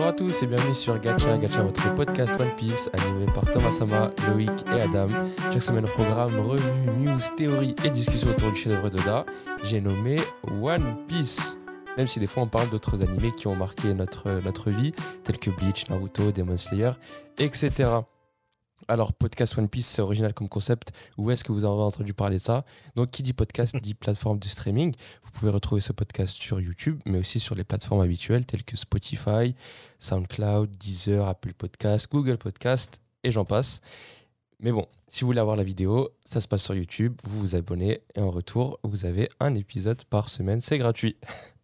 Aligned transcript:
Bonjour 0.00 0.14
à 0.14 0.16
tous 0.16 0.42
et 0.42 0.46
bienvenue 0.46 0.74
sur 0.74 0.98
Gacha, 0.98 1.36
Gacha, 1.36 1.62
votre 1.62 1.94
podcast 1.94 2.32
One 2.40 2.56
Piece 2.56 2.88
animé 2.94 3.26
par 3.34 3.44
Thomas 3.50 3.70
Sama, 3.70 4.10
Loïc 4.30 4.50
et 4.74 4.80
Adam. 4.80 5.08
Chaque 5.52 5.60
semaine 5.60 5.84
programme, 5.84 6.40
revue, 6.40 6.90
news, 6.96 7.18
théorie 7.36 7.76
et 7.84 7.90
discussion 7.90 8.30
autour 8.30 8.50
du 8.50 8.56
chef-d'œuvre 8.56 8.88
d'Oda. 8.88 9.26
J'ai 9.62 9.82
nommé 9.82 10.16
One 10.62 10.96
Piece. 11.06 11.58
Même 11.98 12.06
si 12.06 12.18
des 12.18 12.26
fois 12.26 12.44
on 12.44 12.46
parle 12.46 12.70
d'autres 12.70 13.04
animés 13.04 13.32
qui 13.36 13.46
ont 13.46 13.54
marqué 13.54 13.92
notre, 13.92 14.40
notre 14.42 14.70
vie, 14.70 14.94
tels 15.22 15.38
que 15.38 15.50
Bleach, 15.50 15.90
Naruto, 15.90 16.32
Demon 16.32 16.56
Slayer, 16.56 16.92
etc. 17.36 17.70
Alors, 18.88 19.12
podcast 19.12 19.56
One 19.56 19.68
Piece, 19.68 19.86
c'est 19.86 20.02
original 20.02 20.34
comme 20.34 20.48
concept. 20.48 20.92
Où 21.16 21.30
est-ce 21.30 21.44
que 21.44 21.52
vous 21.52 21.64
avez 21.64 21.74
entendu 21.74 22.14
parler 22.14 22.36
de 22.36 22.42
ça? 22.42 22.64
Donc, 22.96 23.10
qui 23.10 23.22
dit 23.22 23.32
podcast 23.32 23.76
dit 23.76 23.94
plateforme 24.00 24.38
de 24.38 24.48
streaming. 24.48 24.94
Vous 25.22 25.30
pouvez 25.32 25.50
retrouver 25.50 25.80
ce 25.80 25.92
podcast 25.92 26.36
sur 26.36 26.60
YouTube, 26.60 27.00
mais 27.06 27.18
aussi 27.18 27.40
sur 27.40 27.54
les 27.54 27.64
plateformes 27.64 28.00
habituelles 28.00 28.46
telles 28.46 28.64
que 28.64 28.76
Spotify, 28.76 29.54
SoundCloud, 29.98 30.70
Deezer, 30.76 31.26
Apple 31.26 31.54
Podcast, 31.54 32.08
Google 32.10 32.38
Podcast, 32.38 33.00
et 33.22 33.30
j'en 33.30 33.44
passe. 33.44 33.80
Mais 34.58 34.72
bon, 34.72 34.86
si 35.08 35.22
vous 35.22 35.28
voulez 35.28 35.40
avoir 35.40 35.56
la 35.56 35.64
vidéo, 35.64 36.10
ça 36.24 36.40
se 36.40 36.48
passe 36.48 36.62
sur 36.62 36.74
YouTube. 36.74 37.14
Vous 37.24 37.40
vous 37.40 37.54
abonnez 37.56 38.02
et 38.14 38.20
en 38.20 38.30
retour, 38.30 38.78
vous 38.82 39.06
avez 39.06 39.28
un 39.40 39.54
épisode 39.54 40.04
par 40.04 40.28
semaine. 40.28 40.60
C'est 40.60 40.78
gratuit. 40.78 41.16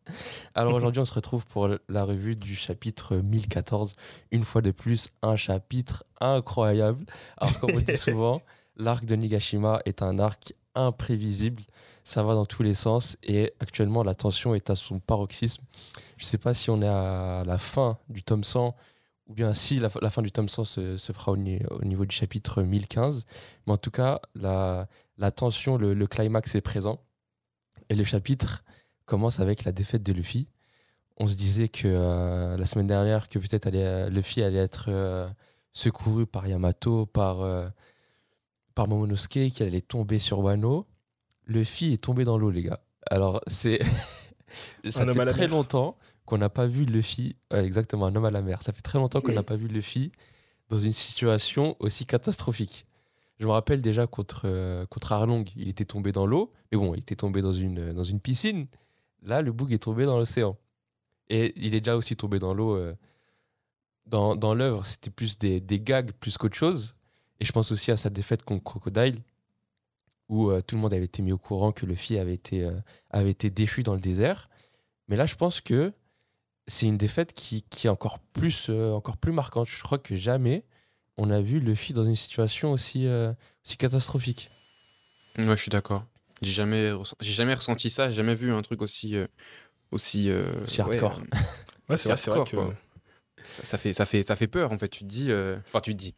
Alors 0.54 0.74
aujourd'hui, 0.74 1.00
on 1.00 1.04
se 1.04 1.14
retrouve 1.14 1.46
pour 1.46 1.68
la 1.88 2.04
revue 2.04 2.36
du 2.36 2.54
chapitre 2.54 3.16
1014. 3.16 3.96
Une 4.30 4.44
fois 4.44 4.62
de 4.62 4.70
plus, 4.70 5.10
un 5.22 5.36
chapitre 5.36 6.04
incroyable. 6.20 7.04
Alors 7.36 7.58
comme 7.60 7.70
on 7.74 7.80
dit 7.80 7.96
souvent, 7.96 8.42
l'arc 8.76 9.04
de 9.04 9.16
Nigashima 9.16 9.80
est 9.84 10.02
un 10.02 10.18
arc 10.18 10.54
imprévisible. 10.74 11.62
Ça 12.04 12.22
va 12.22 12.34
dans 12.34 12.46
tous 12.46 12.62
les 12.62 12.74
sens 12.74 13.16
et 13.22 13.52
actuellement 13.58 14.04
la 14.04 14.14
tension 14.14 14.54
est 14.54 14.70
à 14.70 14.76
son 14.76 15.00
paroxysme. 15.00 15.64
Je 16.16 16.24
ne 16.24 16.26
sais 16.26 16.38
pas 16.38 16.54
si 16.54 16.70
on 16.70 16.80
est 16.80 16.88
à 16.88 17.42
la 17.44 17.58
fin 17.58 17.98
du 18.08 18.22
tome 18.22 18.44
100 18.44 18.74
ou 19.28 19.34
bien 19.34 19.52
si 19.52 19.80
la, 19.80 19.88
fin 19.88 20.22
du 20.22 20.30
tome 20.30 20.48
100 20.48 20.64
se, 20.64 20.96
fera 21.12 21.32
au, 21.32 21.36
niveau 21.36 22.06
du 22.06 22.14
chapitre 22.14 22.62
1015. 22.62 23.26
Mais 23.66 23.72
en 23.72 23.76
tout 23.76 23.90
cas, 23.90 24.20
la, 24.36 24.86
tension, 25.34 25.76
le, 25.76 25.94
le 25.94 26.06
climax 26.06 26.54
est 26.54 26.60
présent. 26.60 27.00
Et 27.88 27.96
le 27.96 28.04
chapitre 28.04 28.62
commence 29.06 29.40
avec 29.40 29.64
la 29.64 29.72
défaite 29.72 30.02
de 30.02 30.12
Luffy. 30.12 30.48
On 31.16 31.26
se 31.26 31.34
disait 31.34 31.68
que 31.68 31.88
euh, 31.88 32.56
la 32.58 32.66
semaine 32.66 32.88
dernière 32.88 33.28
que 33.28 33.38
peut-être 33.38 33.66
allait, 33.66 34.10
Luffy 34.10 34.42
allait 34.42 34.58
être 34.58 34.86
euh, 34.88 35.26
secouru 35.72 36.26
par 36.26 36.46
Yamato, 36.46 37.06
par, 37.06 37.40
euh, 37.40 37.68
par 38.74 38.88
Momonosuke, 38.88 39.30
qu'il 39.30 39.66
allait 39.66 39.80
tomber 39.80 40.18
sur 40.18 40.40
Wano. 40.40 40.86
Luffy 41.46 41.94
est 41.94 42.02
tombé 42.02 42.24
dans 42.24 42.36
l'eau, 42.36 42.50
les 42.50 42.64
gars. 42.64 42.80
Alors, 43.08 43.40
c'est. 43.46 43.80
ça 44.90 45.06
fait 45.06 45.26
très 45.26 45.46
longtemps 45.46 45.96
qu'on 46.26 46.38
n'a 46.38 46.50
pas 46.50 46.66
vu 46.66 46.84
Luffy. 46.84 47.36
exactement, 47.52 48.06
un 48.06 48.16
homme 48.16 48.24
à 48.24 48.30
la 48.30 48.42
mer. 48.42 48.60
Ça 48.62 48.72
fait 48.72 48.82
très 48.82 48.98
longtemps 48.98 49.20
qu'on 49.20 49.32
n'a 49.32 49.44
pas 49.44 49.56
vu 49.56 49.68
Luffy 49.68 50.12
dans 50.68 50.78
une 50.78 50.92
situation 50.92 51.76
aussi 51.78 52.04
catastrophique. 52.04 52.84
Je 53.38 53.46
me 53.46 53.52
rappelle 53.52 53.80
déjà 53.80 54.08
contre, 54.08 54.84
contre 54.86 55.12
Arlong, 55.12 55.44
il 55.54 55.68
était 55.68 55.84
tombé 55.84 56.10
dans 56.10 56.26
l'eau, 56.26 56.52
mais 56.72 56.78
bon, 56.78 56.94
il 56.94 57.00
était 57.00 57.14
tombé 57.14 57.42
dans 57.42 57.52
une, 57.52 57.92
dans 57.92 58.02
une 58.02 58.18
piscine. 58.18 58.66
Là, 59.22 59.42
le 59.42 59.52
bug 59.52 59.72
est 59.72 59.78
tombé 59.78 60.04
dans 60.04 60.18
l'océan. 60.18 60.56
Et 61.28 61.52
il 61.56 61.74
est 61.74 61.80
déjà 61.80 61.96
aussi 61.96 62.16
tombé 62.16 62.38
dans 62.38 62.54
l'eau. 62.54 62.76
Euh, 62.76 62.94
dans, 64.06 64.54
l'œuvre, 64.54 64.86
c'était 64.86 65.10
plus 65.10 65.38
des, 65.38 65.60
gags 65.80 66.12
plus 66.12 66.38
qu'autre 66.38 66.56
chose. 66.56 66.94
Et 67.40 67.44
je 67.44 67.52
pense 67.52 67.72
aussi 67.72 67.90
à 67.90 67.96
sa 67.96 68.08
défaite 68.08 68.44
contre 68.44 68.62
Crocodile, 68.62 69.20
où 70.28 70.50
euh, 70.50 70.62
tout 70.62 70.76
le 70.76 70.80
monde 70.80 70.94
avait 70.94 71.04
été 71.04 71.22
mis 71.22 71.32
au 71.32 71.38
courant 71.38 71.72
que 71.72 71.86
le 71.86 71.96
avait 72.18 72.34
été, 72.34 72.62
euh, 72.62 72.78
avait 73.10 73.30
été 73.30 73.50
déchu 73.50 73.82
dans 73.82 73.94
le 73.94 74.00
désert. 74.00 74.48
Mais 75.08 75.16
là, 75.16 75.26
je 75.26 75.34
pense 75.34 75.60
que 75.60 75.92
c'est 76.68 76.86
une 76.86 76.98
défaite 76.98 77.32
qui, 77.32 77.62
qui 77.62 77.88
est 77.88 77.90
encore 77.90 78.20
plus, 78.20 78.70
encore 78.70 79.16
plus 79.16 79.32
marquante. 79.32 79.68
Je 79.68 79.82
crois 79.82 79.98
que 79.98 80.14
jamais 80.14 80.64
on 81.16 81.30
a 81.30 81.40
vu 81.40 81.60
Luffy 81.60 81.92
dans 81.92 82.04
une 82.04 82.16
situation 82.16 82.72
aussi, 82.72 83.06
aussi 83.64 83.76
catastrophique. 83.76 84.50
Ouais, 85.38 85.56
je 85.56 85.62
suis 85.62 85.70
d'accord. 85.70 86.04
J'ai 86.42 86.52
jamais, 86.52 86.92
j'ai 87.20 87.32
jamais 87.32 87.54
ressenti 87.54 87.90
ça, 87.90 88.10
j'ai 88.10 88.16
jamais 88.16 88.34
vu 88.34 88.52
un 88.52 88.62
truc 88.62 88.82
aussi. 88.82 89.16
Euh, 89.16 89.26
aussi, 89.92 90.30
euh, 90.30 90.50
hardcore. 90.78 91.20
Ouais, 91.88 91.96
c'est 91.96 92.08
vrai, 92.08 92.40
vrai, 92.40 92.44
que. 92.44 92.56
Ça, 93.62 93.78
fait, 93.78 93.92
ça, 93.92 94.06
fait, 94.06 94.24
ça 94.24 94.34
fait 94.34 94.48
peur, 94.48 94.72
en 94.72 94.78
fait. 94.78 94.88
Tu 94.88 95.00
te 95.00 95.04
dis. 95.04 95.30
Euh, 95.30 95.56
enfin, 95.66 95.80
tu 95.80 95.92
te 95.92 95.98
dis. 95.98 96.14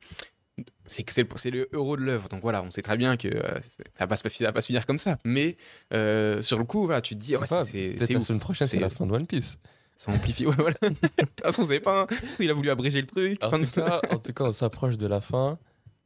C'est 0.87 1.05
que 1.05 1.13
c'est 1.13 1.51
le 1.51 1.73
héros 1.73 1.97
de 1.97 2.03
l'œuvre, 2.03 2.29
donc 2.31 2.41
voilà, 2.41 2.63
on 2.63 2.71
sait 2.71 2.83
très 2.83 2.97
bien 2.97 3.17
que 3.17 3.29
ça 3.29 4.07
va 4.07 4.07
pas, 4.09 4.17
va 4.17 4.53
pas 4.53 4.61
se 4.61 4.67
finir 4.67 4.87
comme 4.87 4.99
ça. 4.99 5.19
Mais 5.25 5.57
sur 5.91 6.59
le 6.59 6.65
coup, 6.65 6.87
voilà, 6.87 7.01
tu 7.01 7.15
te 7.15 7.21
dis, 7.21 7.37
c'est 7.65 7.95
peut-être 7.97 8.13
la 8.15 8.21
semaine 8.21 8.41
prochaine, 8.41 8.67
c'est 8.67 8.81
la 8.81 8.91
fin 8.91 9.07
de 9.07 9.13
One 9.13 9.27
Piece. 9.27 9.59
Ça 9.95 10.13
amplifie, 10.13 10.47
ouais, 10.47 10.55
voilà. 10.57 10.77
de 10.83 10.89
toute 10.89 11.41
façon, 11.43 11.63
on 11.63 11.67
savait 11.67 11.81
pas, 11.81 12.03
hein. 12.03 12.17
il 12.39 12.49
a 12.51 12.55
voulu 12.55 12.71
abréger 12.71 13.01
le 13.01 13.07
truc. 13.07 13.43
En, 13.43 13.51
tout, 13.51 13.67
cas, 13.67 14.01
en 14.11 14.19
tout 14.19 14.33
cas, 14.33 14.45
on 14.45 14.53
s'approche 14.53 14.97
de 14.97 15.07
la 15.07 15.21
fin. 15.21 15.59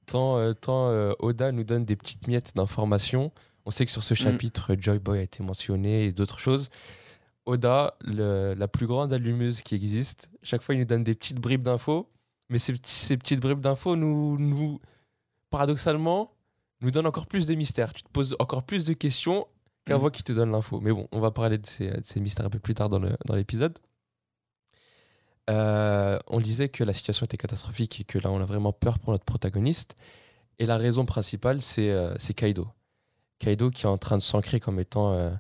Tant, 0.07 0.53
tant 0.55 1.15
Oda 1.21 1.53
nous 1.53 1.65
donne 1.65 1.85
des 1.85 1.97
petites 1.97 2.27
miettes 2.27 2.53
d'informations 2.57 3.33
on 3.65 3.71
sait 3.71 3.87
que 3.87 3.93
sur 3.93 4.03
ce 4.03 4.15
mm. 4.15 4.17
chapitre, 4.17 4.77
Joy 4.79 4.99
Boy 4.99 5.19
a 5.19 5.23
été 5.23 5.43
mentionné 5.43 6.07
et 6.07 6.13
d'autres 6.13 6.39
choses. 6.39 6.71
Oda, 7.45 7.97
la 8.03 8.69
plus 8.69 8.87
grande 8.87 9.13
allumeuse 9.13 9.63
qui 9.63 9.75
existe, 9.75 10.31
chaque 10.43 10.63
fois 10.63 10.75
il 10.75 10.79
nous 10.79 10.85
donne 10.85 11.03
des 11.03 11.15
petites 11.15 11.41
bribes 11.41 11.63
d'infos, 11.63 12.09
mais 12.51 12.59
ces, 12.59 12.75
petites 12.75 13.41
bribes 13.41 13.61
d'infos 13.61 13.97
nous, 13.97 14.39
nous, 14.39 14.81
paradoxalement, 15.51 16.33
nous 16.83 16.91
donnent 16.91 17.07
encore 17.07 17.27
plus 17.27 17.47
de 17.47 17.55
mystères. 17.55 17.93
Tu 17.95 18.03
te 18.03 18.09
poses 18.11 18.37
encore 18.39 18.63
plus 18.63 18.85
de 18.85 18.93
questions 18.93 19.47
qu'avant 19.87 20.09
mm. 20.09 20.11
qu'il 20.13 20.25
te 20.25 20.33
donne 20.33 20.53
l'info. 20.53 20.81
Mais 20.81 20.93
bon, 20.93 21.09
on 21.11 21.21
va 21.21 21.31
parler 21.33 21.59
de 21.59 21.67
ces, 21.67 22.21
mystères 22.21 22.47
un 22.47 22.51
peu 22.51 22.61
plus 22.61 22.75
tard 22.75 22.89
dans 22.89 23.35
l'épisode. 23.35 23.79
Euh, 25.51 26.19
on 26.29 26.41
disait 26.41 26.69
que 26.69 26.85
la 26.85 26.93
situation 26.93 27.25
était 27.25 27.37
catastrophique 27.37 28.01
et 28.01 28.05
que 28.05 28.19
là 28.19 28.31
on 28.31 28.41
a 28.41 28.45
vraiment 28.45 28.73
peur 28.73 28.99
pour 28.99 29.13
notre 29.13 29.25
protagoniste. 29.25 29.97
Et 30.59 30.67
la 30.67 30.77
raison 30.77 31.05
principale, 31.05 31.61
c'est 31.61 31.91
euh, 31.91 32.15
Kaido. 32.37 32.69
Kaido 33.43 33.71
qui 33.71 33.87
est 33.87 33.89
en 33.89 33.99
train 33.99 34.17
de 34.17 34.23
s'ancrer 34.23 34.61
comme 34.61 34.79
étant 34.79 35.13
euh, 35.13 35.31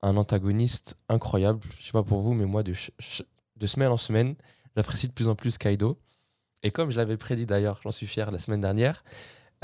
un 0.00 0.16
antagoniste 0.16 0.96
incroyable. 1.08 1.60
Je 1.78 1.86
sais 1.86 1.92
pas 1.92 2.02
pour 2.02 2.22
vous, 2.22 2.32
mais 2.32 2.46
moi, 2.46 2.62
de, 2.62 2.72
de 3.56 3.66
semaine 3.66 3.90
en 3.90 3.98
semaine, 3.98 4.34
j'apprécie 4.74 5.06
de 5.06 5.12
plus 5.12 5.28
en 5.28 5.34
plus 5.34 5.58
Kaido. 5.58 5.98
Et 6.62 6.70
comme 6.70 6.90
je 6.90 6.96
l'avais 6.96 7.18
prédit 7.18 7.44
d'ailleurs, 7.44 7.78
j'en 7.82 7.90
suis 7.90 8.06
fier 8.06 8.30
la 8.30 8.38
semaine 8.38 8.60
dernière, 8.62 9.04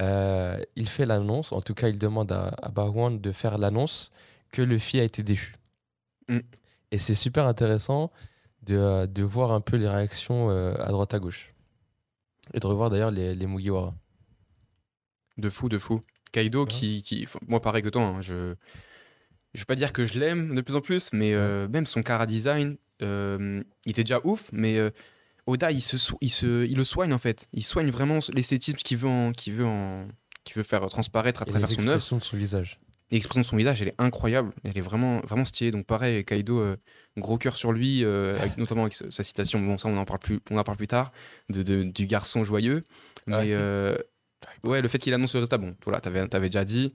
euh, 0.01 0.61
il 0.77 0.89
fait 0.89 1.07
l'annonce, 1.07 1.51
en 1.53 1.63
tout 1.63 1.75
cas, 1.75 1.89
il 1.89 1.99
demande 1.99 2.31
à, 2.31 2.49
à 2.63 2.71
de 3.11 3.33
faire 3.33 3.57
l'annonce 3.57 4.13
que 4.53 4.63
Luffy 4.63 5.01
a 5.01 5.05
été 5.05 5.23
déchu. 5.23 5.57
Mm. 6.29 6.41
Et 6.91 6.99
c'est 6.99 7.15
super 7.15 7.47
intéressant 7.47 8.13
de, 8.63 8.77
euh, 8.77 9.07
de, 9.07 9.23
voir 9.23 9.53
un 9.53 9.61
peu 9.61 9.77
les 9.77 9.89
réactions 9.89 10.51
à 10.51 10.89
droite 10.89 11.15
à 11.15 11.19
gauche. 11.19 11.55
Et 12.53 12.61
de 12.61 12.67
revoir 12.67 12.91
d'ailleurs 12.91 13.11
les, 13.11 13.35
les 13.35 13.47
Mugiwara. 13.47 13.95
De 15.39 15.49
fou, 15.49 15.69
de 15.69 15.79
fou. 15.79 16.01
Kaido 16.33 16.65
qui, 16.65 17.03
qui, 17.03 17.27
moi 17.47 17.61
pareil 17.61 17.83
que 17.83 17.89
toi, 17.89 18.03
hein, 18.03 18.21
je 18.21 18.55
je 19.55 19.61
vais 19.61 19.67
pas 19.67 19.75
dire 19.75 19.93
que 19.93 20.07
je 20.07 20.19
l'aime 20.19 20.55
de 20.55 20.61
plus 20.61 20.77
en 20.77 20.81
plus, 20.81 21.11
mais 21.13 21.35
euh, 21.35 21.69
même 21.69 21.87
son 21.87 22.03
cara 22.03 22.27
design, 22.27 22.77
euh, 23.03 23.63
il 23.87 23.91
était 23.91 24.05
déjà 24.05 24.21
ouf, 24.25 24.51
mais 24.53 24.79
euh, 24.79 24.91
Oda 25.47 25.71
il 25.71 25.81
se, 25.81 25.97
il 26.21 26.31
se 26.31 26.67
il 26.67 26.77
le 26.77 26.85
soigne 26.85 27.13
en 27.13 27.19
fait, 27.19 27.49
il 27.53 27.65
soigne 27.65 27.91
vraiment 27.91 28.19
l'esthétisme 28.35 28.77
qu'il 28.79 28.99
veut 28.99 29.09
en, 29.09 29.33
veut 29.49 29.67
en, 29.67 30.07
veut 30.55 30.63
faire 30.63 30.87
transparaître 30.89 31.43
à 31.43 31.45
travers 31.45 31.69
son 31.69 31.81
œuvre. 31.81 31.91
L'expression 31.93 32.19
de 32.19 32.23
son 32.23 32.37
visage. 32.37 32.81
L'expression 33.11 33.41
de 33.41 33.47
son 33.47 33.57
visage, 33.57 33.81
elle 33.81 33.89
est 33.89 33.95
incroyable, 33.99 34.53
elle 34.65 34.77
est 34.77 34.83
vraiment 34.83 35.21
vraiment 35.21 35.47
stylée. 35.47 35.71
Donc 35.71 35.87
pareil, 35.87 36.25
Kaido, 36.27 36.63
gros 37.17 37.39
cœur 37.39 37.57
sur 37.57 37.73
lui, 37.73 38.03
notamment 38.59 38.83
avec 38.83 38.95
sa 38.95 39.25
citation. 39.25 39.61
Bon 39.61 39.79
ça 39.79 39.89
on 39.89 39.97
en 39.97 40.05
parle 40.05 40.21
plus, 40.21 40.41
on 40.51 40.59
en 40.59 40.65
parle 40.65 40.77
plus 40.77 40.89
tard, 40.89 41.13
de, 41.49 41.85
du 41.85 42.07
garçon 42.07 42.45
joyeux, 42.45 42.83
mais 43.27 43.55
Ouais, 43.55 43.99
le 44.65 44.89
fait 44.89 44.99
qu'il 44.99 45.15
annonce 45.15 45.35
le 45.35 45.41
résultat, 45.41 45.59
bon, 45.59 45.75
voilà, 45.85 46.01
t'avais 46.01 46.35
avais 46.35 46.49
déjà 46.49 46.65
dit. 46.65 46.93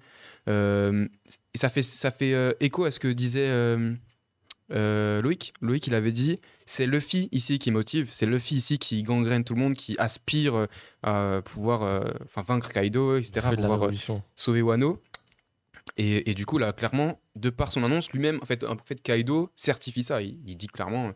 Euh, 0.50 1.08
et 1.54 1.58
ça 1.58 1.70
fait, 1.70 1.84
ça 1.84 2.12
fait 2.12 2.34
euh, 2.34 2.52
écho 2.60 2.86
à 2.86 2.92
ce 2.92 3.00
que 3.00 3.08
disait 3.08 3.48
euh, 3.48 5.22
Loïc. 5.22 5.54
Loïc, 5.62 5.88
il 5.88 5.96
avait 5.96 6.12
dit 6.12 6.38
c'est 6.66 6.86
Luffy 6.86 7.30
ici 7.32 7.60
qui 7.60 7.72
motive, 7.72 8.10
c'est 8.12 8.26
Luffy 8.26 8.56
ici 8.56 8.78
qui 8.78 9.04
gangrène 9.04 9.44
tout 9.44 9.54
le 9.54 9.60
monde, 9.60 9.74
qui 9.74 9.96
aspire 9.98 10.68
à 11.04 11.42
pouvoir 11.44 12.04
enfin 12.26 12.42
vaincre 12.42 12.72
Kaido, 12.72 13.18
etc., 13.18 13.56
pouvoir 13.56 13.90
sauver 14.36 14.62
Wano. 14.62 15.02
Et, 15.98 16.32
et, 16.32 16.34
du 16.34 16.48
coup, 16.48 16.58
là, 16.58 16.74
clairement, 16.74 17.20
de 17.36 17.52
par 17.52 17.72
son 17.72 17.84
annonce, 17.84 18.10
lui-même, 18.12 18.40
en 18.42 18.46
fait, 18.46 18.64
en 18.64 18.78
fait, 18.84 19.00
Kaido 19.00 19.52
certifie 19.56 20.04
ça. 20.04 20.24
Il, 20.24 20.56
dit 20.58 20.68
clairement 20.68 21.12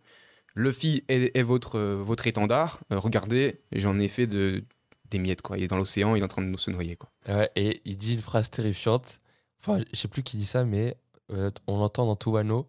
Luffy 0.54 1.04
est, 1.08 1.36
est 1.36 1.42
votre, 1.42 1.80
votre 1.80 2.28
étendard, 2.28 2.82
regardez, 2.92 3.62
j'en 3.72 3.98
ai 3.98 4.08
fait 4.08 4.28
de 4.28 4.64
des 5.10 5.20
miettes, 5.20 5.42
quoi. 5.42 5.58
Il 5.58 5.64
est 5.64 5.68
dans 5.68 5.78
l'océan, 5.78 6.16
il 6.16 6.22
est 6.22 6.26
en 6.26 6.28
train 6.28 6.42
de 6.42 6.58
se 6.58 6.72
noyer, 6.72 6.96
quoi. 6.96 7.10
et 7.56 7.82
il 7.86 7.98
dit 7.98 8.14
une 8.14 8.22
phrase 8.22 8.50
terrifiante. 8.50 9.20
Enfin, 9.60 9.84
je 9.92 9.98
sais 9.98 10.08
plus 10.08 10.24
qui 10.24 10.38
dit 10.38 10.46
ça, 10.46 10.66
mais 10.66 10.98
euh, 11.32 11.52
on 11.68 11.80
l'entend 11.80 12.06
dans 12.06 12.16
Tuwano. 12.16 12.68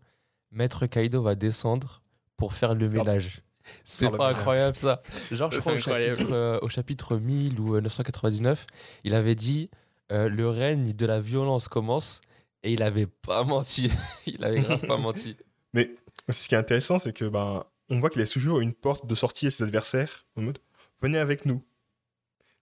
Maître 0.50 0.87
Kaido 0.87 1.23
va 1.23 1.35
descendre 1.35 2.02
pour 2.37 2.55
faire 2.55 2.75
le 2.75 2.88
ménage. 2.88 3.43
C'est 3.85 4.11
pas 4.11 4.31
incroyable 4.31 4.76
ça. 4.76 5.02
Genre, 5.31 5.52
je 5.52 5.61
crois 5.61 5.75
au 5.75 5.79
chapitre, 5.79 6.32
euh, 6.32 6.58
au 6.62 6.69
chapitre, 6.70 7.17
1000 7.17 7.61
ou 7.61 7.79
999, 7.79 8.61
euh, 8.61 8.75
il 9.05 9.14
avait 9.14 9.35
dit 9.35 9.70
le 10.11 10.49
règne 10.49 10.94
de 10.94 11.06
la 11.06 11.20
violence 11.20 11.69
commence 11.69 12.23
et 12.62 12.73
il 12.73 12.82
avait 12.82 13.06
pas 13.06 13.44
menti. 13.44 13.90
il 14.26 14.43
avait 14.43 14.61
grave 14.61 14.87
pas 14.87 14.96
menti. 14.96 15.37
Mais 15.75 15.90
ce 16.31 16.49
qui 16.49 16.55
est 16.55 16.58
intéressant, 16.58 16.99
c'est 16.99 17.12
que 17.12 17.26
ben, 17.26 17.64
on 17.90 18.00
voit 18.00 18.08
qu'il 18.08 18.20
laisse 18.20 18.31
toujours 18.31 18.61
une 18.61 18.73
porte 18.73 19.06
de 19.06 19.14
sortie 19.14 19.49
à 19.49 19.50
ses 19.50 19.64
adversaires 19.64 20.25
en 20.37 20.43
mode 20.43 20.58
venez 21.00 21.19
avec 21.19 21.44
nous. 21.46 21.62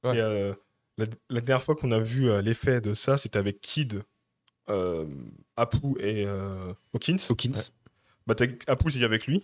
Ouais. 0.07 0.17
Et 0.17 0.21
euh, 0.21 0.55
la, 0.99 1.07
la 1.31 1.41
dernière 1.41 1.63
fois 1.63 1.75
qu'on 1.77 1.93
a 1.93 1.99
vu 1.99 2.29
euh, 2.31 2.43
l'effet 2.43 2.81
de 2.81 2.95
ça, 2.95 3.17
c'était 3.17 3.39
avec 3.39 3.61
Kid, 3.61 4.03
euh, 4.69 5.07
Apu 5.57 5.95
et 6.01 6.25
euh, 6.27 6.73
Hawkins. 6.95 7.17
Hawkins. 7.31 7.53
Ouais. 7.53 7.61
Bah, 8.27 8.35
t'as 8.35 8.47
Apu 8.67 8.91
qui 8.91 9.01
est 9.01 9.05
avec 9.05 9.27
lui. 9.27 9.43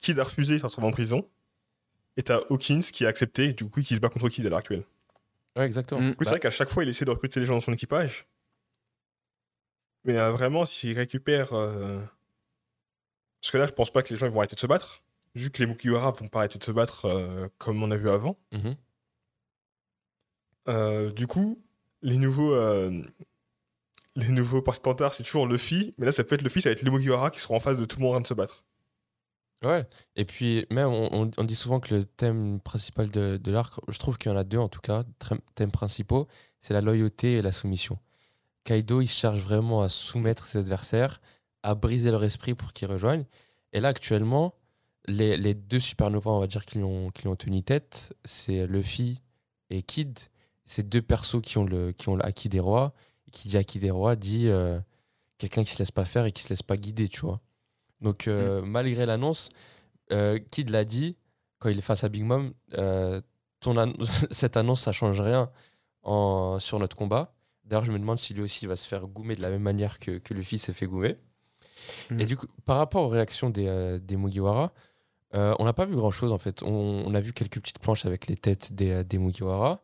Kid 0.00 0.18
a 0.18 0.24
refusé, 0.24 0.54
il 0.54 0.60
se 0.60 0.66
retrouve 0.66 0.84
en 0.84 0.90
prison. 0.90 1.28
Et 2.16 2.22
t'as 2.22 2.40
Hawkins 2.50 2.80
qui 2.80 3.04
a 3.04 3.08
accepté, 3.08 3.46
et 3.46 3.52
du 3.52 3.68
coup, 3.68 3.80
qui 3.82 3.94
se 3.94 4.00
bat 4.00 4.08
contre 4.08 4.28
Kid 4.28 4.44
à 4.46 4.48
l'heure 4.48 4.58
actuelle. 4.58 4.84
Ouais, 5.56 5.64
exactement. 5.66 6.00
Mm. 6.00 6.10
Du 6.10 6.16
coup, 6.16 6.24
c'est 6.24 6.30
Bah, 6.30 6.32
vrai 6.32 6.40
qu'à 6.40 6.50
chaque 6.50 6.68
fois, 6.70 6.82
il 6.82 6.88
essaie 6.88 7.04
de 7.04 7.10
recruter 7.10 7.40
les 7.40 7.46
gens 7.46 7.54
dans 7.54 7.60
son 7.60 7.72
équipage. 7.72 8.26
Mais 10.04 10.16
euh, 10.18 10.30
vraiment, 10.32 10.64
s'il 10.64 10.96
récupère. 10.96 11.52
euh, 11.52 12.00
Parce 13.40 13.50
que 13.52 13.58
là, 13.58 13.66
je 13.66 13.72
pense 13.72 13.90
pas 13.92 14.02
que 14.02 14.10
les 14.12 14.16
gens 14.18 14.26
ils 14.26 14.32
vont 14.32 14.38
arrêter 14.40 14.54
de 14.54 14.60
se 14.60 14.66
battre. 14.66 15.02
Vu 15.34 15.50
que 15.50 15.58
les 15.62 15.66
Mugiwara 15.66 16.12
vont 16.12 16.28
pas 16.28 16.40
arrêter 16.40 16.58
de 16.58 16.64
se 16.64 16.70
battre 16.72 17.04
euh, 17.06 17.48
comme 17.58 17.82
on 17.82 17.90
a 17.90 17.96
vu 17.96 18.08
avant. 18.08 18.38
mhm. 18.52 18.76
Euh, 20.68 21.12
du 21.12 21.26
coup, 21.26 21.62
les 22.02 22.16
nouveaux. 22.16 22.54
euh, 22.54 23.02
Les 24.16 24.28
nouveaux 24.28 24.62
porte-étendards, 24.62 25.14
c'est 25.14 25.22
toujours 25.22 25.46
Luffy. 25.46 25.94
Mais 25.98 26.06
là, 26.06 26.12
ça 26.12 26.24
peut 26.24 26.34
être 26.34 26.42
Luffy, 26.42 26.60
ça 26.62 26.70
va 26.70 26.72
être 26.72 26.82
les 26.82 26.90
Mugiwara 26.90 27.30
qui 27.30 27.40
seront 27.40 27.56
en 27.56 27.60
face 27.60 27.76
de 27.76 27.84
tout 27.84 27.98
le 27.98 28.04
monde 28.04 28.12
en 28.12 28.16
train 28.16 28.22
de 28.22 28.26
se 28.26 28.34
battre. 28.34 28.64
Ouais, 29.62 29.86
et 30.16 30.24
puis 30.26 30.66
même 30.70 30.88
on, 30.88 31.44
dit 31.44 31.54
souvent 31.54 31.80
que 31.80 31.94
le 31.94 32.04
thème 32.04 32.60
principal 32.60 33.10
de, 33.10 33.50
l'arc, 33.50 33.74
je 33.88 33.98
trouve 33.98 34.18
qu'il 34.18 34.30
y 34.30 34.34
en 34.34 34.36
a 34.36 34.44
deux 34.44 34.58
en 34.58 34.68
tout 34.68 34.80
cas, 34.80 35.02
thèmes 35.54 35.70
principaux, 35.70 36.28
c'est 36.60 36.74
la 36.74 36.82
loyauté 36.82 37.34
et 37.38 37.42
la 37.42 37.52
soumission. 37.52 37.98
Kaido, 38.64 39.00
il 39.00 39.06
se 39.06 39.18
charge 39.18 39.40
vraiment 39.40 39.80
à 39.80 39.88
soumettre 39.88 40.46
ses 40.46 40.58
adversaires, 40.58 41.20
à 41.62 41.74
briser 41.74 42.10
leur 42.10 42.22
esprit 42.22 42.54
pour 42.54 42.74
qu'ils 42.74 42.88
rejoignent. 42.88 43.24
Et 43.72 43.80
là 43.80 43.88
actuellement, 43.88 44.54
les, 45.08 45.54
deux 45.54 45.80
supernovas, 45.80 46.32
on 46.32 46.40
va 46.40 46.46
dire, 46.46 46.66
qui 46.66 46.78
lui 46.78 46.84
ont, 46.84 47.10
qui 47.10 47.26
ont 47.26 47.36
tenu 47.36 47.62
tête, 47.62 48.12
c'est 48.24 48.66
Luffy 48.66 49.22
et 49.70 49.82
Kid. 49.82 50.18
C'est 50.66 50.88
deux 50.88 51.00
persos 51.02 51.40
qui 51.42 51.58
ont 51.58 51.64
le, 51.64 51.92
qui 51.92 52.08
ont 52.08 52.16
l'acquis 52.16 52.48
des 52.48 52.60
rois. 52.60 52.92
Et 53.28 53.30
qui 53.30 53.48
dit 53.48 53.56
acquis 53.56 53.78
des 53.78 53.90
rois 53.90 54.14
dit 54.16 54.48
euh, 54.48 54.78
quelqu'un 55.38 55.64
qui 55.64 55.70
se 55.72 55.78
laisse 55.78 55.90
pas 55.90 56.04
faire 56.04 56.26
et 56.26 56.32
qui 56.32 56.42
se 56.42 56.48
laisse 56.50 56.62
pas 56.62 56.76
guider, 56.76 57.08
tu 57.08 57.20
vois. 57.20 57.40
Donc, 58.00 58.28
euh, 58.28 58.62
malgré 58.62 59.06
l'annonce, 59.06 59.48
euh, 60.12 60.38
Kid 60.50 60.70
l'a 60.70 60.84
dit 60.84 61.16
quand 61.58 61.68
il 61.70 61.78
est 61.78 61.82
face 61.82 62.04
à 62.04 62.08
Big 62.08 62.22
Mom 62.24 62.52
ton 63.60 63.76
an- 63.78 63.92
cette 64.30 64.56
annonce, 64.56 64.82
ça 64.82 64.92
change 64.92 65.20
rien 65.20 65.50
en, 66.02 66.58
sur 66.60 66.78
notre 66.78 66.96
combat. 66.96 67.34
D'ailleurs, 67.64 67.84
je 67.84 67.90
me 67.92 67.98
demande 67.98 68.18
si 68.20 68.34
lui 68.34 68.42
aussi 68.42 68.66
va 68.66 68.76
se 68.76 68.86
faire 68.86 69.06
goumer 69.08 69.34
de 69.34 69.42
la 69.42 69.50
même 69.50 69.62
manière 69.62 69.98
que, 69.98 70.18
que 70.18 70.34
Luffy 70.34 70.58
s'est 70.58 70.72
fait 70.74 70.86
goumer. 70.86 71.16
Mhm. 72.10 72.20
Et 72.20 72.26
du 72.26 72.36
coup, 72.36 72.46
par 72.64 72.76
rapport 72.76 73.02
aux 73.02 73.08
réactions 73.08 73.50
des, 73.50 73.98
des 74.00 74.16
Mugiwara, 74.16 74.72
on 75.32 75.64
n'a 75.64 75.72
pas 75.72 75.84
vu 75.84 75.96
grand 75.96 76.10
chose 76.10 76.32
en 76.32 76.38
fait. 76.38 76.62
On, 76.62 76.68
on 77.06 77.14
a 77.14 77.20
vu 77.20 77.32
quelques 77.32 77.60
petites 77.60 77.78
planches 77.80 78.06
avec 78.06 78.26
les 78.28 78.36
têtes 78.36 78.72
des, 78.72 79.02
des 79.04 79.18
Mugiwara. 79.18 79.82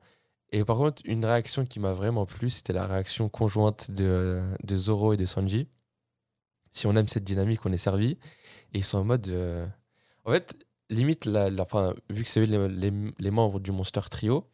Et 0.53 0.65
par 0.65 0.77
contre, 0.77 1.01
une 1.07 1.25
réaction 1.25 1.65
qui 1.65 1.81
m'a 1.81 1.93
vraiment 1.93 2.27
plu, 2.27 2.51
c'était 2.51 2.73
la 2.75 2.87
réaction 2.87 3.29
conjointe 3.29 3.91
de, 3.91 4.43
de 4.63 4.77
Zoro 4.77 5.13
et 5.15 5.17
de 5.17 5.25
Sanji. 5.27 5.67
Si 6.73 6.87
on 6.87 6.95
aime 6.97 7.09
cette 7.09 7.25
dynamique, 7.25 7.65
on 7.67 7.73
est 7.73 7.79
servi. 7.79 8.13
Et 8.73 8.79
ils 8.79 8.85
sont 8.85 8.99
en 8.99 9.05
mode. 9.05 9.29
euh, 9.29 9.67
En 10.25 10.33
fait, 10.33 10.55
limite, 10.91 11.25
la, 11.25 11.49
la- 11.51 11.63
enfin, 11.63 11.95
vu 12.11 12.23
que 12.25 12.29
c'est 12.29 12.45
les, 12.47 12.69
les- 12.69 13.13
les 13.19 13.31
membres 13.31 13.61
du 13.61 13.73
Monster 13.73 14.01
Trio, 14.11 14.47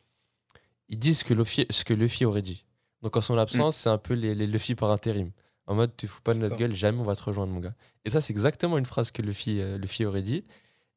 ils 0.88 0.98
disent 0.98 1.22
que 1.24 1.34
Luffy, 1.34 1.66
ce 1.70 1.84
que 1.84 1.94
Luffy 1.94 2.24
aurait 2.24 2.42
dit. 2.42 2.64
Donc 3.02 3.16
en 3.16 3.20
son 3.20 3.36
absence, 3.38 3.76
c'est 3.76 3.90
un 3.90 3.98
peu 3.98 4.14
les, 4.14 4.34
les 4.34 4.46
Luffy 4.46 4.74
par 4.74 4.90
intérim. 4.90 5.30
En 5.66 5.74
mode, 5.74 5.94
tu 5.96 6.06
fous 6.08 6.22
pas 6.22 6.32
de 6.34 6.38
notre 6.38 6.54
ça. 6.54 6.58
gueule, 6.58 6.74
jamais 6.74 6.98
on 6.98 7.04
va 7.04 7.14
te 7.14 7.22
rejoindre, 7.22 7.52
mon 7.52 7.60
gars. 7.60 7.74
Et 8.04 8.10
ça, 8.10 8.20
c'est 8.20 8.32
exactement 8.32 8.78
une 8.78 8.86
phrase 8.86 9.10
que 9.10 9.20
Luffy, 9.20 9.60
euh, 9.60 9.76
Luffy 9.78 10.04
aurait 10.06 10.22
dit. 10.22 10.44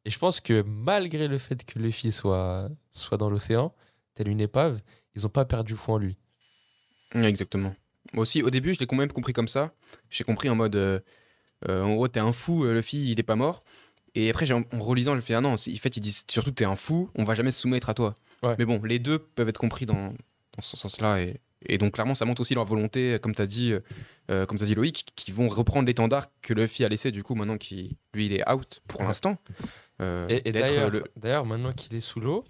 Et 0.05 0.09
je 0.09 0.17
pense 0.17 0.39
que 0.39 0.61
malgré 0.63 1.27
le 1.27 1.37
fait 1.37 1.65
que 1.65 1.77
Luffy 1.77 2.11
soit, 2.11 2.69
soit 2.91 3.17
dans 3.17 3.29
l'océan, 3.29 3.73
tel 4.15 4.27
une 4.29 4.41
épave, 4.41 4.79
ils 5.15 5.25
ont 5.25 5.29
pas 5.29 5.45
perdu 5.45 5.75
foi 5.75 5.95
en 5.95 5.97
lui. 5.99 6.17
Ouais, 7.15 7.25
Exactement. 7.25 7.75
Moi 8.13 8.23
aussi, 8.23 8.41
au 8.43 8.49
début, 8.49 8.73
je 8.73 8.79
l'ai 8.79 8.87
quand 8.87 8.95
même 8.97 9.11
compris 9.11 9.31
comme 9.31 9.47
ça. 9.47 9.73
J'ai 10.09 10.23
compris 10.23 10.49
en 10.49 10.55
mode, 10.55 10.75
euh, 10.75 10.99
euh, 11.69 11.81
en 11.83 11.93
gros, 11.95 12.07
t'es 12.07 12.19
un 12.19 12.31
fou, 12.33 12.65
euh, 12.65 12.73
Luffy, 12.73 13.11
il 13.11 13.19
est 13.19 13.23
pas 13.23 13.35
mort. 13.37 13.63
Et 14.15 14.29
après, 14.29 14.51
en, 14.51 14.63
en 14.73 14.79
relisant, 14.79 15.15
je 15.15 15.21
fais, 15.21 15.33
ah 15.35 15.41
non, 15.41 15.53
en 15.53 15.57
fait, 15.57 15.95
ils 15.97 16.01
disent 16.01 16.23
surtout, 16.29 16.51
t'es 16.51 16.65
un 16.65 16.75
fou, 16.75 17.09
on 17.15 17.23
va 17.23 17.35
jamais 17.35 17.51
se 17.53 17.61
soumettre 17.61 17.89
à 17.89 17.93
toi. 17.93 18.17
Ouais. 18.43 18.55
Mais 18.59 18.65
bon, 18.65 18.81
les 18.83 18.99
deux 18.99 19.19
peuvent 19.19 19.47
être 19.47 19.59
compris 19.59 19.85
dans, 19.85 20.09
dans 20.09 20.61
ce 20.61 20.75
sens-là. 20.75 21.21
Et, 21.21 21.39
et 21.67 21.77
donc, 21.77 21.93
clairement, 21.93 22.15
ça 22.15 22.25
montre 22.25 22.41
aussi 22.41 22.53
leur 22.55 22.65
volonté, 22.65 23.17
comme 23.21 23.33
t'as 23.35 23.45
dit, 23.45 23.73
euh, 24.29 24.45
comme 24.45 24.57
t'as 24.57 24.65
dit 24.65 24.75
Loïc, 24.75 25.13
qui 25.15 25.31
vont 25.31 25.47
reprendre 25.47 25.85
l'étendard 25.87 26.25
que 26.41 26.53
Luffy 26.53 26.83
a 26.83 26.89
laissé, 26.89 27.11
du 27.11 27.23
coup, 27.23 27.35
maintenant 27.35 27.57
qu'il 27.57 27.95
lui, 28.13 28.25
il 28.25 28.33
est 28.33 28.49
out 28.51 28.81
pour 28.87 28.99
Ouais. 29.01 29.05
l'instant. 29.07 29.37
Et, 30.01 30.49
et 30.49 30.51
le- 30.51 31.03
d'ailleurs, 31.15 31.45
maintenant 31.45 31.71
qu'il 31.71 31.95
est 31.95 32.01
sous 32.01 32.19
l'eau, 32.19 32.43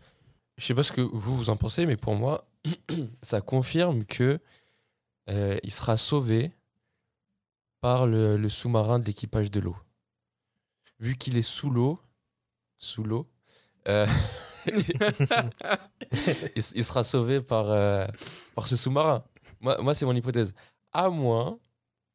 je 0.58 0.66
sais 0.66 0.76
pas 0.76 0.84
ce 0.84 0.92
que 0.92 1.02
vous 1.02 1.38
vous 1.38 1.50
en 1.50 1.58
pensez, 1.58 1.86
mais 1.86 1.98
pour 1.98 2.16
moi, 2.16 2.46
ça 3.24 3.42
confirme 3.42 4.06
que 4.06 4.40
euh, 5.30 5.58
il 5.64 5.72
sera 5.72 5.98
sauvé 5.98 6.52
par 7.80 8.06
le, 8.06 8.48
sous-marin 8.50 9.00
de 9.00 9.06
l'équipage 9.06 9.50
de 9.52 9.60
l'eau. 9.60 9.76
Vu 11.00 11.16
qu'il 11.16 11.38
est 11.38 11.42
sous 11.42 11.70
l'eau, 11.70 12.00
sous 12.78 13.04
l'eau, 13.04 13.28
euh, 13.88 14.06
il, 16.56 16.86
sera 16.86 17.04
sauvé 17.04 17.42
par, 17.42 17.70
euh, 17.70 18.06
par 18.54 18.68
ce 18.68 18.76
sous-marin. 18.76 19.24
Moi, 19.60 19.94
c'est 19.94 20.06
mon 20.06 20.16
hypothèse. 20.16 20.54
À 20.94 21.10
moins 21.10 21.60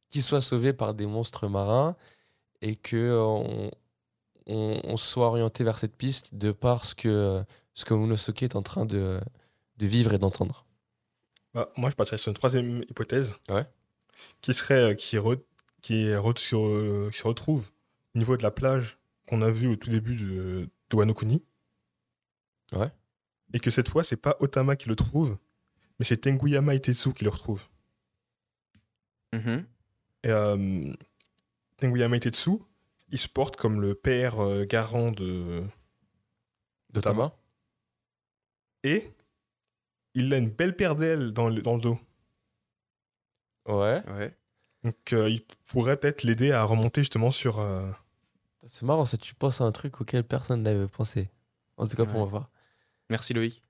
qu'il 0.09 0.23
soit 0.23 0.41
sauvé 0.41 0.71
par 0.73 0.93
des 0.93 1.05
monstres 1.05 1.47
marins 1.47 1.95
et 2.61 2.79
euh, 2.93 3.69
on, 4.45 4.97
soit 4.97 5.27
orienté 5.27 5.63
vers 5.63 5.77
cette 5.77 5.95
piste 5.95 6.35
de 6.35 6.51
par 6.51 6.85
ce 6.85 6.95
que, 6.95 7.43
ce 7.77 7.85
que 7.85 7.93
Monosuke 7.93 8.41
est 8.41 8.55
en 8.55 8.63
train 8.63 8.85
de, 8.87 9.21
de 9.77 9.85
vivre 9.85 10.11
et 10.11 10.17
d'entendre. 10.17 10.65
Bah, 11.53 11.71
moi, 11.77 11.91
je 11.91 11.95
partirais 11.95 12.17
sur 12.17 12.29
une 12.31 12.35
troisième 12.35 12.81
hypothèse. 12.89 13.35
Ouais. 13.49 13.67
Qui 14.41 14.51
serait. 14.53 14.81
euh, 14.91 14.93
qui, 14.95 15.15
re- 15.17 15.39
qui 15.83 16.05
re- 16.07 16.37
se, 16.39 16.55
re- 16.55 17.11
qui 17.11 17.19
se 17.19 17.27
retrouve 17.27 17.69
au 18.15 18.17
niveau 18.17 18.35
de 18.35 18.41
la 18.41 18.49
plage 18.49 18.97
qu'on 19.27 19.43
a 19.43 19.51
vu 19.51 19.67
au 19.67 19.75
tout 19.75 19.91
début 19.91 20.15
de, 20.15 20.67
de 20.89 20.95
Wano 20.95 21.13
Kuni. 21.13 21.43
Ouais. 22.71 22.91
Et 23.53 23.59
que 23.59 23.69
cette 23.69 23.89
fois, 23.89 24.03
c'est 24.03 24.17
pas 24.17 24.35
Otama 24.39 24.75
qui 24.75 24.89
le 24.89 24.95
trouve, 24.95 25.37
mais 25.99 26.05
c'est 26.05 26.17
Tenguyama 26.17 26.73
Itetsu 26.73 27.13
qui 27.13 27.25
le 27.25 27.29
retrouve. 27.29 27.67
Mhm. 29.33 29.65
Et 30.23 30.29
euh, 30.29 30.93
Tenguyama 31.77 32.17
Itetsu, 32.17 32.57
il 33.09 33.19
se 33.19 33.29
porte 33.29 33.55
comme 33.55 33.79
le 33.81 33.93
père 33.93 34.39
euh, 34.39 34.65
garant 34.65 35.11
de. 35.11 35.63
D'Otama 36.91 37.35
Et 38.87 39.11
il 40.13 40.33
a 40.33 40.37
une 40.37 40.49
belle 40.49 40.75
paire 40.75 40.95
d'ailes 40.95 41.31
dans 41.33 41.49
le, 41.49 41.61
dans 41.61 41.75
le 41.75 41.81
dos. 41.81 41.99
Ouais. 43.67 44.01
Ouais. 44.07 44.33
Donc 44.83 44.95
euh, 45.13 45.29
il 45.29 45.43
pourrait 45.65 45.97
peut-être 45.97 46.23
l'aider 46.23 46.51
à 46.51 46.63
remonter 46.63 47.01
justement 47.01 47.31
sur. 47.31 47.59
euh, 47.59 47.89
C'est 48.65 48.85
marrant, 48.85 49.05
ça, 49.05 49.17
tu 49.17 49.35
penses 49.35 49.59
à 49.61 49.65
un 49.65 49.71
truc 49.71 49.99
auquel 50.01 50.23
personne 50.23 50.63
n'avait 50.63 50.87
pensé. 50.87 51.29
En 51.77 51.85
tout 51.87 51.95
cas, 51.97 52.05
pour 52.05 52.15
Ouais. 52.19 52.25
ma 52.25 52.31
part. 52.31 52.49
Merci 53.09 53.33
Loïc. 53.33 53.61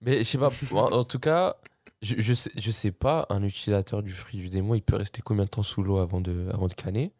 Mais 0.00 0.18
je 0.18 0.22
sais 0.24 0.38
pas, 0.38 0.50
en, 0.72 0.92
en 0.92 1.04
tout 1.04 1.18
cas, 1.18 1.56
je, 2.02 2.14
je, 2.18 2.32
sais, 2.32 2.50
je 2.56 2.70
sais 2.70 2.92
pas, 2.92 3.26
un 3.30 3.42
utilisateur 3.42 4.02
du 4.02 4.12
fruit 4.12 4.38
du 4.40 4.48
démon, 4.48 4.74
il 4.74 4.82
peut 4.82 4.96
rester 4.96 5.22
combien 5.22 5.44
de 5.44 5.50
temps 5.50 5.62
sous 5.62 5.82
l'eau 5.82 5.98
avant 5.98 6.20
de, 6.20 6.48
avant 6.52 6.66
de 6.68 6.74
canner? 6.74 7.12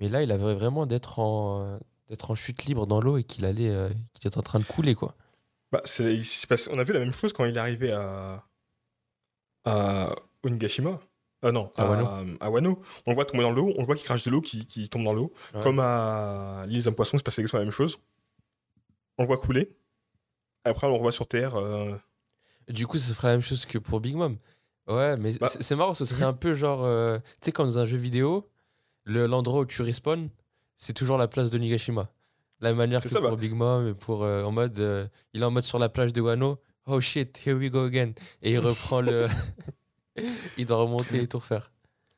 Mais 0.00 0.08
là, 0.08 0.22
il 0.22 0.32
avait 0.32 0.54
vraiment 0.54 0.86
d'être 0.86 1.18
en, 1.20 1.78
d'être 2.08 2.30
en 2.30 2.34
chute 2.34 2.64
libre 2.66 2.86
dans 2.86 3.00
l'eau 3.00 3.16
et 3.18 3.24
qu'il 3.24 3.44
allait, 3.44 3.70
euh, 3.70 3.88
qu'il 4.14 4.26
était 4.28 4.38
en 4.38 4.42
train 4.42 4.60
de 4.60 4.64
couler, 4.64 4.94
quoi. 4.94 5.14
Bah, 5.72 5.82
c'est, 5.84 6.16
on 6.70 6.78
a 6.78 6.82
vu 6.84 6.92
la 6.92 7.00
même 7.00 7.12
chose 7.12 7.32
quand 7.32 7.44
il 7.44 7.56
est 7.56 7.60
arrivé 7.60 7.92
à, 7.92 8.44
à 9.64 10.14
Onigashima. 10.44 11.00
Ah 11.42 11.52
non, 11.52 11.70
À 11.76 11.82
à, 11.84 11.90
Wano. 11.90 12.36
à 12.40 12.50
Wano. 12.50 12.82
On 13.06 13.10
le 13.10 13.14
voit 13.14 13.24
tomber 13.24 13.42
dans 13.42 13.50
l'eau, 13.52 13.72
on 13.76 13.80
le 13.80 13.84
voit 13.86 13.94
qu'il 13.94 14.04
crache 14.04 14.24
de 14.24 14.30
l'eau, 14.30 14.40
qui, 14.40 14.66
qui 14.66 14.88
tombe 14.88 15.04
dans 15.04 15.12
l'eau. 15.12 15.32
Ouais. 15.54 15.60
Comme 15.62 15.78
à 15.80 16.64
l'île 16.66 16.78
des 16.78 16.88
hommes 16.88 16.94
poissons, 16.94 17.18
c'est 17.18 17.22
passé 17.24 17.40
exactement 17.42 17.60
la 17.60 17.64
même 17.66 17.72
chose. 17.72 17.98
On 19.18 19.22
le 19.22 19.26
voit 19.26 19.38
couler. 19.38 19.76
Après, 20.64 20.86
on 20.86 20.90
le 20.90 20.96
revoit 20.96 21.12
sur 21.12 21.26
Terre. 21.28 21.56
euh, 21.56 21.94
Du 22.68 22.86
coup, 22.86 22.98
ce 22.98 23.12
serait 23.12 23.28
la 23.28 23.34
même 23.34 23.42
chose 23.42 23.66
que 23.66 23.78
pour 23.78 24.00
Big 24.00 24.14
Mom. 24.16 24.38
Ouais, 24.88 25.16
mais 25.18 25.32
Bah, 25.34 25.48
c'est 25.48 25.76
marrant, 25.76 25.94
ce 25.94 26.04
serait 26.04 26.24
un 26.24 26.32
peu 26.32 26.54
genre. 26.54 26.84
euh, 26.84 27.18
tu 27.18 27.46
sais, 27.46 27.52
quand 27.52 27.64
dans 27.64 27.78
un 27.78 27.84
jeu 27.86 27.96
vidéo, 27.98 28.48
le- 29.04 29.26
l'endroit 29.26 29.60
où 29.60 29.66
tu 29.66 29.82
respawns, 29.82 30.28
c'est 30.76 30.92
toujours 30.94 31.18
la 31.18 31.28
place 31.28 31.50
de 31.50 31.58
Nigashima. 31.58 32.08
La 32.60 32.70
même 32.70 32.78
manière 32.78 33.02
que 33.02 33.08
ça, 33.08 33.20
pour 33.20 33.30
bah. 33.30 33.36
Big 33.36 33.52
Mom, 33.52 33.88
et 33.88 33.94
pour, 33.94 34.24
euh, 34.24 34.42
en 34.44 34.50
mode. 34.52 34.78
euh, 34.78 35.06
il 35.34 35.42
est 35.42 35.44
en 35.44 35.50
mode 35.50 35.64
sur 35.64 35.78
la 35.78 35.88
plage 35.88 36.12
de 36.12 36.20
Wano. 36.20 36.58
Oh 36.86 37.00
shit, 37.00 37.38
here 37.46 37.56
we 37.56 37.70
go 37.70 37.84
again. 37.84 38.12
Et 38.42 38.52
il 38.52 38.58
reprend 38.58 39.00
le. 39.00 39.26
il 40.56 40.66
doit 40.66 40.78
remonter 40.78 41.22
et 41.22 41.26
tout 41.28 41.38
refaire. 41.38 41.72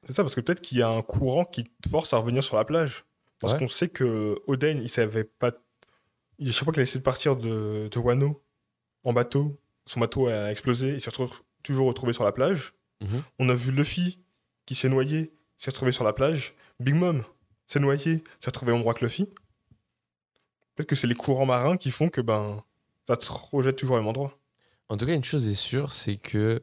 C'est 0.04 0.12
ça, 0.12 0.22
parce 0.22 0.34
que 0.34 0.40
peut-être 0.40 0.60
qu'il 0.60 0.78
y 0.78 0.82
a 0.82 0.88
un 0.88 1.02
courant 1.02 1.44
qui 1.44 1.64
te 1.64 1.88
force 1.88 2.12
à 2.14 2.18
revenir 2.18 2.42
sur 2.44 2.56
la 2.56 2.64
plage. 2.64 3.04
Parce 3.40 3.52
Ouais. 3.52 3.58
qu'on 3.60 3.68
sait 3.68 3.88
que 3.88 4.36
Oden, 4.46 4.80
il 4.82 4.88
savait 4.88 5.24
pas. 5.24 5.52
il- 6.38 6.52
Chaque 6.52 6.64
fois 6.64 6.72
qu'il 6.72 6.80
a 6.80 6.82
essayé 6.84 7.00
de 7.00 7.04
partir 7.04 7.36
de, 7.36 7.88
de 7.90 7.98
Wano 7.98 8.42
en 9.04 9.12
bateau, 9.12 9.58
son 9.86 10.00
bateau 10.00 10.26
a 10.28 10.50
explosé, 10.50 10.90
il 10.94 11.00
s'est 11.00 11.10
retrouvé- 11.10 11.32
toujours 11.62 11.88
retrouvé 11.88 12.12
sur 12.12 12.24
la 12.24 12.32
plage. 12.32 12.74
Mhm. 13.00 13.22
On 13.38 13.48
a 13.48 13.54
vu 13.54 13.70
Luffy 13.72 14.20
qui 14.66 14.74
s'est 14.74 14.88
noyé, 14.88 15.32
s'est 15.56 15.70
retrouvé 15.70 15.92
sur 15.92 16.04
la 16.04 16.12
plage. 16.12 16.54
Big 16.80 16.94
Mom 16.94 17.22
s'est 17.66 17.80
noyé, 17.80 18.22
s'est 18.40 18.46
retrouvé 18.46 18.70
au 18.72 18.74
même 18.74 18.80
endroit 18.80 18.94
que 18.94 19.04
Luffy. 19.04 19.28
Peut-être 20.78 20.90
que 20.90 20.94
c'est 20.94 21.08
les 21.08 21.16
courants 21.16 21.44
marins 21.44 21.76
qui 21.76 21.90
font 21.90 22.08
que 22.08 22.20
ben, 22.20 22.62
ça 23.08 23.16
te 23.16 23.26
rejette 23.28 23.74
toujours 23.74 23.96
au 23.96 23.98
même 23.98 24.06
endroit. 24.06 24.38
En 24.88 24.96
tout 24.96 25.06
cas, 25.06 25.14
une 25.14 25.24
chose 25.24 25.48
est 25.48 25.56
sûre, 25.56 25.92
c'est 25.92 26.18
que 26.18 26.62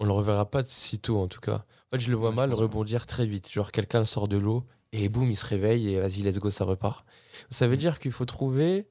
on 0.00 0.04
le 0.04 0.10
reverra 0.10 0.50
pas 0.50 0.64
de 0.64 0.68
sitôt, 0.68 1.20
en 1.20 1.28
tout 1.28 1.38
cas. 1.38 1.58
En 1.92 1.96
fait, 1.96 2.00
je 2.00 2.10
le 2.10 2.16
vois 2.16 2.30
Ouais, 2.30 2.34
mal 2.34 2.52
rebondir 2.52 3.06
très 3.06 3.24
vite. 3.24 3.48
Genre, 3.48 3.70
quelqu'un 3.70 4.04
sort 4.04 4.26
de 4.26 4.36
l'eau 4.36 4.66
et 4.90 5.08
boum, 5.08 5.30
il 5.30 5.36
se 5.36 5.46
réveille 5.46 5.90
et 5.90 6.00
vas-y, 6.00 6.22
let's 6.24 6.40
go, 6.40 6.50
ça 6.50 6.64
repart. 6.64 7.06
Ça 7.48 7.68
veut 7.68 7.76
dire 7.76 8.00
qu'il 8.00 8.10
faut 8.10 8.24
trouver 8.24 8.88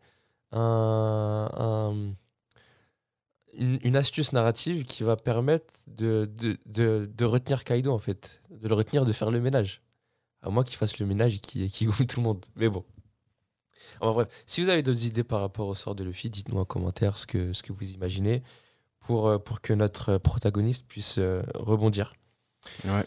un, 0.54 1.50
un- 1.54 2.16
une, 3.58 3.80
une 3.84 3.96
astuce 3.98 4.32
narrative 4.32 4.86
qui 4.86 5.04
va 5.04 5.18
permettre 5.18 5.74
de, 5.88 6.32
de, 6.34 6.58
de, 6.66 7.12
de 7.14 7.26
retenir 7.26 7.66
Kaido, 7.66 7.92
en 7.92 8.00
fait. 8.00 8.42
De 8.50 8.70
le 8.70 8.74
retenir, 8.76 9.04
de 9.06 9.12
faire 9.12 9.32
le 9.32 9.42
ménage. 9.42 9.82
À 10.42 10.50
moins 10.50 10.64
qu'il 10.64 10.78
fasse 10.78 10.98
le 11.00 11.06
ménage 11.06 11.36
et 11.36 11.40
qu'il 11.40 11.88
goûte 11.90 12.08
tout 12.08 12.22
le 12.22 12.24
monde. 12.24 12.46
Mais 12.56 12.70
bon. 12.70 12.86
Enfin, 14.00 14.12
bref, 14.14 14.28
si 14.46 14.64
vous 14.64 14.70
avez 14.70 14.84
d'autres 14.84 15.06
idées 15.06 15.24
par 15.24 15.40
rapport 15.42 15.68
au 15.68 15.76
sort 15.76 15.96
de 15.96 16.04
Luffy, 16.04 16.30
dites-nous 16.30 16.58
en 16.60 16.66
commentaire 16.66 17.18
ce 17.18 17.26
que, 17.26 17.54
ce 17.54 17.64
que 17.64 17.74
vous 17.74 17.92
imaginez 17.92 18.44
pour, 19.00 19.28
euh, 19.28 19.38
pour 19.38 19.62
que 19.62 19.74
notre 19.74 20.18
protagoniste 20.18 20.88
puisse 20.88 21.18
euh, 21.18 21.44
rebondir. 21.54 22.14
Ouais. 22.84 23.06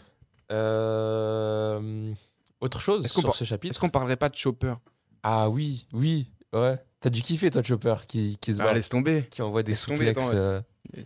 Euh, 0.51 2.13
autre 2.61 2.81
chose 2.81 3.05
sur 3.07 3.23
par- 3.23 3.35
ce 3.35 3.43
chapitre 3.43 3.71
Est-ce 3.73 3.79
qu'on 3.79 3.89
parlerait 3.89 4.15
pas 4.17 4.29
de 4.29 4.35
Chopper? 4.35 4.73
Ah 5.23 5.49
oui, 5.49 5.87
oui, 5.93 6.27
ouais. 6.53 6.77
T'as 7.01 7.09
dû 7.09 7.21
kiffer 7.21 7.49
toi, 7.51 7.63
Chopper, 7.63 7.95
qui, 8.07 8.37
qui 8.41 8.53
se 8.53 8.61
Ah, 8.61 8.65
bat, 8.65 8.73
laisse 8.73 8.89
tomber. 8.89 9.27
qui 9.29 9.41
envoie 9.41 9.63
des 9.63 9.73
tomber, 9.73 9.97
souplexes. 10.13 10.27
attends, 10.27 10.35
euh, 10.37 10.61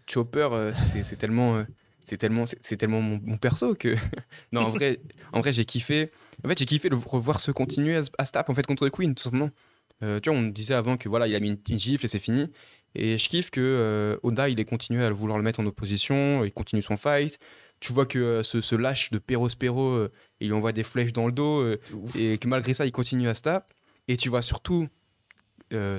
Chopper, 0.08 0.50
c'est 0.74 1.17
tellement, 1.17 1.63
c'est 2.05 2.17
tellement, 2.17 2.46
c'est 2.46 2.58
c'est 2.62 2.77
tellement 2.77 3.01
mon, 3.01 3.20
mon 3.24 3.38
perso 3.38 3.75
que. 3.75 3.96
non, 4.51 4.62
en 4.62 4.70
vrai, 4.70 5.00
en 5.34 5.41
vrai, 5.41 5.53
j'ai 5.53 5.65
kiffé. 5.65 6.10
En 6.46 6.50
fait, 6.50 6.58
j'ai 6.60 6.66
kiffé 6.66 6.90
le 6.90 6.96
revoir 6.96 7.40
se 7.40 7.52
continuer 7.52 7.96
à, 7.96 8.04
se- 8.04 8.10
à 8.18 8.25
se 8.25 8.32
taper 8.32 8.52
en 8.52 8.56
fait 8.56 8.66
contre 8.66 8.88
Queen, 8.90 9.13
tout 9.16 9.24
simplement. 9.24 9.50
Euh, 10.02 10.20
tu 10.20 10.30
vois, 10.30 10.38
on 10.40 10.44
disait 10.44 10.74
avant 10.74 10.98
que 10.98 11.08
voilà, 11.10 11.28
il 11.28 11.36
a 11.36 11.40
mis 11.40 11.50
une, 11.50 11.58
une 11.70 11.80
gifle 11.80 12.06
et 12.06 12.10
c'est 12.10 12.20
fini. 12.20 12.52
Et 12.96 13.18
je 13.18 13.30
kiffe 13.30 13.50
que 13.50 13.62
euh, 13.62 14.18
Oda, 14.24 14.50
il 14.50 14.60
ait 14.60 14.66
continué 14.66 15.04
à 15.04 15.10
vouloir 15.10 15.38
le 15.38 15.44
mettre 15.44 15.60
en 15.60 15.66
opposition, 15.66 16.44
il 16.44 16.52
continue 16.52 16.82
son 16.82 16.98
fight. 16.98 17.40
Tu 17.80 17.92
vois 17.94 18.06
que 18.06 18.20
euh, 18.20 18.44
ce, 18.44 18.62
ce 18.62 18.75
lâche 18.75 19.10
de 19.12 19.18
Perro 19.18 19.50
Spero, 19.50 19.90
euh, 19.92 20.12
il 20.40 20.48
lui 20.48 20.54
envoie 20.54 20.72
des 20.74 20.84
flèches 20.84 21.13
dans 21.13 21.25
le 21.25 21.32
dos, 21.32 21.66
et 22.18 22.38
que 22.38 22.48
malgré 22.48 22.74
ça, 22.74 22.86
il 22.86 22.92
continue 22.92 23.28
à 23.28 23.34
se 23.34 23.42
taper. 23.42 23.74
Et 24.08 24.18
tu 24.18 24.30
vois 24.30 24.42
surtout 24.42 24.88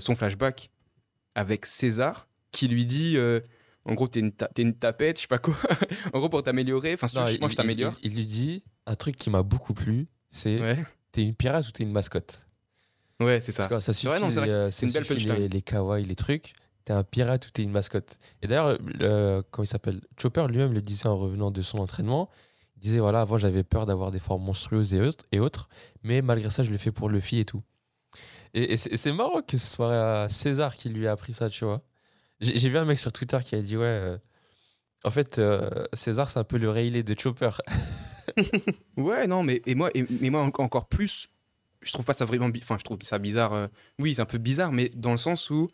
son 0.00 0.14
flashback 0.14 0.70
avec 1.34 1.66
César, 1.66 2.28
qui 2.52 2.68
lui 2.68 2.86
dit 2.86 3.16
en 3.86 3.94
gros, 3.94 4.08
t'es 4.08 4.20
une, 4.20 4.32
ta- 4.32 4.50
une 4.58 4.74
tapette, 4.74 5.16
je 5.18 5.22
sais 5.22 5.28
pas 5.28 5.38
quoi. 5.38 5.56
en 6.12 6.18
gros, 6.18 6.28
pour 6.28 6.42
t'améliorer, 6.42 6.94
enfin, 6.94 7.08
si 7.08 7.16
moi 7.40 7.48
je 7.48 7.56
t'améliore. 7.56 7.94
Il, 8.02 8.12
il 8.12 8.16
lui 8.18 8.26
dit 8.26 8.62
un 8.86 8.94
truc 8.94 9.16
qui 9.16 9.28
m'a 9.30 9.42
beaucoup 9.42 9.74
plu, 9.74 10.06
c'est 10.34 10.60
Ouais, 10.60 10.84
t'es 11.12 11.22
une 11.22 11.34
pirate 11.34 11.66
ou 11.68 11.70
t'es 11.70 11.82
une 11.84 11.92
mascotte? 11.92 12.46
Ouais 13.20 13.40
c'est 13.40 13.52
ça. 13.52 13.68
Parce 13.68 13.80
que 13.80 13.84
ça 13.86 13.92
suffit, 13.92 14.20
non, 14.20 14.28
vrai 14.28 14.48
euh, 14.50 14.70
ça 14.70 14.84
une 14.86 14.92
belle 14.92 15.04
suffit 15.04 15.20
les, 15.20 15.48
les 15.48 15.62
kawaii, 15.62 16.04
les 16.04 16.16
trucs. 16.16 16.52
T'es 16.84 16.92
un 16.92 17.04
pirate 17.04 17.46
ou 17.46 17.50
t'es 17.50 17.62
une 17.62 17.70
mascotte. 17.70 18.18
Et 18.42 18.46
d'ailleurs, 18.46 18.76
le- 18.82 19.42
comment 19.50 19.64
il 19.64 19.68
s'appelle? 19.68 20.00
Chopper 20.20 20.46
lui-même 20.48 20.72
le 20.74 20.82
disait 20.82 21.06
en 21.06 21.16
revenant 21.16 21.50
de 21.50 21.62
son 21.62 21.78
entraînement. 21.78 22.28
Il 22.76 22.80
disait 22.80 22.98
voilà, 22.98 23.20
avant 23.22 23.38
j'avais 23.38 23.62
peur 23.62 23.86
d'avoir 23.86 24.10
des 24.10 24.18
formes 24.18 24.42
monstrueuses 24.44 24.92
et 24.92 25.00
autres, 25.00 25.24
et 25.32 25.38
autres, 25.40 25.68
mais 26.02 26.20
malgré 26.20 26.50
ça, 26.50 26.62
je 26.64 26.70
l'ai 26.70 26.76
fait 26.78 26.92
pour 26.92 27.08
Luffy 27.08 27.38
et 27.38 27.44
tout. 27.46 27.62
Et, 28.52 28.72
et 28.74 28.76
c'est 28.76 29.12
marrant 29.12 29.40
que 29.40 29.56
ce 29.56 29.66
soit 29.66 29.90
euh, 29.90 30.28
César 30.28 30.76
qui 30.76 30.88
lui 30.90 31.06
a 31.08 31.12
appris 31.12 31.32
ça, 31.32 31.48
tu 31.48 31.64
vois. 31.64 31.82
J'ai 32.40 32.58
j'ai 32.58 32.68
vu 32.68 32.76
un 32.76 32.84
mec 32.84 32.98
sur 32.98 33.12
Twitter 33.12 33.38
qui 33.42 33.54
a 33.54 33.62
dit 33.62 33.76
ouais, 33.76 33.84
euh, 33.86 34.18
en 35.04 35.10
fait, 35.10 35.38
euh, 35.38 35.70
César 35.94 36.28
c'est 36.28 36.38
un 36.40 36.44
peu 36.44 36.58
le 36.58 36.68
Rayleigh 36.70 37.02
de 37.04 37.18
Chopper. 37.18 37.50
Ouais, 38.96 39.26
non, 39.26 39.42
mais, 39.42 39.62
et 39.66 39.74
moi, 39.74 39.90
et- 39.94 40.04
mais 40.20 40.30
moi 40.30 40.42
en- 40.42 40.62
encore 40.62 40.86
plus, 40.88 41.28
je 41.82 41.92
trouve 41.92 42.04
pas 42.04 42.14
ça 42.14 42.24
vraiment. 42.24 42.48
Enfin, 42.62 42.76
je 42.78 42.84
trouve 42.84 42.98
ça 43.02 43.18
bizarre. 43.18 43.52
euh, 43.52 43.66
oui, 43.98 44.14
c'est 44.14 44.22
un 44.22 44.26
peu 44.26 44.38
bizarre, 44.38 44.72
mais 44.72 44.88
dans 44.96 45.10
le 45.10 45.16
sens 45.16 45.50
où 45.50 45.68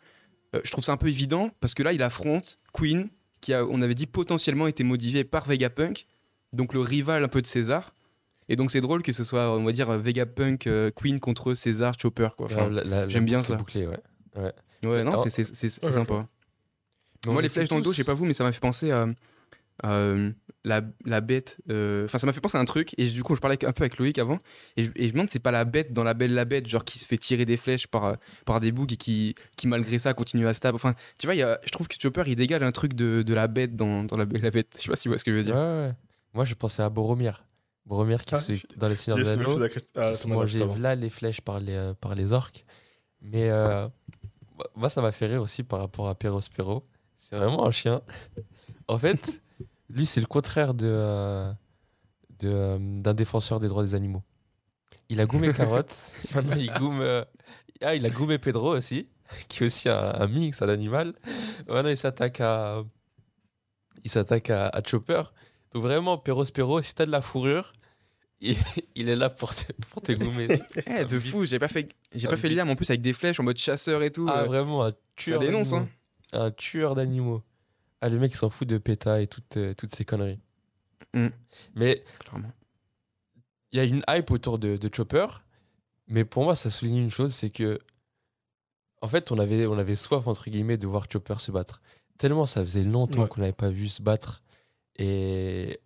euh, 0.55 0.59
je 0.63 0.71
trouve 0.71 0.83
ça 0.83 0.91
un 0.91 0.97
peu 0.97 1.07
évident 1.07 1.49
parce 1.61 1.73
que 1.73 1.83
là, 1.83 1.93
il 1.93 2.03
affronte 2.03 2.57
Queen, 2.73 3.09
qui 3.39 3.53
a, 3.53 3.65
on 3.65 3.81
avait 3.81 3.95
dit 3.95 4.05
potentiellement 4.07 4.67
été 4.67 4.83
modifié 4.83 5.23
par 5.23 5.45
Vegapunk, 5.47 6.05
donc 6.53 6.73
le 6.73 6.81
rival 6.81 7.23
un 7.23 7.27
peu 7.29 7.41
de 7.41 7.47
César. 7.47 7.93
Et 8.49 8.55
donc 8.57 8.69
c'est 8.71 8.81
drôle 8.81 9.01
que 9.01 9.13
ce 9.13 9.23
soit, 9.23 9.49
on 9.57 9.63
va 9.63 9.71
dire, 9.71 9.89
Vegapunk 9.97 10.67
euh, 10.67 10.91
Queen 10.93 11.19
contre 11.21 11.53
César 11.53 11.93
Chopper. 11.97 12.29
Quoi. 12.35 12.47
Enfin, 12.47 12.67
La- 12.69 12.83
la- 12.83 12.89
la 13.05 13.09
j'aime 13.09 13.23
bien 13.25 13.43
ça. 13.43 13.55
bouclée, 13.55 13.87
ouais. 13.87 13.97
ouais, 14.35 14.51
non, 14.83 15.11
Alors- 15.11 15.23
c'est 15.23 15.29
c'est- 15.29 15.55
c'est- 15.55 15.69
c'est 15.69 15.85
Ouais, 15.85 15.91
sympa. 15.93 16.27
Moi, 17.27 17.41
les 17.41 17.49
flèches 17.49 17.69
dans 17.69 17.77
le 17.77 17.83
dos, 17.83 17.91
je 17.91 17.97
sais 17.97 18.03
pas 18.03 18.13
vous, 18.15 18.25
mais 18.25 18.33
ça 18.33 18.43
m'a 18.43 18.51
fait 18.51 18.59
penser 18.59 18.91
à, 18.91 19.03
à, 19.03 19.05
euh, 19.85 20.31
la, 20.63 20.81
la 21.05 21.21
bête. 21.21 21.57
euh, 21.69 22.05
Enfin, 22.05 22.17
ça 22.19 22.27
m'a 22.27 22.33
fait 22.33 22.41
penser 22.41 22.57
à 22.57 22.61
un 22.61 22.65
truc. 22.65 22.93
Et 22.97 23.07
du 23.07 23.23
coup, 23.23 23.35
je 23.35 23.41
parlais 23.41 23.57
un 23.65 23.71
peu 23.71 23.83
avec 23.83 23.97
Loïc 23.97 24.17
avant. 24.19 24.37
Et, 24.77 24.83
je- 24.83 24.91
et 24.95 25.03
je 25.03 25.07
me 25.07 25.11
demande, 25.13 25.29
c'est 25.29 25.39
pas 25.39 25.51
la 25.51 25.65
bête 25.65 25.91
dans 25.93 26.03
La 26.03 26.13
Belle 26.13 26.33
la 26.33 26.45
Bête, 26.45 26.67
genre 26.67 26.85
qui 26.85 26.99
se 26.99 27.07
fait 27.07 27.17
tirer 27.17 27.45
des 27.45 27.57
flèches 27.57 27.87
par, 27.87 28.05
euh, 28.05 28.13
par 28.45 28.59
des 28.59 28.71
boucs 28.71 28.91
et 28.93 28.97
qui, 28.97 29.33
qui, 29.57 29.67
malgré 29.67 29.97
ça, 29.99 30.13
continue 30.13 30.45
à 30.47 30.53
se 30.53 30.59
taper. 30.59 30.75
Enfin, 30.75 30.93
tu 31.17 31.25
vois, 31.27 31.35
il 31.35 31.39
y 31.39 31.43
a- 31.43 31.59
je 31.65 31.69
trouve 31.71 31.87
que 31.87 31.95
Chopper, 31.99 32.23
il 32.27 32.35
dégage 32.35 32.61
un 32.61 32.71
truc 32.71 32.93
de, 32.93 33.21
de 33.23 33.33
la 33.33 33.47
bête 33.47 33.75
dans, 33.75 34.03
dans 34.03 34.17
La 34.17 34.25
Belle 34.25 34.41
la 34.43 34.51
Bête. 34.51 34.73
Je 34.77 34.83
sais 34.83 34.89
pas 34.89 34.95
si 34.95 35.07
vous 35.07 35.11
voyez 35.13 35.19
ce 35.19 35.23
que 35.23 35.31
je 35.31 35.37
veux 35.37 35.41
Ouais, 35.43 35.45
dire. 35.45 35.55
ouais. 35.55 35.93
Moi, 36.33 36.45
je 36.45 36.53
pensais 36.53 36.83
à 36.83 36.89
Boromir. 36.89 37.43
Boromir 37.85 38.23
qui 38.23 38.35
Ah, 38.35 38.39
se, 38.39 38.53
dans 38.77 38.87
les 38.87 38.95
Seigneurs 38.95 39.17
J'ai 39.17 39.23
des 39.23 39.29
la 39.31 39.35
même 39.37 39.45
Anneaux, 39.47 39.55
chose 39.55 39.63
à 39.63 39.69
Christ- 39.69 39.97
à 39.97 40.11
qui 40.11 40.17
se 40.17 40.27
mangeait 40.27 40.65
là 40.79 40.93
les 40.95 41.09
flèches 41.09 41.41
par 41.41 41.59
les, 41.59 41.73
euh, 41.73 41.93
par 41.95 42.13
les 42.13 42.31
orques. 42.31 42.63
Mais 43.21 43.49
euh, 43.49 43.87
moi, 44.75 44.89
ça 44.89 45.01
m'a 45.01 45.11
fait 45.11 45.25
rire 45.25 45.41
aussi 45.41 45.63
par 45.63 45.79
rapport 45.79 46.07
à 46.07 46.13
Perospero. 46.15 46.85
C'est 47.15 47.35
vraiment 47.35 47.65
un 47.65 47.71
chien. 47.71 48.01
En 48.87 48.97
fait, 48.99 49.41
lui, 49.93 50.05
c'est 50.05 50.21
le 50.21 50.27
contraire 50.27 50.73
de, 50.73 50.87
euh, 50.87 51.51
de, 52.39 52.49
euh, 52.49 52.77
d'un 52.79 53.13
défenseur 53.13 53.59
des 53.59 53.67
droits 53.67 53.83
des 53.83 53.95
animaux. 53.95 54.23
Il 55.09 55.19
a 55.19 55.25
goumé 55.25 55.51
Carotte. 55.53 55.95
Maintenant, 56.33 56.55
il 56.55 56.71
goume. 56.73 57.01
euh, 57.01 57.23
ah, 57.81 57.95
il 57.95 58.05
a 58.05 58.09
goumé 58.09 58.37
Pedro 58.37 58.75
aussi, 58.75 59.07
qui 59.47 59.63
est 59.63 59.65
aussi 59.67 59.89
un, 59.89 60.13
un 60.15 60.27
mix, 60.27 60.61
un 60.61 60.69
animal. 60.69 61.13
Maintenant, 61.67 61.89
il 61.89 61.97
s'attaque 61.97 62.39
à. 62.41 62.83
Il 64.03 64.09
s'attaque 64.09 64.49
à, 64.49 64.67
à 64.67 64.83
Chopper. 64.83 65.23
Donc, 65.73 65.83
vraiment, 65.83 66.17
Perospero, 66.17 66.81
si 66.81 66.93
t'as 66.95 67.05
de 67.05 67.11
la 67.11 67.21
fourrure, 67.21 67.71
il, 68.41 68.55
il 68.95 69.09
est 69.09 69.15
là 69.15 69.29
pour 69.29 69.53
te, 69.53 69.71
pour 69.89 70.01
te 70.01 70.11
goumer. 70.13 70.47
Eh, 70.87 71.05
de 71.05 71.19
fou, 71.19 71.45
j'ai 71.45 71.59
pas 71.59 71.67
fait, 71.67 71.89
j'ai 72.13 72.27
pas 72.27 72.37
fait 72.37 72.49
l'idée, 72.49 72.63
mais 72.63 72.71
en 72.71 72.75
plus 72.75 72.89
avec 72.89 73.01
des 73.01 73.13
flèches 73.13 73.39
en 73.39 73.43
mode 73.43 73.57
chasseur 73.57 74.01
et 74.03 74.11
tout. 74.11 74.27
Ah, 74.29 74.39
euh, 74.41 74.45
vraiment, 74.45 74.85
un 74.85 74.93
tueur. 75.15 75.39
dénonce, 75.39 75.69
d'animaux. 75.71 75.89
Un 76.33 76.51
tueur 76.51 76.95
d'animaux. 76.95 77.43
Ah, 78.01 78.09
le 78.09 78.17
mec, 78.17 78.31
il 78.33 78.35
s'en 78.37 78.49
fout 78.49 78.67
de 78.67 78.77
PETA 78.77 79.21
et 79.21 79.27
toutes, 79.27 79.57
euh, 79.57 79.73
toutes 79.75 79.93
ces 79.93 80.05
conneries. 80.05 80.39
Mm. 81.13 81.27
Mais 81.75 82.03
il 83.71 83.77
y 83.77 83.79
a 83.79 83.83
une 83.83 84.03
hype 84.09 84.31
autour 84.31 84.57
de, 84.59 84.77
de 84.77 84.89
Chopper. 84.93 85.27
Mais 86.07 86.25
pour 86.25 86.43
moi, 86.43 86.55
ça 86.55 86.69
souligne 86.69 86.97
une 86.97 87.11
chose 87.11 87.33
c'est 87.33 87.49
que, 87.51 87.79
en 89.01 89.07
fait, 89.07 89.31
on 89.31 89.39
avait, 89.39 89.65
on 89.67 89.77
avait 89.77 89.95
soif, 89.95 90.27
entre 90.27 90.49
guillemets, 90.49 90.77
de 90.77 90.87
voir 90.87 91.05
Chopper 91.11 91.35
se 91.39 91.51
battre. 91.51 91.81
Tellement 92.17 92.45
ça 92.45 92.61
faisait 92.61 92.83
longtemps 92.83 93.23
Ouais. 93.23 93.27
qu'on 93.29 93.41
n'avait 93.41 93.53
pas 93.53 93.69
vu 93.69 93.87
se 93.87 94.01
battre. 94.01 94.43
Et 94.97 95.79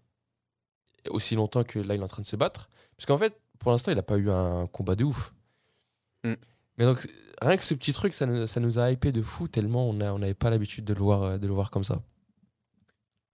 aussi 1.09 1.35
longtemps 1.35 1.63
que 1.63 1.79
là, 1.79 1.95
il 1.95 2.01
est 2.01 2.03
en 2.03 2.07
train 2.07 2.23
de 2.23 2.27
se 2.27 2.35
battre. 2.35 2.69
Parce 2.97 3.05
qu'en 3.05 3.17
fait, 3.17 3.39
pour 3.59 3.71
l'instant, 3.71 3.91
il 3.91 3.95
n'a 3.95 4.03
pas 4.03 4.17
eu 4.17 4.29
un 4.29 4.67
combat 4.67 4.95
de 4.95 5.03
ouf. 5.03 5.33
Mm. 6.23 6.33
Mais 6.77 6.85
donc, 6.85 7.07
rien 7.41 7.57
que 7.57 7.63
ce 7.63 7.73
petit 7.73 7.93
truc, 7.93 8.13
ça, 8.13 8.25
nous- 8.25 8.47
ça 8.47 8.59
nous 8.59 8.79
a 8.79 8.91
hypé 8.91 9.11
de 9.11 9.21
fou 9.21 9.47
tellement 9.47 9.87
on 9.89 9.99
a- 10.01 10.11
on 10.11 10.19
n'avait 10.19 10.33
pas 10.33 10.49
l'habitude 10.49 10.85
de, 10.85 10.93
le 10.93 10.99
voir, 10.99 11.23
euh, 11.23 11.37
de 11.37 11.47
le 11.47 11.53
voir 11.53 11.71
comme 11.71 11.83
ça. 11.83 12.01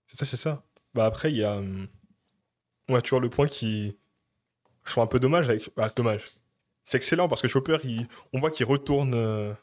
C'est 0.08 0.18
ça, 0.18 0.26
c'est 0.26 0.38
ça. 0.38 0.64
Bah 0.94 1.06
après, 1.06 1.32
il 1.32 1.38
y 1.38 1.44
a. 1.44 1.58
hum, 1.58 1.88
Ouais, 2.90 3.02
tu 3.02 3.12
vois, 3.12 3.20
le 3.22 3.30
point 3.30 3.48
qui. 3.48 3.98
Je 4.84 4.92
trouve 4.92 5.04
un 5.04 5.08
peu 5.08 5.20
dommage 5.20 5.50
avec. 5.50 5.70
Ah, 5.78 5.90
dommage. 5.96 6.26
C'est 6.84 6.98
excellent 6.98 7.28
parce 7.30 7.42
que 7.42 7.48
Chopper, 7.48 7.78
il... 7.84 8.08
on 8.34 8.40
voit 8.40 8.52
qu'il 8.52 8.66
retourne. 8.66 9.14
euh, 9.14 9.54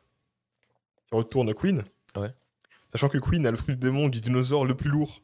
qu'il 1.08 1.18
retourne 1.18 1.52
Queen. 1.52 1.84
Ouais. 2.16 2.32
Sachant 2.92 3.08
que 3.08 3.18
Queen 3.18 3.44
a 3.46 3.50
le 3.50 3.56
fruit 3.58 3.74
du 3.74 3.80
démon 3.80 4.08
du 4.08 4.20
dinosaure 4.20 4.64
le 4.64 4.74
plus 4.76 4.88
lourd 4.88 5.20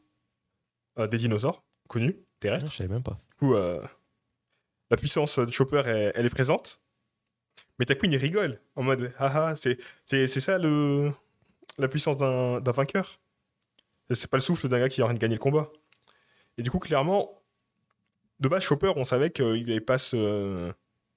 euh, 0.99 1.07
des 1.07 1.17
dinosaures 1.17 1.63
connus, 1.87 2.15
Ah, 2.19 2.25
terrestres. 2.39 2.71
je 2.71 2.75
savais 2.77 2.89
même 2.93 3.01
pas. 3.03 3.19
Du 3.31 3.35
coup, 3.39 3.55
euh, 3.55 3.81
la 4.91 4.97
puissance 4.97 5.39
de 5.39 5.51
Chopper, 5.51 5.81
elle 6.13 6.25
est 6.25 6.29
présente. 6.29 6.81
Mais 7.79 7.85
ta 7.85 7.95
Queen, 7.95 8.11
il 8.11 8.17
rigole. 8.17 8.59
En 8.75 8.83
mode, 8.83 9.11
ah 9.19 9.47
ah, 9.49 9.55
c'est 9.55 9.77
c'est- 10.05 10.27
c'est 10.27 10.39
ça 10.39 10.57
le, 10.57 11.11
la 11.77 11.87
puissance 11.87 12.17
d'un 12.17 12.59
d'un 12.61 12.71
vainqueur? 12.71 13.19
C'est 14.11 14.27
pas 14.29 14.37
le 14.37 14.41
souffle 14.41 14.67
d'un 14.69 14.79
gars 14.79 14.89
qui 14.89 15.01
a 15.01 15.05
rien 15.05 15.13
de 15.13 15.19
gagner 15.19 15.35
le 15.35 15.39
combat. 15.41 15.69
Et 16.57 16.61
du 16.61 16.69
coup, 16.71 16.79
clairement, 16.79 17.41
de 18.39 18.47
base, 18.47 18.63
Chopper, 18.63 18.93
on 18.95 19.03
savait 19.03 19.29
qu'il 19.31 19.45
allait 19.45 19.79
pas 19.81 19.97
se. 19.97 20.71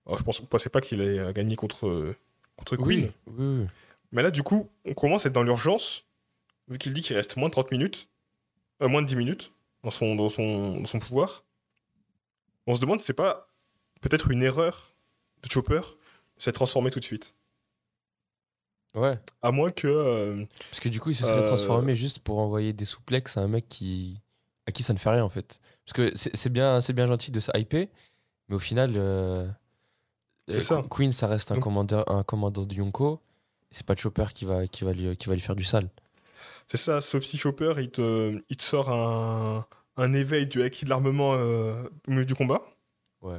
Alors, 0.07 0.19
je 0.19 0.25
pense, 0.25 0.41
on 0.41 0.47
pensait 0.47 0.71
pas 0.71 0.81
qu'il 0.81 1.01
allait 1.03 1.33
gagner 1.35 1.55
contre, 1.55 2.15
contre 2.57 2.77
Queen. 2.77 3.13
Oui, 3.27 3.35
oui, 3.39 3.59
oui. 3.61 3.67
Mais 4.11 4.23
là, 4.23 4.31
du 4.31 4.43
coup, 4.43 4.71
on 4.87 4.95
commence 4.95 5.27
à 5.27 5.29
être 5.29 5.35
dans 5.35 5.43
l'urgence, 5.43 6.07
vu 6.69 6.79
qu'il 6.79 6.95
dit 6.95 7.03
qu'il 7.03 7.15
reste 7.15 7.37
moins 7.37 7.49
de 7.49 7.53
30 7.53 7.71
minutes, 7.71 8.09
euh, 8.83 8.89
moins 8.89 9.03
de 9.03 9.07
10 9.07 9.17
minutes 9.17 9.53
dans 9.85 9.91
son, 9.91 10.15
dans 10.17 10.31
son, 10.31 10.79
dans 10.79 10.87
son 10.87 10.99
pouvoir. 10.99 11.45
On 12.67 12.75
se 12.75 12.81
demande 12.81 13.01
si 13.01 13.07
c'est 13.07 13.13
pas 13.13 13.49
peut-être 14.01 14.31
une 14.31 14.43
erreur 14.43 14.95
de 15.43 15.51
Chopper 15.51 15.83
s'être 16.39 16.55
transformé 16.57 16.91
tout 16.91 17.01
de 17.01 17.05
suite. 17.05 17.35
Ouais. 18.95 19.19
À 19.43 19.53
moins 19.53 19.71
que. 19.71 19.87
euh, 19.87 20.45
Parce 20.71 20.81
que 20.81 20.89
du 20.89 21.01
coup, 21.01 21.11
il 21.11 21.15
se 21.15 21.25
serait 21.25 21.41
Euh, 21.41 21.47
transformé 21.49 21.95
juste 21.95 22.21
pour 22.21 22.39
envoyer 22.39 22.73
des 22.73 22.85
souplexes 22.85 23.37
à 23.37 23.43
un 23.43 23.49
mec 23.49 23.69
qui... 23.69 24.21
à 24.67 24.73
qui 24.73 24.83
ça 24.83 24.93
ne 24.93 24.99
fait 24.99 25.11
rien 25.11 25.25
en 25.25 25.29
fait. 25.29 25.61
Parce 25.85 25.93
que 25.93 26.17
c'est 26.17 26.35
c'est 26.37 26.51
bien, 26.51 26.81
c'est 26.81 26.93
bien 26.95 27.07
gentil 27.07 27.31
de 27.31 27.41
se 27.41 27.51
hyper, 27.57 27.87
mais 28.49 28.57
au 28.57 28.59
final, 28.59 28.95
euh, 28.97 29.47
C'est 30.49 30.61
ça. 30.63 30.83
Queen, 30.91 31.13
ça 31.13 31.27
reste 31.27 31.51
un 31.53 31.57
Donc- 31.57 31.65
commandeur, 31.65 32.11
un 32.11 32.23
commandant 32.23 32.65
de 32.65 32.75
Yonko. 32.75 33.21
C'est 33.71 33.85
pas 33.87 33.95
Chopper 33.95 34.25
qui 34.35 34.47
va, 34.47 34.67
qui, 34.67 34.85
va 34.85 34.93
lui, 34.95 35.15
qui 35.17 35.29
va 35.29 35.35
lui 35.35 35.43
faire 35.43 35.55
du 35.57 35.65
sale. 35.65 35.91
C'est 36.69 36.79
ça, 36.79 37.01
sauf 37.03 37.23
si 37.23 37.37
Chopper, 37.37 37.75
il 37.79 37.91
te, 37.91 38.41
il 38.49 38.57
te 38.57 38.63
sort 38.63 38.89
un, 38.91 39.67
un 39.99 40.13
éveil 40.15 40.47
du 40.47 40.63
acquis 40.63 40.87
de 40.87 40.91
l'armement 40.91 41.35
euh, 41.35 41.83
au 42.07 42.11
milieu 42.11 42.25
du 42.25 42.35
combat. 42.35 42.63
Ouais. 43.21 43.39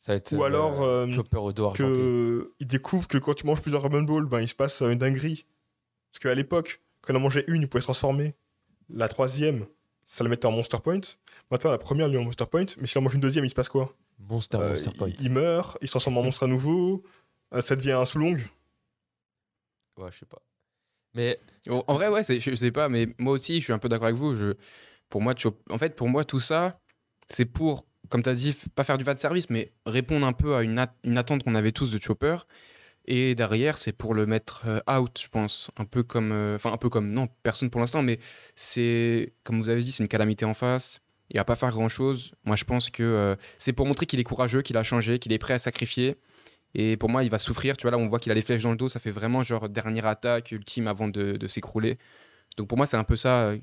Ça 0.00 0.12
va 0.12 0.16
être, 0.16 0.32
Ou 0.32 0.42
euh, 0.42 0.46
alors, 0.46 0.82
euh, 0.82 1.06
Chopper 1.12 1.36
au 1.36 1.52
dos 1.52 1.66
argenté. 1.66 1.92
que 1.94 2.52
il 2.58 2.66
découvre 2.66 3.06
que 3.06 3.18
quand 3.18 3.34
tu 3.34 3.46
manges 3.46 3.60
plusieurs 3.60 3.82
Ramen 3.82 4.04
Balls, 4.06 4.24
ben, 4.24 4.40
il 4.40 4.48
se 4.48 4.54
passe 4.54 4.80
une 4.80 4.96
dinguerie. 4.98 5.44
Parce 6.10 6.20
qu'à 6.20 6.34
l'époque, 6.34 6.80
quand 7.02 7.12
on 7.12 7.18
en 7.18 7.20
mangeait 7.20 7.44
une, 7.48 7.62
il 7.62 7.68
pouvait 7.68 7.82
se 7.82 7.86
transformer. 7.86 8.34
La 8.88 9.08
troisième, 9.08 9.66
ça 10.04 10.24
le 10.24 10.30
mettait 10.30 10.46
en 10.46 10.52
Monster 10.52 10.78
Point. 10.82 11.00
Maintenant, 11.50 11.70
la 11.70 11.78
première, 11.78 12.08
lui, 12.08 12.16
en 12.16 12.24
Monster 12.24 12.46
Point. 12.50 12.64
Mais 12.78 12.86
si 12.86 12.96
on 12.98 13.02
mange 13.02 13.14
une 13.14 13.20
deuxième, 13.20 13.44
il 13.44 13.50
se 13.50 13.54
passe 13.54 13.68
quoi? 13.68 13.94
Monster, 14.18 14.58
Euh, 14.58 14.70
Monster 14.70 14.90
Point. 14.96 15.08
il, 15.10 15.22
il 15.22 15.30
meurt, 15.32 15.76
il 15.82 15.86
se 15.88 15.92
transforme 15.92 16.16
en 16.18 16.22
monstre 16.22 16.44
à 16.44 16.46
nouveau. 16.46 17.02
euh, 17.54 17.60
ça 17.60 17.76
devient 17.76 17.92
un 17.92 18.04
sous-long. 18.06 18.34
Ouais, 19.98 20.10
je 20.10 20.18
sais 20.18 20.26
pas. 20.26 20.40
Mais 21.14 21.38
En 21.68 21.94
vrai, 21.94 22.08
ouais, 22.08 22.22
je, 22.24 22.54
sais 22.54 22.70
pas, 22.72 22.88
mais 22.88 23.08
moi 23.18 23.34
aussi, 23.34 23.58
je 23.58 23.64
suis 23.64 23.72
un 23.72 23.78
peu 23.78 23.88
d'accord 23.88 24.06
avec 24.06 24.16
vous. 24.16 24.34
Je, 24.34 24.54
pour 25.10 25.20
moi, 25.20 25.34
en 25.68 25.76
fait, 25.78 25.94
pour 25.94 26.08
moi, 26.08 26.24
tout 26.24 26.40
ça, 26.40 26.80
c'est 27.28 27.44
pour, 27.44 27.84
comme 28.10 28.22
tu 28.22 28.28
as 28.28 28.34
dit, 28.34 28.54
pas 28.74 28.84
faire 28.84 28.98
du 28.98 29.04
va 29.04 29.14
de 29.14 29.18
service, 29.20 29.48
mais 29.48 29.72
répondre 29.86 30.26
un 30.26 30.32
peu 30.34 30.54
à 30.56 30.62
une, 30.62 30.78
at- 30.78 30.94
une 31.04 31.16
attente 31.16 31.42
qu'on 31.44 31.54
avait 31.54 31.72
tous 31.72 31.90
de 31.90 31.98
Chopper. 32.00 32.36
Et 33.06 33.34
derrière, 33.34 33.78
c'est 33.78 33.92
pour 33.92 34.12
le 34.14 34.26
mettre 34.26 34.64
euh, 34.66 34.80
out, 35.00 35.18
je 35.22 35.28
pense. 35.28 35.70
Un 35.78 35.86
peu 35.86 36.02
comme. 36.02 36.32
euh, 36.32 36.56
Enfin, 36.56 36.70
un 36.72 36.76
peu 36.76 36.90
comme. 36.90 37.10
Non, 37.12 37.28
personne 37.42 37.70
pour 37.70 37.80
l'instant, 37.80 38.02
mais 38.02 38.18
c'est. 38.54 39.32
Comme 39.44 39.60
vous 39.60 39.68
avez 39.70 39.80
dit, 39.82 39.90
c'est 39.90 40.02
une 40.02 40.08
calamité 40.08 40.44
en 40.44 40.52
face. 40.54 41.00
Il 41.30 41.36
va 41.38 41.44
pas 41.44 41.56
faire 41.56 41.70
grand 41.70 41.88
chose. 41.88 42.32
Moi, 42.44 42.56
je 42.56 42.64
pense 42.64 42.90
que 42.90 43.02
euh, 43.02 43.36
c'est 43.56 43.72
pour 43.72 43.86
montrer 43.86 44.04
qu'il 44.04 44.20
est 44.20 44.24
courageux, 44.24 44.60
qu'il 44.62 44.76
a 44.76 44.82
changé, 44.82 45.18
qu'il 45.18 45.32
est 45.32 45.38
prêt 45.38 45.54
à 45.54 45.58
sacrifier. 45.58 46.16
Et 46.74 46.96
pour 46.96 47.08
moi, 47.08 47.24
il 47.24 47.30
va 47.30 47.38
souffrir. 47.38 47.76
Tu 47.76 47.82
vois, 47.82 47.90
là, 47.92 47.98
on 47.98 48.08
voit 48.08 48.18
qu'il 48.18 48.30
a 48.32 48.34
les 48.34 48.42
flèches 48.42 48.62
dans 48.62 48.70
le 48.72 48.76
dos. 48.76 48.88
Ça 48.88 49.00
fait 49.00 49.10
vraiment 49.10 49.42
genre 49.42 49.68
dernière 49.68 50.06
attaque 50.06 50.52
ultime 50.52 50.86
avant 50.86 51.08
de, 51.08 51.46
s'écrouler. 51.46 51.98
Donc 52.56 52.68
pour 52.68 52.76
moi, 52.76 52.86
c'est 52.86 52.96
un 52.98 53.04
peu 53.04 53.16
ça 53.16 53.54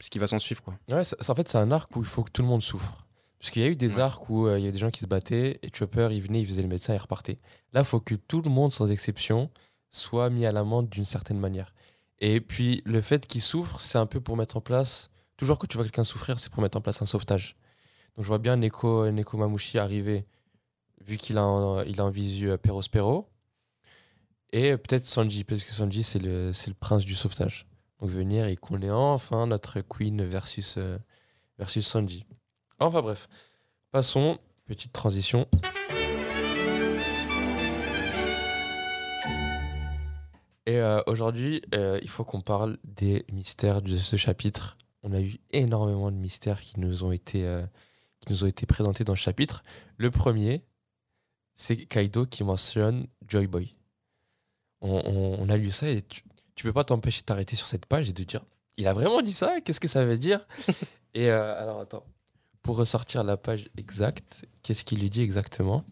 ce 0.00 0.10
qui 0.10 0.18
va 0.18 0.26
s'en 0.26 0.38
suivre. 0.38 0.62
Quoi. 0.62 0.74
ouais, 0.90 1.04
c'est- 1.04 1.30
en 1.30 1.34
fait, 1.34 1.48
c'est 1.48 1.56
un 1.58 1.70
arc 1.70 1.94
où 1.96 2.00
il 2.00 2.06
faut 2.06 2.22
que 2.24 2.30
tout 2.30 2.42
le 2.42 2.48
monde 2.48 2.60
souffre. 2.62 3.05
Parce 3.38 3.50
qu'il 3.50 3.62
y 3.62 3.64
a 3.64 3.68
eu 3.68 3.76
des 3.76 3.96
Ouais. 3.96 4.02
arcs 4.02 4.28
où 4.30 4.46
euh, 4.46 4.58
il 4.58 4.62
y 4.62 4.64
avait 4.64 4.72
des 4.72 4.78
gens 4.78 4.90
qui 4.90 5.00
se 5.00 5.06
battaient 5.06 5.58
et 5.62 5.70
Chopper, 5.74 6.08
il 6.12 6.22
venait, 6.22 6.40
il 6.40 6.46
faisait 6.46 6.62
le 6.62 6.68
médecin 6.68 6.92
et 6.92 6.96
il 6.96 7.00
repartait. 7.00 7.36
Là, 7.72 7.80
il 7.80 7.84
faut 7.86 8.00
que 8.00 8.14
tout 8.14 8.40
le 8.42 8.50
monde, 8.50 8.72
sans 8.72 8.90
exception, 8.90 9.50
soit 9.90 10.30
mis 10.30 10.46
à 10.46 10.52
l'amende 10.52 10.88
d'une 10.88 11.04
certaine 11.04 11.38
manière. 11.38 11.72
Et 12.18 12.40
puis, 12.40 12.82
le 12.86 13.00
fait 13.02 13.26
qu'il 13.26 13.42
souffre, 13.42 13.80
c'est 13.80 13.98
un 13.98 14.06
peu 14.06 14.20
pour 14.20 14.36
mettre 14.36 14.56
en 14.56 14.60
place. 14.62 15.10
Toujours 15.36 15.58
que 15.58 15.66
tu 15.66 15.76
vois 15.76 15.84
quelqu'un 15.84 16.02
souffrir, 16.04 16.38
c'est 16.38 16.50
pour 16.50 16.62
mettre 16.62 16.78
en 16.78 16.80
place 16.80 17.02
un 17.02 17.06
sauvetage. 17.06 17.56
Donc, 18.16 18.24
je 18.24 18.28
vois 18.28 18.38
bien 18.38 18.56
Neko, 18.56 19.10
Neko 19.10 19.36
Mamushi 19.36 19.78
arriver, 19.78 20.24
vu 21.04 21.18
qu'il 21.18 21.36
a, 21.36 21.44
en- 21.44 21.82
il 21.82 22.00
a 22.00 22.04
en 22.06 22.10
visu 22.10 22.50
euh, 22.50 22.56
Perospero. 22.56 23.28
Et 24.52 24.72
euh, 24.72 24.76
peut-être 24.78 25.06
Sanji, 25.06 25.44
parce 25.44 25.62
que 25.64 25.72
Sanji, 25.72 26.02
c'est 26.02 26.18
le, 26.18 26.52
c'est 26.54 26.68
le 26.70 26.74
prince 26.74 27.04
du 27.04 27.14
sauvetage. 27.14 27.66
Donc, 28.00 28.08
venir 28.10 28.46
et 28.46 28.56
qu'on 28.56 28.80
ait 28.80 28.90
enfin 28.90 29.46
notre 29.46 29.82
Queen 29.82 30.24
versus, 30.24 30.76
euh, 30.78 30.96
versus 31.58 31.86
Sanji. 31.86 32.24
Enfin, 32.78 33.00
bref. 33.00 33.28
Passons, 33.90 34.38
petite 34.66 34.92
transition. 34.92 35.48
Et 40.66 40.78
euh, 40.78 41.00
aujourd'hui, 41.06 41.62
euh, 41.74 41.98
il 42.02 42.10
faut 42.10 42.24
qu'on 42.24 42.42
parle 42.42 42.76
des 42.84 43.24
mystères 43.32 43.80
de 43.80 43.96
ce 43.96 44.16
chapitre. 44.16 44.76
On 45.02 45.12
a 45.12 45.20
eu 45.20 45.36
énormément 45.52 46.10
de 46.10 46.16
mystères 46.16 46.60
qui 46.60 46.78
nous 46.78 47.04
ont 47.04 47.12
été, 47.12 47.46
euh, 47.46 47.64
présentés 48.68 49.04
dans 49.04 49.14
ce 49.14 49.20
chapitre. 49.20 49.62
Le 49.96 50.10
premier, 50.10 50.64
c'est 51.54 51.76
Kaido 51.76 52.26
qui 52.26 52.44
mentionne 52.44 53.06
Joy 53.26 53.46
Boy. 53.46 53.76
On, 54.82 55.48
a 55.48 55.56
lu 55.56 55.70
ça 55.70 55.88
et 55.88 56.02
tu, 56.02 56.22
tu 56.54 56.64
peux 56.64 56.72
pas 56.72 56.84
t'empêcher 56.84 57.22
de 57.22 57.26
t'arrêter 57.26 57.56
sur 57.56 57.66
cette 57.66 57.86
page 57.86 58.10
et 58.10 58.12
de 58.12 58.22
dire 58.24 58.44
il 58.76 58.86
a 58.86 58.92
vraiment 58.92 59.22
dit 59.22 59.32
ça? 59.32 59.60
Qu'est-ce 59.62 59.80
que 59.80 59.88
ça 59.88 60.04
veut 60.04 60.18
dire? 60.18 60.46
Et 61.14 61.30
alors 61.30 61.80
attends, 61.80 62.04
pour 62.66 62.76
ressortir 62.76 63.22
la 63.22 63.36
page 63.36 63.68
exacte, 63.76 64.44
qu'est-ce 64.64 64.84
qu'il 64.84 64.98
lui 64.98 65.08
dit 65.08 65.22
exactement? 65.22 65.84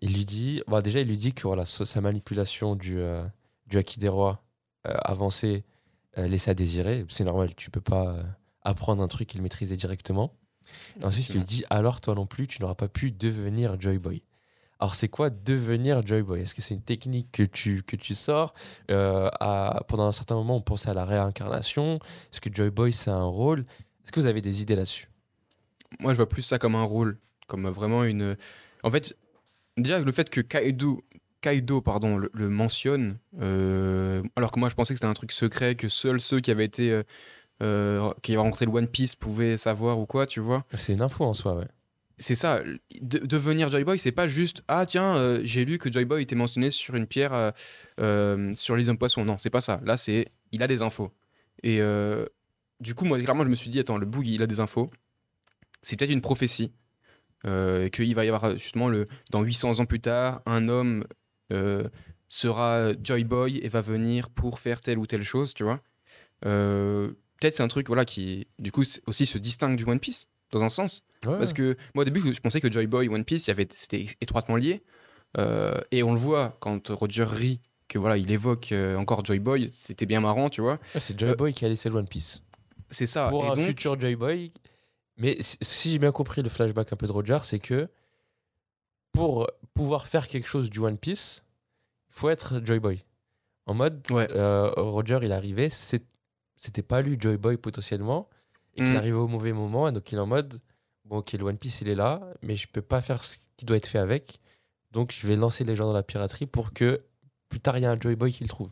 Il 0.00 0.12
lui 0.12 0.26
dit, 0.26 0.62
bah 0.68 0.82
déjà 0.82 1.00
il 1.00 1.08
lui 1.08 1.16
dit 1.16 1.32
que 1.32 1.46
voilà 1.46 1.64
sa 1.64 2.00
manipulation 2.02 2.76
du 2.76 2.98
euh, 3.00 3.24
du 3.66 3.78
Haki 3.78 3.98
des 3.98 4.08
rois 4.08 4.42
euh, 4.86 4.92
avancé 5.02 5.64
euh, 6.18 6.28
laissait 6.28 6.50
à 6.50 6.54
désirer. 6.54 7.06
C'est 7.08 7.24
normal, 7.24 7.54
tu 7.54 7.70
peux 7.70 7.80
pas 7.80 8.08
euh, 8.08 8.22
apprendre 8.60 9.02
un 9.02 9.08
truc 9.08 9.34
et 9.34 9.38
le 9.38 9.42
maîtriser 9.42 9.76
directement. 9.76 10.34
Ensuite, 11.02 11.30
il 11.30 11.36
lui 11.36 11.44
dit 11.44 11.64
alors 11.70 12.02
toi 12.02 12.14
non 12.14 12.26
plus, 12.26 12.46
tu 12.46 12.60
n'auras 12.60 12.74
pas 12.74 12.88
pu 12.88 13.10
devenir 13.10 13.80
Joy 13.80 13.98
Boy. 13.98 14.22
Alors 14.80 14.94
c'est 14.94 15.08
quoi 15.08 15.30
devenir 15.30 16.06
Joy 16.06 16.22
Boy? 16.22 16.42
Est-ce 16.42 16.54
que 16.54 16.60
c'est 16.60 16.74
une 16.74 16.82
technique 16.82 17.32
que 17.32 17.42
tu, 17.42 17.82
que 17.84 17.96
tu 17.96 18.14
sors 18.14 18.52
Euh, 18.90 19.30
Pendant 19.88 20.06
un 20.06 20.12
certain 20.12 20.34
moment, 20.34 20.56
on 20.56 20.60
pensait 20.60 20.90
à 20.90 20.94
la 20.94 21.06
réincarnation? 21.06 22.00
Est-ce 22.30 22.42
que 22.42 22.52
Joy 22.52 22.68
Boy 22.70 22.92
c'est 22.92 23.10
un 23.10 23.24
rôle? 23.24 23.60
Est-ce 24.04 24.12
que 24.12 24.20
vous 24.20 24.26
avez 24.26 24.42
des 24.42 24.60
idées 24.60 24.76
là-dessus? 24.76 25.08
Moi, 26.00 26.12
je 26.12 26.16
vois 26.18 26.28
plus 26.28 26.42
ça 26.42 26.58
comme 26.58 26.74
un 26.74 26.82
rôle, 26.84 27.18
comme 27.46 27.68
vraiment 27.68 28.04
une. 28.04 28.36
En 28.82 28.90
fait, 28.90 29.16
déjà 29.76 29.98
le 30.00 30.12
fait 30.12 30.30
que 30.30 30.40
Kaido, 30.40 31.02
Kaido 31.40 31.80
pardon, 31.80 32.16
le, 32.16 32.30
le 32.32 32.48
mentionne, 32.48 33.18
euh, 33.40 34.22
alors 34.36 34.50
que 34.50 34.58
moi 34.58 34.68
je 34.68 34.74
pensais 34.74 34.94
que 34.94 34.98
c'était 34.98 35.08
un 35.10 35.14
truc 35.14 35.32
secret, 35.32 35.74
que 35.74 35.88
seuls 35.88 36.20
ceux 36.20 36.40
qui 36.40 36.50
avaient 36.50 36.64
été. 36.64 36.90
euh, 36.92 37.02
euh, 37.62 38.12
qui 38.22 38.32
avaient 38.32 38.40
rencontré 38.42 38.66
le 38.66 38.72
One 38.72 38.88
Piece 38.88 39.14
pouvaient 39.14 39.56
savoir 39.56 39.98
ou 40.00 40.06
quoi, 40.06 40.26
tu 40.26 40.40
vois. 40.40 40.64
C'est 40.74 40.92
une 40.92 41.00
info 41.02 41.24
en 41.24 41.34
soi, 41.34 41.54
ouais. 41.54 41.68
c'est 42.18 42.34
ça, 42.34 42.60
de- 43.00 43.18
devenir 43.20 43.70
Joy 43.70 43.84
Boy, 43.84 43.96
c'est 43.98 44.10
pas 44.10 44.26
juste 44.26 44.62
ah 44.66 44.84
tiens, 44.86 45.16
euh, 45.16 45.40
j'ai 45.44 45.64
lu 45.64 45.78
que 45.78 45.90
Joy 45.90 46.04
Boy 46.04 46.22
était 46.22 46.34
mentionné 46.34 46.72
sur 46.72 46.96
une 46.96 47.06
pierre 47.06 47.52
sur 47.98 48.76
les 48.76 48.88
hommes 48.88 48.98
poissons. 48.98 49.24
Non, 49.24 49.38
c'est 49.38 49.50
pas 49.50 49.60
ça. 49.60 49.80
Là, 49.84 49.96
c'est 49.96 50.26
il 50.50 50.62
a 50.62 50.66
des 50.66 50.82
infos. 50.82 51.12
Et 51.62 51.80
du 52.80 52.94
coup, 52.94 53.04
moi, 53.04 53.18
clairement, 53.20 53.44
je 53.44 53.48
me 53.48 53.54
suis 53.54 53.70
dit 53.70 53.78
attends, 53.78 53.98
le 53.98 54.06
Boogie, 54.06 54.34
il 54.34 54.42
a 54.42 54.46
des 54.46 54.58
infos. 54.60 54.88
C'est 55.84 55.96
peut-être 55.96 56.10
une 56.10 56.20
prophétie. 56.20 56.72
Euh, 57.46 57.84
et 57.84 57.90
qu'il 57.90 58.14
va 58.14 58.24
y 58.24 58.28
avoir 58.28 58.52
justement 58.56 58.88
le 58.88 59.04
dans 59.30 59.42
800 59.42 59.80
ans 59.80 59.84
plus 59.84 60.00
tard, 60.00 60.40
un 60.46 60.68
homme 60.68 61.04
euh, 61.52 61.84
sera 62.26 62.92
Joy 63.02 63.24
Boy 63.24 63.58
et 63.58 63.68
va 63.68 63.82
venir 63.82 64.30
pour 64.30 64.58
faire 64.58 64.80
telle 64.80 64.98
ou 64.98 65.06
telle 65.06 65.22
chose, 65.24 65.52
tu 65.52 65.62
vois. 65.62 65.80
Euh, 66.46 67.08
peut-être 67.40 67.56
c'est 67.56 67.62
un 67.62 67.68
truc 67.68 67.86
voilà 67.88 68.04
qui 68.04 68.46
du 68.58 68.72
coup 68.72 68.82
aussi 69.06 69.26
se 69.26 69.38
distingue 69.38 69.76
du 69.76 69.84
One 69.84 70.00
Piece 70.00 70.26
dans 70.52 70.62
un 70.62 70.68
sens. 70.70 71.02
Ouais. 71.26 71.38
Parce 71.38 71.52
que 71.52 71.76
moi 71.94 72.02
au 72.02 72.04
début 72.04 72.20
je 72.32 72.40
pensais 72.40 72.60
que 72.60 72.70
Joy 72.72 72.86
Boy 72.86 73.08
One 73.08 73.24
Piece 73.24 73.50
c'était 73.74 74.06
étroitement 74.20 74.56
lié 74.56 74.80
Euh, 75.36 75.74
et 75.90 76.02
on 76.04 76.12
le 76.12 76.18
voit 76.18 76.56
quand 76.60 76.88
Roger 76.90 77.24
rit 77.24 77.60
que 77.88 77.98
voilà 77.98 78.16
il 78.16 78.30
évoque 78.30 78.70
euh, 78.72 78.96
encore 78.96 79.24
Joy 79.24 79.40
Boy 79.40 79.68
c'était 79.72 80.06
bien 80.06 80.20
marrant 80.20 80.48
tu 80.48 80.60
vois 80.60 80.78
Ouais, 80.94 81.00
c'est 81.00 81.18
Joy 81.18 81.34
Boy 81.34 81.52
qui 81.52 81.64
a 81.64 81.68
laissé 81.68 81.88
le 81.88 81.96
One 81.96 82.06
Piece. 82.08 82.42
c'est 82.88 83.06
ça 83.06 83.28
Pour 83.30 83.44
et 83.44 83.48
un 83.48 83.54
donc, 83.56 83.66
futur 83.66 83.98
Joy 84.00 84.14
Boy. 84.16 84.52
Mais 85.16 85.36
si- 85.40 85.92
j'ai 85.92 85.98
bien 85.98 86.12
compris 86.12 86.42
le 86.42 86.48
flashback 86.48 86.92
un 86.92 86.96
peu 86.96 87.06
de 87.06 87.12
Roger, 87.12 87.38
c'est 87.44 87.60
que 87.60 87.88
pour 89.12 89.48
pouvoir 89.74 90.06
faire 90.06 90.26
quelque 90.28 90.48
chose 90.48 90.70
du 90.70 90.78
One 90.80 90.98
Piece, 90.98 91.44
il 92.08 92.14
faut 92.14 92.28
être 92.30 92.60
Joy 92.64 92.80
Boy. 92.80 93.04
En 93.66 93.74
mode, 93.74 94.04
Ouais. 94.10 94.26
euh, 94.32 94.70
Roger, 94.76 95.20
il 95.22 95.32
arrivait, 95.32 95.70
c'était 95.70 96.82
pas 96.82 97.00
lui 97.00 97.16
Joy 97.20 97.36
Boy 97.36 97.56
potentiellement, 97.56 98.28
et 98.74 98.82
qu'il 98.82 98.92
Mm. 98.94 98.96
arrivait 98.96 99.16
au 99.16 99.28
mauvais 99.28 99.52
moment, 99.52 99.88
et 99.88 99.92
donc 99.92 100.10
il 100.10 100.16
est 100.16 100.20
en 100.20 100.26
mode, 100.26 100.60
bon 101.04 101.18
ok, 101.18 101.32
le 101.32 101.44
One 101.44 101.58
Piece 101.58 101.80
il 101.80 101.88
est 101.88 101.94
là, 101.94 102.20
mais 102.42 102.56
je 102.56 102.66
peux 102.66 102.82
pas 102.82 103.00
faire 103.00 103.22
ce 103.22 103.38
qui 103.56 103.64
doit 103.64 103.76
être 103.76 103.86
fait 103.86 103.98
avec, 103.98 104.40
donc 104.90 105.12
je 105.12 105.26
vais 105.26 105.36
lancer 105.36 105.62
les 105.64 105.76
gens 105.76 105.86
dans 105.86 105.92
la 105.92 106.02
piraterie 106.02 106.46
pour 106.46 106.72
que 106.72 107.02
plus 107.48 107.60
tard 107.60 107.78
il 107.78 107.82
y 107.82 107.86
a 107.86 107.90
un 107.92 107.98
Joy 108.00 108.16
Boy 108.16 108.32
qui 108.32 108.42
le 108.42 108.48
trouve. 108.48 108.70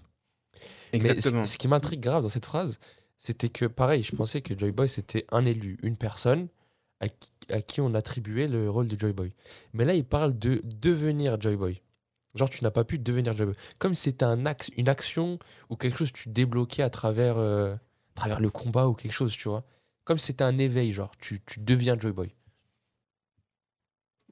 exactement 0.93 1.41
Mais 1.43 1.47
ce 1.47 1.57
qui 1.57 1.69
m'intrigue 1.69 2.01
grave 2.01 2.23
dans 2.25 2.29
cette 2.29 2.47
phrase, 2.47 2.79
c'était 3.25 3.51
que 3.51 3.67
pareil, 3.67 4.03
je 4.03 4.17
pensais 4.17 4.41
que 4.43 4.59
Joy 4.59 4.73
Boy 4.73 4.89
c'était 4.89 5.27
un 5.31 5.47
élu, 5.47 5.79
une 5.85 5.97
personne 5.97 6.49
à 6.99 7.09
qui, 7.09 7.31
à 7.51 7.63
qui 7.63 7.81
on 7.81 7.95
attribuait 7.95 8.49
le 8.49 8.69
rôle 8.69 8.89
de 8.89 8.99
Joy 8.99 9.13
Boy. 9.13 9.33
Mais 9.75 9.85
là, 9.85 9.95
il 9.95 10.05
parle 10.05 10.37
de 10.37 10.61
devenir 10.65 11.41
Joy 11.41 11.55
Boy. 11.55 11.83
Genre, 12.35 12.51
tu 12.51 12.65
n'as 12.65 12.73
pas 12.73 12.83
pu 12.83 12.99
devenir 12.99 13.37
Joy 13.37 13.47
Boy. 13.47 13.55
Comme 13.79 13.95
c'était 13.95 14.25
un 14.25 14.45
axe, 14.45 14.73
une 14.77 14.89
action 14.89 15.39
ou 15.71 15.77
quelque 15.77 15.99
chose 15.99 16.11
que 16.11 16.19
tu 16.19 16.31
débloquais 16.31 16.83
à 16.83 16.91
travers, 16.91 17.39
euh, 17.39 17.75
à 17.75 18.15
travers 18.17 18.41
le 18.41 18.51
combat 18.51 18.89
ou 18.89 18.95
quelque 18.95 19.13
chose, 19.13 19.37
tu 19.37 19.49
vois. 19.49 19.65
Comme 20.03 20.19
c'était 20.19 20.43
un 20.43 20.59
éveil, 20.59 20.93
genre, 20.93 21.13
tu, 21.19 21.41
tu 21.47 21.61
deviens 21.61 21.97
Joy 21.97 22.11
Boy. 22.11 22.35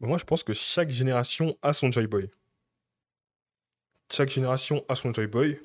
Moi, 0.00 0.18
je 0.18 0.24
pense 0.24 0.42
que 0.42 0.52
chaque 0.52 0.90
génération 0.90 1.56
a 1.62 1.72
son 1.72 1.92
Joy 1.92 2.08
Boy. 2.08 2.28
Chaque 4.10 4.30
génération 4.30 4.84
a 4.88 4.96
son 4.96 5.12
Joy 5.12 5.28
Boy. 5.28 5.60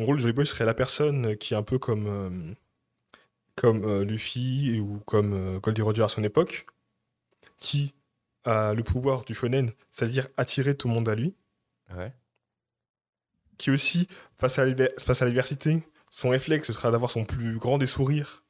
En 0.00 0.04
gros, 0.04 0.14
le 0.14 0.18
Joy 0.18 0.32
Boy 0.32 0.46
serait 0.46 0.64
la 0.64 0.72
personne 0.72 1.36
qui 1.36 1.52
est 1.52 1.56
un 1.58 1.62
peu 1.62 1.78
comme, 1.78 2.06
euh, 2.06 2.54
comme 3.54 3.84
euh, 3.84 4.02
Luffy 4.02 4.80
ou 4.80 4.98
comme 5.00 5.34
euh, 5.34 5.60
Goldie 5.60 5.82
Roger 5.82 6.02
à 6.04 6.08
son 6.08 6.24
époque, 6.24 6.64
qui 7.58 7.92
a 8.44 8.72
le 8.72 8.82
pouvoir 8.82 9.24
du 9.24 9.34
shonen, 9.34 9.70
c'est-à-dire 9.90 10.28
attirer 10.38 10.74
tout 10.74 10.88
le 10.88 10.94
monde 10.94 11.08
à 11.08 11.14
lui, 11.14 11.34
Ouais. 11.94 12.14
qui 13.58 13.70
aussi, 13.70 14.08
face 14.38 14.58
à 14.58 14.64
face 14.98 15.20
à 15.20 15.26
l'adversité, 15.26 15.82
son 16.08 16.30
réflexe 16.30 16.68
ce 16.68 16.72
sera 16.72 16.90
d'avoir 16.90 17.10
son 17.10 17.26
plus 17.26 17.58
grand 17.58 17.76
des 17.76 17.84
sourires 17.86 18.42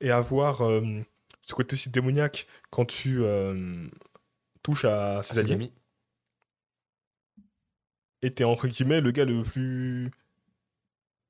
et 0.00 0.10
avoir 0.10 0.62
euh, 0.62 0.82
ce 1.42 1.54
côté 1.54 1.74
aussi 1.74 1.90
démoniaque 1.90 2.48
quand 2.70 2.84
tu 2.84 3.22
euh, 3.22 3.86
touches 4.64 4.86
à 4.86 5.22
ses 5.22 5.38
alliés. 5.38 5.70
était 8.22 8.44
entre 8.44 8.66
guillemets 8.66 9.00
le 9.00 9.12
gars 9.12 9.24
le 9.24 9.44
plus. 9.44 10.10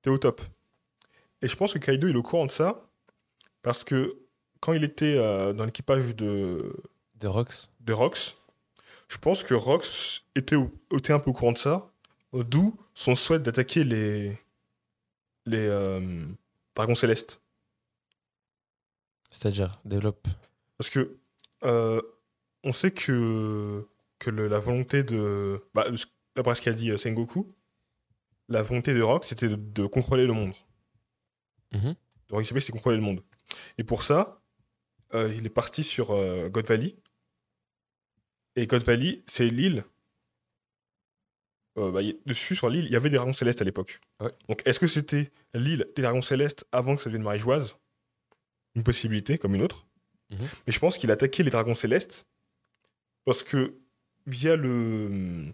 T'es 0.02 0.10
au 0.10 0.18
top. 0.18 0.40
Et 1.42 1.48
je 1.48 1.56
pense 1.56 1.72
que 1.74 1.78
Kaido 1.78 2.08
il 2.08 2.14
est 2.14 2.18
au 2.18 2.22
courant 2.22 2.46
de 2.46 2.50
ça 2.50 2.86
parce 3.62 3.84
que 3.84 4.18
quand 4.60 4.72
il 4.72 4.84
était 4.84 5.16
euh, 5.16 5.52
dans 5.52 5.64
l'équipage 5.64 6.14
de, 6.16 6.74
De 7.14 7.26
Rox. 7.28 7.70
de 7.80 7.92
Rox, 7.92 8.36
je 9.08 9.18
pense 9.18 9.42
que 9.42 9.54
Rox 9.54 10.22
était, 10.34 10.56
au- 10.56 10.70
était 10.96 11.12
un 11.12 11.18
peu 11.18 11.30
au 11.30 11.32
courant 11.32 11.52
de 11.52 11.58
ça, 11.58 11.90
d'où 12.32 12.78
son 12.94 13.14
souhait 13.14 13.38
d'attaquer 13.38 13.84
les, 13.84 14.38
les 15.46 15.66
euh, 15.66 16.24
dragons 16.74 16.94
célestes. 16.94 17.40
C'est-à-dire, 19.30 19.78
développe. 19.84 20.26
Parce 20.76 20.90
que 20.90 21.16
euh, 21.64 22.00
on 22.64 22.72
sait 22.72 22.90
que, 22.90 23.86
que 24.18 24.30
le- 24.30 24.48
la 24.48 24.58
volonté 24.58 25.02
de. 25.02 25.62
Bah, 25.74 25.86
D'après 26.36 26.54
ce 26.54 26.62
qu'a 26.62 26.72
dit 26.72 26.90
euh, 26.90 26.96
Sengoku, 26.96 27.52
la 28.50 28.62
volonté 28.62 28.92
de 28.92 29.00
Rox 29.00 29.26
c'était 29.28 29.48
de, 29.48 29.56
de 29.56 29.86
contrôler 29.86 30.26
le 30.26 30.32
monde. 30.32 30.52
Mhm. 31.72 31.94
De 32.28 32.42
c'était 32.42 32.72
contrôler 32.72 32.96
le 32.96 33.02
monde. 33.02 33.22
Et 33.78 33.84
pour 33.84 34.02
ça, 34.02 34.42
euh, 35.14 35.32
il 35.34 35.46
est 35.46 35.50
parti 35.50 35.82
sur 35.82 36.10
euh, 36.10 36.48
God 36.48 36.66
Valley. 36.66 36.96
Et 38.56 38.66
God 38.66 38.82
Valley, 38.84 39.22
c'est 39.26 39.46
l'île. 39.46 39.84
euh, 41.78 41.90
bah, 41.90 42.00
dessus, 42.26 42.54
sur 42.54 42.68
l'île, 42.68 42.84
il 42.86 42.92
y 42.92 42.96
avait 42.96 43.10
des 43.10 43.16
dragons 43.16 43.32
célestes 43.32 43.62
à 43.62 43.64
l'époque. 43.64 44.00
Ouais. 44.20 44.32
Donc, 44.48 44.62
est-ce 44.64 44.78
que 44.80 44.86
c'était 44.86 45.30
l'île 45.54 45.86
des 45.96 46.02
dragons 46.02 46.22
célestes 46.22 46.64
avant 46.72 46.94
que 46.96 47.00
ça 47.00 47.06
devienne 47.10 47.22
marégeoise 47.22 47.76
Une 48.74 48.82
possibilité, 48.82 49.38
comme 49.38 49.54
une 49.54 49.62
autre. 49.62 49.86
Mhm. 50.30 50.48
Mais 50.66 50.72
je 50.72 50.78
pense 50.78 50.98
qu'il 50.98 51.10
a 51.10 51.14
attaqué 51.14 51.42
les 51.42 51.50
dragons 51.50 51.74
célestes 51.74 52.26
parce 53.24 53.42
que, 53.42 53.74
via 54.26 54.56
le. 54.56 55.52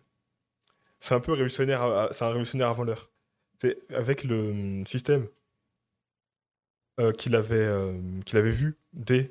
C'est 1.01 1.15
un 1.15 1.21
peu 1.21 1.33
révolutionnaire, 1.33 2.09
c'est 2.13 2.25
un 2.25 2.29
révolutionnaire 2.29 2.69
avant 2.69 2.85
l'heure. 2.85 3.11
C'est 3.61 3.79
avec 3.93 4.25
le 4.25 4.51
hum, 4.51 4.87
système 4.87 5.29
euh, 6.99 7.13
qu'il 7.13 7.35
avait, 7.37 7.57
euh, 7.57 7.93
qu'il 8.25 8.39
avait 8.39 8.51
vu 8.51 8.77
des, 8.93 9.31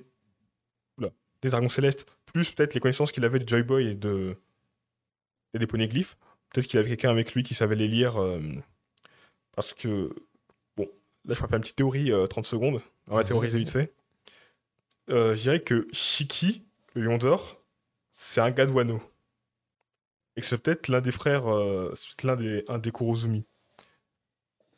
oula, 0.97 1.09
des 1.41 1.49
dragons 1.49 1.69
célestes, 1.69 2.05
plus 2.25 2.51
peut-être 2.51 2.73
les 2.75 2.79
connaissances 2.79 3.11
qu'il 3.11 3.25
avait 3.25 3.39
de 3.39 3.47
Joy 3.47 3.63
Boy 3.63 3.87
et, 3.87 3.95
de, 3.95 4.35
et 5.53 5.59
des 5.59 5.67
poneglyphes. 5.67 6.15
Peut-être 6.49 6.67
qu'il 6.67 6.79
avait 6.79 6.89
quelqu'un 6.89 7.09
avec 7.09 7.33
lui 7.33 7.43
qui 7.43 7.53
savait 7.55 7.75
les 7.75 7.87
lire. 7.87 8.21
euh, 8.21 8.39
parce 9.55 9.73
que, 9.73 10.13
bon, 10.75 10.83
là 11.25 11.33
je 11.33 11.41
vais 11.41 11.47
faire 11.47 11.55
une 11.57 11.61
petite 11.61 11.77
théorie, 11.77 12.11
euh, 12.11 12.27
30 12.27 12.45
secondes. 12.45 12.81
On 13.07 13.15
va 13.15 13.23
théoriser 13.23 13.57
vite 13.59 13.69
fait. 13.69 13.93
Je 15.07 15.33
dirais 15.33 15.61
que 15.61 15.87
Shiki, 15.91 16.63
le 16.93 17.03
lion 17.03 17.17
d'or, 17.17 17.61
c'est 18.11 18.41
un 18.41 18.51
gars 18.51 18.65
de 18.65 18.71
Wano. 18.71 19.01
Et 20.37 20.41
que 20.41 20.47
c'est 20.47 20.57
peut-être 20.57 20.87
l'un 20.89 21.01
des 21.01 21.11
frères, 21.11 21.47
euh, 21.47 21.93
c'est 21.95 22.07
peut-être 22.09 22.23
l'un 22.23 22.35
des, 22.35 22.65
un 22.67 22.77
des 22.77 22.91
Kurozumi. 22.91 23.45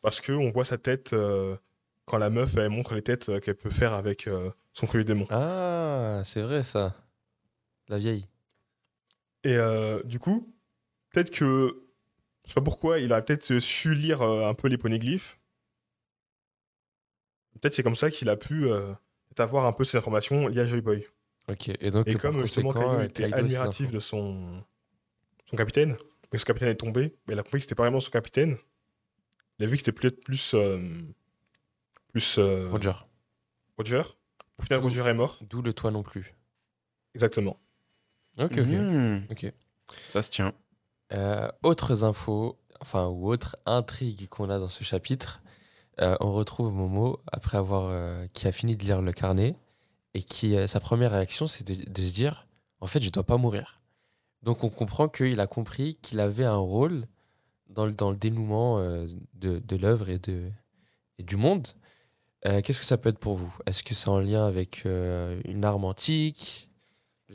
Parce 0.01 0.21
qu'on 0.21 0.51
voit 0.51 0.65
sa 0.65 0.77
tête 0.77 1.13
euh, 1.13 1.57
quand 2.05 2.17
la 2.17 2.29
meuf, 2.29 2.55
elle 2.55 2.69
montre 2.69 2.95
les 2.95 3.01
têtes 3.01 3.29
euh, 3.29 3.39
qu'elle 3.39 3.55
peut 3.55 3.69
faire 3.69 3.93
avec 3.93 4.27
euh, 4.27 4.51
son 4.71 4.85
fruit 4.85 5.03
démon. 5.03 5.27
Ah, 5.29 6.21
c'est 6.23 6.41
vrai 6.41 6.63
ça. 6.63 6.95
La 7.89 7.97
vieille. 7.97 8.25
Et 9.43 9.57
du 10.03 10.19
coup, 10.19 10.53
peut-être 11.11 11.29
que. 11.29 11.83
Je 12.43 12.49
sais 12.49 12.55
pas 12.55 12.61
pourquoi, 12.61 12.99
il 12.99 13.13
a 13.13 13.21
peut-être 13.21 13.59
su 13.59 13.93
lire 13.93 14.21
un 14.21 14.53
peu 14.53 14.67
les 14.67 14.77
poneglyphes. 14.77 15.39
Peut-être 17.59 17.73
c'est 17.73 17.83
comme 17.83 17.95
ça 17.95 18.11
qu'il 18.11 18.29
a 18.29 18.35
pu 18.35 18.69
avoir 19.37 19.65
un 19.65 19.71
peu 19.71 19.85
ces 19.85 19.97
informations 19.97 20.47
liées 20.47 20.61
à 20.61 20.65
Joy 20.65 20.81
Boy. 20.81 21.05
Ok. 21.49 21.69
Et 21.79 21.91
donc, 21.91 22.07
Et 22.07 22.15
comme 22.15 22.41
justement 22.41 22.73
Kaido 22.73 23.01
était 23.01 23.33
admiratif 23.33 23.89
de 23.91 23.99
son, 23.99 24.63
son 25.49 25.55
capitaine, 25.57 25.95
mais 26.31 26.39
ce 26.39 26.45
capitaine 26.45 26.69
est 26.69 26.75
tombé, 26.75 27.15
mais 27.27 27.33
il 27.33 27.39
a 27.39 27.43
compris 27.43 27.59
que 27.59 27.63
c'était 27.63 27.75
pas 27.75 27.83
vraiment 27.83 27.99
son 27.99 28.11
capitaine. 28.11 28.57
Il 29.59 29.65
a 29.65 29.67
vu 29.67 29.73
que 29.73 29.77
c'était 29.79 29.91
peut-être 29.91 30.23
plus. 30.23 30.53
euh, 30.53 30.79
plus. 32.11 32.37
euh, 32.37 32.69
Roger. 32.69 32.93
Roger. 33.77 34.01
Au 34.59 34.63
final, 34.63 34.79
Roger 34.81 35.01
est 35.07 35.13
mort. 35.13 35.37
D'où 35.49 35.61
le 35.61 35.73
toi 35.73 35.91
non 35.91 36.03
plus. 36.03 36.33
Exactement. 37.15 37.57
Ok, 38.39 38.51
ok. 38.51 38.67
Mmh, 38.67 39.27
ok. 39.31 39.53
Ça 40.11 40.21
se 40.21 40.29
tient. 40.29 40.53
Euh, 41.13 41.49
autres 41.63 42.03
infos, 42.03 42.59
enfin, 42.81 43.07
ou 43.07 43.31
autres 43.31 43.55
intrigues 43.65 44.27
qu'on 44.27 44.49
a 44.49 44.59
dans 44.59 44.67
ce 44.69 44.83
chapitre, 44.83 45.41
euh, 46.01 46.15
on 46.19 46.33
retrouve 46.33 46.71
Momo 46.73 47.19
après 47.31 47.57
avoir. 47.57 47.85
euh, 47.85 48.27
qui 48.33 48.47
a 48.47 48.51
fini 48.51 48.75
de 48.75 48.83
lire 48.83 49.01
le 49.01 49.13
carnet 49.13 49.55
et 50.13 50.21
qui. 50.23 50.55
euh, 50.55 50.67
sa 50.67 50.79
première 50.79 51.11
réaction, 51.11 51.47
c'est 51.47 51.65
de, 51.65 51.89
de 51.89 52.01
se 52.01 52.13
dire 52.13 52.47
en 52.79 52.85
fait, 52.87 53.01
je 53.01 53.09
dois 53.11 53.23
pas 53.23 53.37
mourir. 53.37 53.76
Donc, 54.47 54.63
on 54.63 54.69
comprend 54.69 55.09
qu'il 55.09 55.39
a 55.41 55.47
compris 55.47 55.95
qu'il 56.01 56.19
avait 56.21 56.45
un 56.45 56.55
rôle 56.55 57.05
dans 57.69 57.85
le, 57.85 57.93
dans 57.93 58.11
le 58.11 58.17
dénouement 58.17 58.79
euh, 58.79 59.05
de, 59.33 59.59
de 59.59 59.75
l'œuvre 59.75 60.09
et, 60.09 60.19
de, 60.19 60.49
et 61.19 61.23
du 61.23 61.35
monde. 61.35 61.67
Euh, 62.45 62.61
Qu'est-ce 62.61 62.79
que 62.79 62.85
ça 62.85 62.97
peut 62.97 63.09
être 63.09 63.19
pour 63.19 63.35
vous? 63.37 63.53
Est-ce 63.65 63.83
que 63.83 63.93
c'est 63.93 64.09
en 64.09 64.19
lien 64.19 64.47
avec 64.47 64.85
euh, 64.85 65.41
une 65.45 65.65
arme 65.65 65.85
antique? 65.85 66.69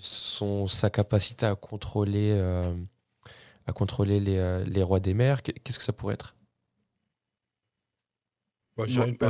Son, 0.01 0.67
Sa 0.69 0.91
capacité 0.91 1.47
à 1.47 1.55
contrôler, 1.55 2.31
euh, 2.33 2.75
à 3.67 3.73
contrôler 3.75 4.21
les, 4.21 4.65
les 4.67 4.83
rois 4.83 5.01
des 5.01 5.15
mers? 5.15 5.43
Qu'est- 5.43 5.59
Qu'est-ce 5.63 5.79
que 5.79 5.85
ça 5.85 5.93
pourrait 5.93 6.15
être? 6.15 6.35
Bah, 8.77 8.87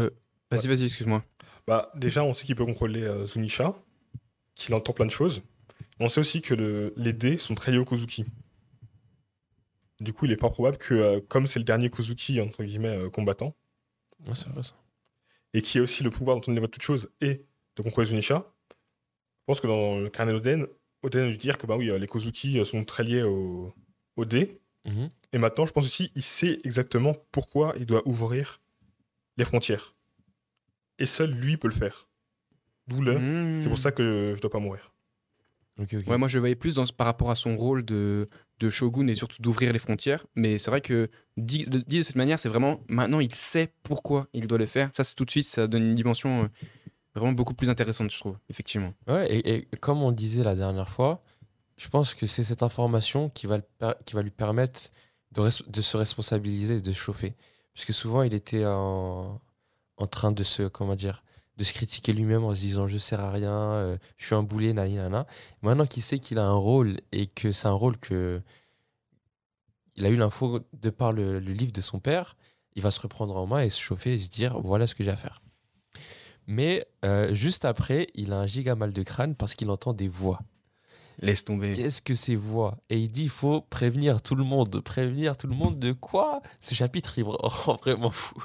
Euh, 0.07 0.11
Vas-y, 0.51 0.69
vas-y, 0.69 0.85
excuse-moi. 0.85 1.25
Bah, 1.67 1.91
déjà, 1.95 2.25
on 2.25 2.33
sait 2.35 2.47
qu'il 2.47 2.57
peut 2.57 2.67
contrôler 2.67 3.03
euh, 3.03 3.25
Zunisha, 3.25 3.75
qu'il 4.55 4.75
entend 4.75 4.93
plein 4.95 5.07
de 5.07 5.11
choses. 5.11 5.43
On 6.01 6.09
sait 6.09 6.21
aussi 6.21 6.41
que 6.41 6.55
le- 6.55 6.93
les 6.97 7.13
dés 7.13 7.39
sont 7.39 7.55
très 7.55 7.71
liés 7.73 7.79
au 7.79 7.85
Kozuki. 7.85 8.25
Du 10.01 10.13
coup, 10.13 10.25
il 10.27 10.33
est 10.33 10.37
pas 10.37 10.51
probable 10.51 10.79
que, 10.79 10.95
euh, 10.95 11.21
comme 11.29 11.47
c'est 11.47 11.59
le 11.61 11.65
dernier 11.65 11.91
Kozuki, 11.91 12.41
entre 12.41 12.65
guillemets, 12.65 12.89
euh, 12.97 13.11
combattant, 13.11 13.55
Ouais, 14.27 14.35
C'est 14.35 14.49
vrai 14.49 14.63
ça. 14.63 14.75
et 15.53 15.63
qui 15.63 15.79
a 15.79 15.83
aussi 15.83 16.03
le 16.03 16.11
pouvoir 16.11 16.37
d'entendre 16.37 16.55
les 16.55 16.61
voix 16.61 16.67
de 16.69 16.73
toutes 16.73 16.83
choses 16.83 17.11
et 17.21 17.45
de 17.77 17.83
contrôler 17.83 18.07
Zunisha, 18.09 18.53
je 18.71 19.45
pense 19.47 19.61
que 19.61 19.67
dans 19.67 19.99
le 19.99 20.09
carnet 20.11 20.33
d'Oden, 20.33 20.67
Oden 21.03 21.27
a 21.27 21.31
dû 21.31 21.37
dire 21.37 21.59
que 21.59 21.67
bah 21.67 21.77
oui, 21.77 21.91
euh, 21.91 21.99
les 21.99 22.07
Kozuki 22.07 22.65
sont 22.65 22.85
très 22.85 23.03
liés 23.05 23.23
au, 23.23 23.73
au 24.17 24.25
dé. 24.25 24.61
Mhm. 24.85 25.11
Et 25.33 25.39
maintenant, 25.39 25.67
je 25.67 25.73
pense 25.73 25.85
aussi 25.85 26.11
il 26.15 26.23
sait 26.23 26.59
exactement 26.65 27.15
pourquoi 27.33 27.75
il 27.79 27.87
doit 27.87 28.07
ouvrir 28.07 28.61
les 29.37 29.45
frontières. 29.45 29.95
Et 30.99 31.07
seul 31.07 31.31
lui 31.33 31.57
peut 31.57 31.69
le 31.69 31.75
faire. 31.75 32.09
D'où 32.89 33.01
le. 33.03 33.19
Mmh. 33.19 33.63
C'est 33.63 33.69
pour 33.69 33.79
ça 33.79 33.93
que 33.93 34.35
je 34.37 34.41
dois 34.41 34.51
pas 34.51 34.59
mourir. 34.59 34.92
Ouais, 35.79 36.19
moi 36.19 36.29
je 36.29 36.35
le 36.37 36.41
voyais 36.41 36.55
plus 36.55 36.75
dans, 36.75 36.85
par 36.87 37.07
rapport 37.07 37.31
à 37.31 37.35
son 37.35 37.57
rôle 37.57 37.85
de, 37.85 38.27
de 38.61 38.71
shogun 38.71 39.07
et 39.09 39.15
surtout 39.15 39.41
d'ouvrir 39.41 39.73
les 39.73 39.79
frontières. 39.79 40.27
Mais 40.35 40.59
c'est 40.59 40.71
vrai 40.71 40.81
que 40.81 41.11
dit 41.37 41.65
de, 41.67 41.79
dit 41.79 41.99
de 41.99 42.03
cette 42.03 42.17
manière, 42.17 42.39
c'est 42.39 42.49
vraiment 42.49 42.81
maintenant 42.89 43.21
il 43.21 43.35
sait 43.35 43.73
pourquoi 43.83 44.29
il 44.33 44.47
doit 44.47 44.59
le 44.59 44.67
faire. 44.67 44.91
Ça, 44.93 45.03
c'est 45.03 45.15
tout 45.15 45.25
de 45.25 45.31
suite, 45.31 45.47
ça 45.47 45.67
donne 45.67 45.83
une 45.83 45.95
dimension 45.95 46.45
euh, 46.45 46.49
vraiment 47.15 47.33
beaucoup 47.33 47.55
plus 47.55 47.71
intéressante, 47.71 48.11
je 48.11 48.19
trouve, 48.19 48.39
effectivement. 48.51 48.93
Ouais, 49.09 49.33
et, 49.35 49.55
et 49.55 49.69
comme 49.81 50.03
on 50.03 50.13
disait 50.13 50.45
la 50.45 50.55
dernière 50.55 50.89
fois, 50.89 51.23
je 51.79 51.89
pense 51.89 52.15
que 52.15 52.27
c'est 52.27 52.45
cette 52.45 52.63
information 52.63 53.29
qui 53.31 53.47
va, 53.47 53.57
le 53.57 53.65
per- 53.79 53.95
qui 54.05 54.15
va 54.15 54.23
lui 54.23 54.31
permettre 54.31 54.91
de, 55.33 55.49
se 55.51 55.97
responsabiliser 55.97 56.77
et 56.77 56.81
de 56.81 56.93
se 56.93 56.99
chauffer. 56.99 57.35
Parce 57.75 57.87
que 57.87 57.93
souvent, 57.93 58.23
il 58.23 58.35
était 58.35 58.67
en, 58.67 59.41
en 59.97 60.07
train 60.07 60.33
de 60.33 60.43
se, 60.43 60.65
comment 60.65 60.95
dire, 60.95 61.25
de 61.57 61.65
se 61.65 61.73
critiquer 61.73 62.13
lui-même 62.13 62.45
en 62.45 62.55
se 62.55 62.61
disant 62.61 62.89
je 62.89 62.99
sers 62.99 63.21
à 63.21 63.31
rien, 63.31 63.53
euh, 63.53 63.97
je 64.17 64.27
suis 64.27 64.35
un 64.35 64.43
boulet, 64.43 64.73
nani, 64.73 64.97
nana. 64.97 65.27
Maintenant 65.63 65.87
qu'il 65.87 66.03
sait 66.03 66.19
qu'il 66.19 66.39
a 66.39 66.45
un 66.45 66.55
rôle 66.55 66.99
et 67.13 67.27
que 67.27 67.53
c'est 67.53 67.69
un 67.69 67.73
rôle 67.73 67.99
que 67.99 68.41
il 69.97 70.07
a 70.07 70.09
eu 70.09 70.17
l'info 70.17 70.61
de 70.73 70.91
par 70.91 71.13
le, 71.13 71.39
le 71.39 71.53
livre 71.53 71.73
de 71.73 71.83
son 71.83 72.01
père, 72.01 72.37
il 72.75 72.83
va 72.83 72.91
se 72.91 73.01
reprendre 73.01 73.37
en 73.37 73.47
main 73.47 73.61
et 73.61 73.69
se 73.69 73.81
chauffer 73.81 74.15
et 74.15 74.19
se 74.19 74.31
dire 74.31 74.59
voilà 74.61 74.87
ce 74.87 74.95
que 74.95 75.05
j'ai 75.05 75.11
à 75.11 75.17
faire. 75.17 75.43
Mais 76.47 76.87
euh, 77.05 77.33
juste 77.35 77.65
après, 77.65 78.09
il 78.15 78.33
a 78.33 78.41
un 78.41 78.47
giga 78.47 78.75
mal 78.75 78.93
de 78.93 79.03
crâne 79.03 79.35
parce 79.35 79.55
qu'il 79.55 79.71
entend 79.71 79.93
des 79.93 80.09
voix. 80.09 80.41
Laisse 81.21 81.45
tomber. 81.45 81.73
Qu'est-ce 81.73 82.03
que 82.03 82.15
ces 82.15 82.37
voix? 82.37 82.79
Et 82.91 82.99
il 82.99 83.13
dit 83.13 83.25
il 83.25 83.31
faut 83.31 83.61
prévenir 83.61 84.23
tout 84.23 84.35
le 84.35 84.45
monde. 84.45 84.81
Prévenir 84.81 85.37
tout 85.37 85.47
le 85.47 85.55
monde 85.55 85.79
de 85.79 85.93
quoi? 85.93 86.43
Ce 86.61 86.75
chapitre, 86.75 87.19
il 87.19 87.25
me 87.25 87.31
rend 87.31 87.77
vraiment 87.83 88.11
fou. 88.11 88.43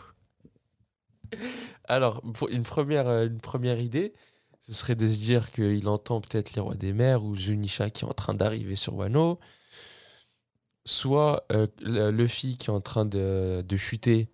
Alors, 1.86 2.22
une 2.50 2.64
première, 2.64 3.08
euh, 3.08 3.28
une 3.28 3.40
première 3.42 3.80
idée, 3.80 4.14
ce 4.62 4.74
serait 4.74 4.96
de 4.96 5.08
se 5.08 5.18
dire 5.18 5.52
qu'il 5.52 5.88
entend 5.88 6.22
peut-être 6.22 6.54
les 6.54 6.62
rois 6.62 6.76
des 6.76 6.94
mers 6.94 7.24
ou 7.24 7.36
Zunisha 7.36 7.90
qui 7.90 8.06
est 8.06 8.08
en 8.08 8.14
train 8.14 8.34
d'arriver 8.34 8.76
sur 8.76 8.96
Wano. 8.96 9.40
Soit 10.86 11.46
euh, 11.52 11.68
Luffy 12.12 12.58
qui 12.58 12.68
est 12.68 12.74
en 12.74 12.80
train 12.80 13.06
de, 13.06 13.62
de 13.68 13.78
chuter. 13.78 14.30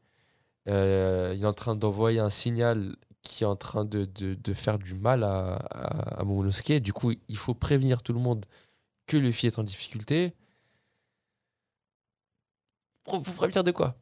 Euh, 0.69 1.34
il 1.36 1.43
est 1.43 1.47
en 1.47 1.53
train 1.53 1.75
d'envoyer 1.75 2.19
un 2.19 2.29
signal 2.29 2.95
qui 3.23 3.43
est 3.43 3.47
en 3.47 3.56
train 3.58 3.86
de, 3.86 4.06
de- 4.06 4.53
faire 4.53 4.79
du 4.79 4.95
mal 4.95 5.23
à, 5.23 5.56
à, 5.56 6.21
à 6.21 6.23
Momonosuke. 6.25 6.82
Du 6.82 6.93
coup, 6.93 7.13
il 7.29 7.38
faut 7.38 7.53
prévenir 7.56 8.03
tout 8.03 8.13
le 8.13 8.19
monde 8.19 8.45
que 9.08 9.17
Luffy 9.17 9.47
est 9.47 9.60
en 9.60 9.63
difficulté. 9.63 10.34
Faut 13.08 13.19
prévenir 13.21 13.63
de 13.63 13.71
quoi? 13.71 13.95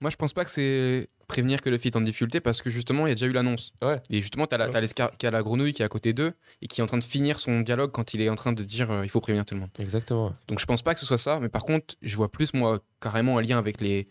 Moi, 0.00 0.10
je 0.10 0.16
pense 0.16 0.32
pas 0.32 0.44
que 0.44 0.50
c'est 0.50 1.08
prévenir 1.32 1.60
que 1.60 1.70
le 1.70 1.76
est 1.84 1.96
en 1.96 2.00
difficulté 2.00 2.40
parce 2.40 2.62
que 2.62 2.70
justement, 2.70 3.06
il 3.06 3.10
y 3.10 3.12
a 3.12 3.14
déjà 3.14 3.26
eu 3.26 3.32
l'annonce. 3.32 3.72
Ouais. 3.82 4.00
Et 4.10 4.20
justement, 4.20 4.46
t'as 4.46 4.58
la, 4.58 4.68
t'as 4.68 4.80
l'escar- 4.80 5.10
qui 5.16 5.26
a 5.26 5.30
la 5.30 5.42
grenouille 5.42 5.72
qui 5.72 5.82
est 5.82 5.84
à 5.84 5.88
côté 5.88 6.12
d'eux 6.12 6.32
et 6.60 6.66
qui 6.68 6.80
est 6.80 6.84
en 6.84 6.86
train 6.86 6.98
de 6.98 7.04
finir 7.04 7.38
son 7.40 7.60
dialogue 7.60 7.90
quand 7.92 8.14
il 8.14 8.20
est 8.22 8.28
en 8.28 8.34
train 8.34 8.52
de 8.52 8.62
dire 8.62 8.90
euh, 8.90 9.04
il 9.04 9.08
faut 9.08 9.20
prévenir 9.20 9.44
tout 9.44 9.54
le 9.54 9.60
monde. 9.60 9.70
Exactement. 9.78 10.34
Donc 10.48 10.60
je 10.60 10.66
pense 10.66 10.82
pas 10.82 10.94
que 10.94 11.00
ce 11.00 11.06
soit 11.06 11.18
ça, 11.18 11.40
mais 11.40 11.48
par 11.48 11.64
contre, 11.64 11.94
je 12.02 12.14
vois 12.16 12.30
plus, 12.30 12.52
moi, 12.54 12.80
carrément 13.00 13.38
un 13.38 13.42
lien 13.42 13.58
avec 13.58 13.80
les, 13.80 14.06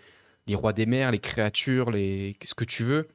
les 0.47 0.55
rois 0.55 0.73
des 0.73 0.85
mers, 0.85 1.11
les 1.11 1.19
créatures, 1.19 1.91
les... 1.91 2.35
ce 2.43 2.53
que 2.55 2.65
tu 2.65 2.83
veux. 2.83 3.07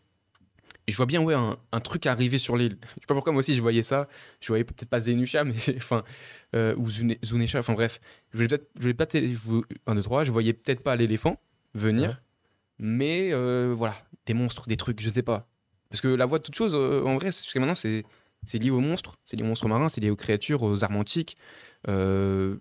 Et 0.88 0.92
je 0.92 0.96
vois 0.96 1.06
bien, 1.06 1.20
ouais, 1.20 1.34
un, 1.34 1.56
un 1.72 1.80
truc 1.80 2.06
arriver 2.06 2.38
sur 2.38 2.56
l'île. 2.56 2.78
Je 2.80 3.00
sais 3.00 3.06
pas 3.08 3.14
pourquoi, 3.14 3.32
moi 3.32 3.40
aussi, 3.40 3.56
je 3.56 3.60
voyais 3.60 3.82
ça. 3.82 4.08
Je 4.40 4.46
voyais 4.48 4.62
peut-être 4.62 4.88
pas 4.88 5.00
Zenusha, 5.00 5.42
mais 5.42 5.54
enfin, 5.76 6.04
euh, 6.54 6.76
ou 6.76 6.88
Zune- 6.88 7.18
Zunesha, 7.24 7.58
enfin 7.58 7.72
bref. 7.74 7.98
Je 8.32 8.36
voulais 8.38 8.48
peut-être, 8.48 8.70
je 8.78 8.82
voulais 9.36 9.64
un, 9.88 9.94
deux, 9.96 10.02
trois, 10.02 10.22
je 10.22 10.30
voyais 10.30 10.52
peut-être 10.52 10.82
pas 10.84 10.94
l'éléphant 10.94 11.40
venir, 11.74 12.10
Ouais. 12.10 12.16
Mais 12.78 13.30
euh, 13.32 13.74
voilà, 13.76 13.94
des 14.26 14.34
monstres, 14.34 14.66
des 14.68 14.76
trucs, 14.76 15.00
je 15.00 15.08
sais 15.10 15.22
pas. 15.22 15.48
Parce 15.90 16.00
que 16.00 16.08
la 16.08 16.26
voix 16.26 16.38
de 16.38 16.42
toute 16.42 16.54
chose, 16.54 16.72
euh, 16.74 17.02
en 17.04 17.14
vrai, 17.16 17.26
jusqu'à 17.28 17.60
maintenant, 17.60 17.74
c'est, 17.74 18.04
c'est 18.44 18.58
lié 18.58 18.70
aux 18.70 18.80
monstres, 18.80 19.16
c'est 19.24 19.36
lié 19.36 19.42
aux 19.44 19.46
monstres 19.46 19.68
marins, 19.68 19.88
c'est 19.88 20.00
lié 20.00 20.10
aux 20.10 20.16
créatures, 20.16 20.62
aux 20.62 20.82
armes 20.84 20.96
antiques. 20.96 21.36
Euh, 21.88 22.56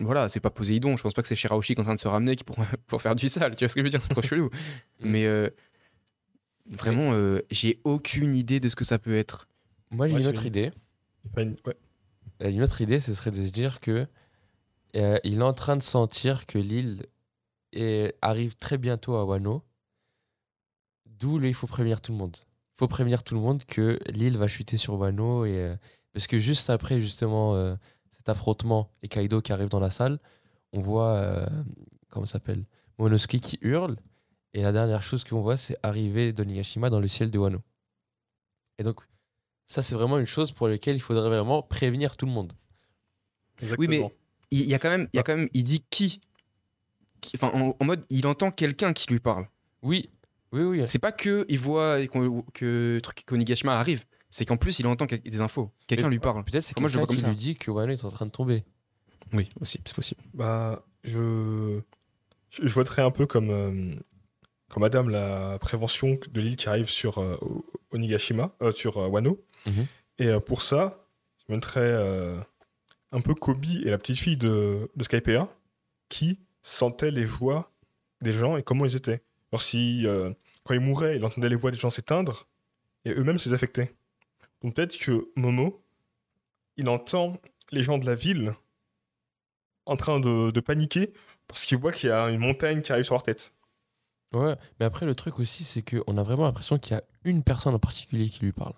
voilà, 0.00 0.28
c'est 0.28 0.40
pas 0.40 0.50
Poséidon. 0.50 0.96
Je 0.96 1.02
pense 1.02 1.12
pas 1.14 1.22
que 1.22 1.28
c'est 1.28 1.36
Shirahoshi 1.36 1.74
qui 1.74 1.80
est 1.80 1.82
en 1.82 1.84
train 1.84 1.94
de 1.94 2.00
se 2.00 2.08
ramener 2.08 2.36
qui 2.36 2.44
pour, 2.44 2.56
pour 2.86 3.02
faire 3.02 3.14
du 3.16 3.28
sale. 3.28 3.54
Tu 3.56 3.64
vois 3.64 3.68
ce 3.68 3.74
que 3.74 3.80
je 3.80 3.84
veux 3.84 3.90
dire 3.90 4.00
C'est 4.02 4.08
trop 4.08 4.22
chelou. 4.22 4.48
Mais 5.00 5.26
euh, 5.26 5.48
vraiment, 6.70 7.12
euh, 7.12 7.40
j'ai 7.50 7.80
aucune 7.84 8.34
idée 8.34 8.60
de 8.60 8.68
ce 8.68 8.76
que 8.76 8.84
ça 8.84 8.98
peut 8.98 9.16
être. 9.16 9.48
Moi, 9.90 10.08
j'ai 10.08 10.14
Ouais, 10.14 10.20
une 10.22 10.26
autre 10.28 10.46
idée. 10.46 10.70
Une- 11.36 11.56
ouais. 11.66 11.76
Une 12.50 12.62
autre 12.62 12.80
idée, 12.80 12.98
ce 13.00 13.14
serait 13.14 13.30
de 13.30 13.44
se 13.44 13.50
dire 13.52 13.80
que 13.80 14.06
euh, 14.96 15.18
il 15.24 15.38
est 15.38 15.42
en 15.42 15.52
train 15.52 15.76
de 15.76 15.82
sentir 15.82 16.46
que 16.46 16.58
l'île 16.58 17.06
est- 17.72 18.14
arrive 18.22 18.54
très 18.56 18.78
bientôt 18.78 19.16
à 19.16 19.24
Wano. 19.24 19.62
D'où 21.06 21.40
il 21.42 21.54
faut 21.54 21.66
prévenir 21.66 22.00
tout 22.00 22.12
le 22.12 22.18
monde. 22.18 22.36
Il 22.74 22.78
faut 22.78 22.88
prévenir 22.88 23.22
tout 23.22 23.34
le 23.34 23.40
monde 23.40 23.64
que 23.64 23.98
l'île 24.08 24.38
va 24.38 24.48
chuter 24.48 24.76
sur 24.76 24.94
Wano. 24.94 25.44
Et, 25.44 25.56
euh, 25.58 25.76
parce 26.12 26.26
que 26.26 26.38
juste 26.38 26.70
après, 26.70 27.00
justement, 27.00 27.54
euh, 27.54 27.74
cet 28.10 28.28
affrontement 28.28 28.90
et 29.02 29.08
Kaido 29.08 29.40
qui 29.40 29.52
arrive 29.52 29.68
dans 29.68 29.80
la 29.80 29.90
salle, 29.90 30.18
on 30.72 30.80
voit, 30.80 31.14
euh, 31.16 31.46
comment 32.08 32.26
ça 32.26 32.34
s'appelle 32.34 32.64
Monosuke 32.98 33.40
qui 33.40 33.58
hurle. 33.62 33.96
Et 34.54 34.62
la 34.62 34.72
dernière 34.72 35.02
chose 35.02 35.24
qu'on 35.24 35.40
voit, 35.40 35.56
c'est 35.56 35.76
arriver 35.82 36.32
d'Onigashima 36.32 36.90
dans 36.90 37.00
le 37.00 37.08
ciel 37.08 37.30
de 37.30 37.38
Wano. 37.38 37.60
Et 38.78 38.82
donc, 38.82 39.00
ça, 39.66 39.80
c'est 39.80 39.94
vraiment 39.94 40.18
une 40.18 40.26
chose 40.26 40.52
pour 40.52 40.68
laquelle 40.68 40.96
il 40.96 41.00
faudrait 41.00 41.28
vraiment 41.28 41.62
prévenir 41.62 42.16
tout 42.16 42.26
le 42.26 42.32
monde. 42.32 42.52
Oui, 43.78 43.86
mais-. 43.88 44.00
Il 44.50 44.60
il 44.62 44.66
y 44.68 44.74
a 44.74 44.78
quand 44.78 44.90
même, 44.90 45.08
il 45.12 45.16
y 45.16 45.20
a 45.20 45.22
quand 45.22 45.36
même, 45.36 45.48
il 45.54 45.62
dit 45.64 45.82
qui, 45.88 46.20
Qui- 47.22 47.32
enfin, 47.36 47.50
en, 47.54 47.74
en 47.80 47.84
mode, 47.86 48.04
il 48.10 48.26
entend 48.26 48.50
quelqu'un 48.50 48.92
qui 48.92 49.08
lui 49.10 49.18
parle. 49.20 49.46
Oui, 49.82 50.10
oui, 50.52 50.62
oui. 50.62 50.82
C'est 50.86 50.98
pas 50.98 51.12
que 51.12 51.46
il 51.48 51.58
voit 51.58 52.06
qu'on- 52.08 52.44
que 52.52 52.98
truc 53.02 53.24
qu'Onigashima 53.26 53.78
arrive. 53.78 54.04
C'est 54.28 54.44
qu'en 54.44 54.56
plus, 54.58 54.78
il 54.78 54.86
entend 54.86 55.06
des 55.06 55.40
infos. 55.40 55.70
Quelqu'un 55.86 56.08
lui 56.10 56.18
parle. 56.18 56.42
Peut-être 56.44 56.62
c'est 56.62 56.78
Moi, 56.80 56.88
je 56.90 56.98
le 56.98 57.06
quelqu'un 57.06 57.14
qui 57.16 57.20
ça. 57.22 57.28
lui 57.28 57.36
dit 57.36 57.54
que 57.56 57.70
Wano 57.70 57.92
est 57.92 58.04
en 58.04 58.10
train 58.10 58.26
de 58.26 58.30
tomber. 58.30 58.64
Oui, 59.32 59.48
aussi, 59.60 59.80
c'est 59.86 59.94
possible. 59.94 60.20
Bah, 60.34 60.84
je... 61.04 61.80
je 62.50 62.68
voterais 62.68 63.02
un 63.02 63.10
peu 63.10 63.26
comme, 63.26 63.50
euh, 63.50 63.94
comme 64.70 64.82
Madame 64.82 65.08
la 65.10 65.58
prévention 65.60 66.18
de 66.30 66.40
l'île 66.40 66.56
qui 66.56 66.68
arrive 66.68 66.88
sur 66.88 67.18
euh, 67.18 67.36
Onigashima, 67.92 68.54
euh, 68.62 68.72
sur 68.72 68.96
euh, 68.98 69.06
Wano. 69.08 69.38
Mhm. 69.66 69.86
Et 70.18 70.26
euh, 70.28 70.40
pour 70.40 70.62
ça, 70.62 71.06
je 71.46 71.54
mettrais 71.54 71.80
euh, 71.82 72.38
un 73.12 73.20
peu 73.20 73.34
Kobe 73.34 73.64
et 73.84 73.90
la 73.90 73.98
petite 73.98 74.18
fille 74.18 74.36
de, 74.38 74.90
de 74.96 75.04
Skypea 75.04 75.46
qui 76.08 76.38
sentaient 76.62 77.10
les 77.10 77.24
voix 77.24 77.70
des 78.20 78.32
gens 78.32 78.56
et 78.56 78.62
comment 78.62 78.84
ils 78.84 78.96
étaient. 78.96 79.22
Alors 79.50 79.62
si, 79.62 80.06
euh, 80.06 80.32
quand 80.64 80.74
ils 80.74 80.80
mouraient, 80.80 81.16
ils 81.16 81.24
entendaient 81.24 81.48
les 81.48 81.56
voix 81.56 81.70
des 81.70 81.78
gens 81.78 81.90
s'éteindre 81.90 82.46
et 83.04 83.10
eux-mêmes 83.12 83.38
se 83.38 83.48
désaffectaient. 83.48 83.94
Donc 84.62 84.74
peut-être 84.76 84.96
que 84.98 85.28
Momo, 85.36 85.82
il 86.76 86.88
entend 86.88 87.36
les 87.70 87.82
gens 87.82 87.98
de 87.98 88.06
la 88.06 88.14
ville 88.14 88.54
en 89.86 89.96
train 89.96 90.20
de, 90.20 90.50
de 90.50 90.60
paniquer 90.60 91.12
parce 91.48 91.64
qu'ils 91.64 91.78
voient 91.78 91.92
qu'il 91.92 92.08
y 92.08 92.12
a 92.12 92.28
une 92.30 92.38
montagne 92.40 92.80
qui 92.82 92.92
arrive 92.92 93.04
sur 93.04 93.14
leur 93.14 93.24
tête. 93.24 93.52
Ouais, 94.32 94.56
mais 94.80 94.86
après, 94.86 95.04
le 95.04 95.14
truc 95.14 95.38
aussi, 95.40 95.64
c'est 95.64 95.82
qu'on 95.82 96.16
a 96.16 96.22
vraiment 96.22 96.44
l'impression 96.44 96.78
qu'il 96.78 96.94
y 96.96 96.98
a 96.98 97.02
une 97.24 97.42
personne 97.42 97.74
en 97.74 97.78
particulier 97.78 98.30
qui 98.30 98.40
lui 98.44 98.52
parle. 98.52 98.72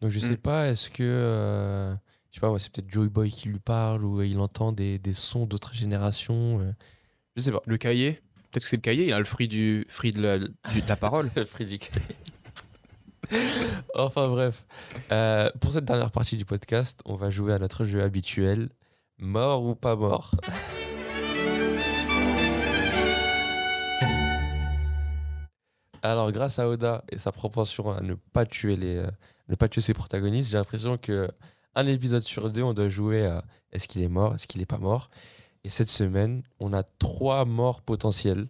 Donc, 0.00 0.10
je 0.12 0.20
sais 0.20 0.34
Mm. 0.34 0.36
pas, 0.36 0.68
est-ce 0.68 0.90
que. 0.90 1.02
euh, 1.02 1.94
je 2.34 2.38
sais 2.38 2.40
pas, 2.40 2.48
moi, 2.48 2.58
c'est 2.58 2.72
peut-être 2.72 2.90
Joey 2.90 3.08
Boy 3.10 3.30
qui 3.30 3.48
lui 3.48 3.60
parle 3.60 4.04
ou 4.04 4.20
il 4.20 4.40
entend 4.40 4.72
des, 4.72 4.98
des 4.98 5.12
sons 5.12 5.46
d'autres 5.46 5.72
générations. 5.72 6.58
euh, 6.60 6.72
je 7.36 7.42
sais 7.42 7.52
pas. 7.52 7.62
Le 7.64 7.76
cahier, 7.78 8.14
peut-être 8.50 8.64
que 8.64 8.68
c'est 8.68 8.76
le 8.76 8.80
cahier. 8.82 9.06
Il 9.06 9.12
a 9.12 9.20
le 9.20 9.24
fruit 9.24 9.46
du 9.46 9.86
fruit 9.88 10.10
de 10.10 10.20
la, 10.20 10.38
du- 10.38 10.46
de 10.48 10.88
la 10.88 10.96
parole. 10.96 11.30
Friedrich. 11.46 11.92
enfin 13.94 14.26
bref, 14.28 14.64
Euh, 15.12 15.48
pour 15.60 15.70
cette 15.70 15.84
dernière 15.84 16.10
partie 16.10 16.36
du 16.36 16.44
podcast, 16.44 17.00
on 17.04 17.14
va 17.14 17.30
jouer 17.30 17.52
à 17.52 17.60
notre 17.60 17.84
jeu 17.84 18.02
habituel, 18.02 18.68
mort 19.18 19.62
ou 19.64 19.76
pas 19.76 19.94
mort. 19.94 20.34
Alors 26.02 26.30
grâce 26.32 26.58
à 26.58 26.68
Oda 26.68 27.02
et 27.10 27.18
sa 27.18 27.32
propension 27.32 27.90
à 27.90 28.00
ne 28.02 28.14
pas 28.14 28.44
tuer 28.44 28.76
les, 28.76 28.96
euh, 28.96 29.06
ne 29.48 29.54
pas 29.54 29.68
tuer 29.68 29.80
ses 29.80 29.94
protagonistes, 29.94 30.50
j'ai 30.50 30.58
l'impression 30.58 30.98
que 30.98 31.30
un 31.74 31.86
épisode 31.86 32.22
sur 32.22 32.50
deux, 32.50 32.62
on 32.62 32.74
doit 32.74 32.88
jouer 32.88 33.26
à 33.26 33.44
est-ce 33.72 33.88
qu'il 33.88 34.02
est 34.02 34.08
mort, 34.08 34.34
est-ce 34.34 34.46
qu'il 34.46 34.62
est 34.62 34.66
pas 34.66 34.78
mort? 34.78 35.10
Et 35.64 35.70
cette 35.70 35.88
semaine, 35.88 36.42
on 36.60 36.72
a 36.72 36.82
trois 36.82 37.44
morts 37.44 37.82
potentiels 37.82 38.46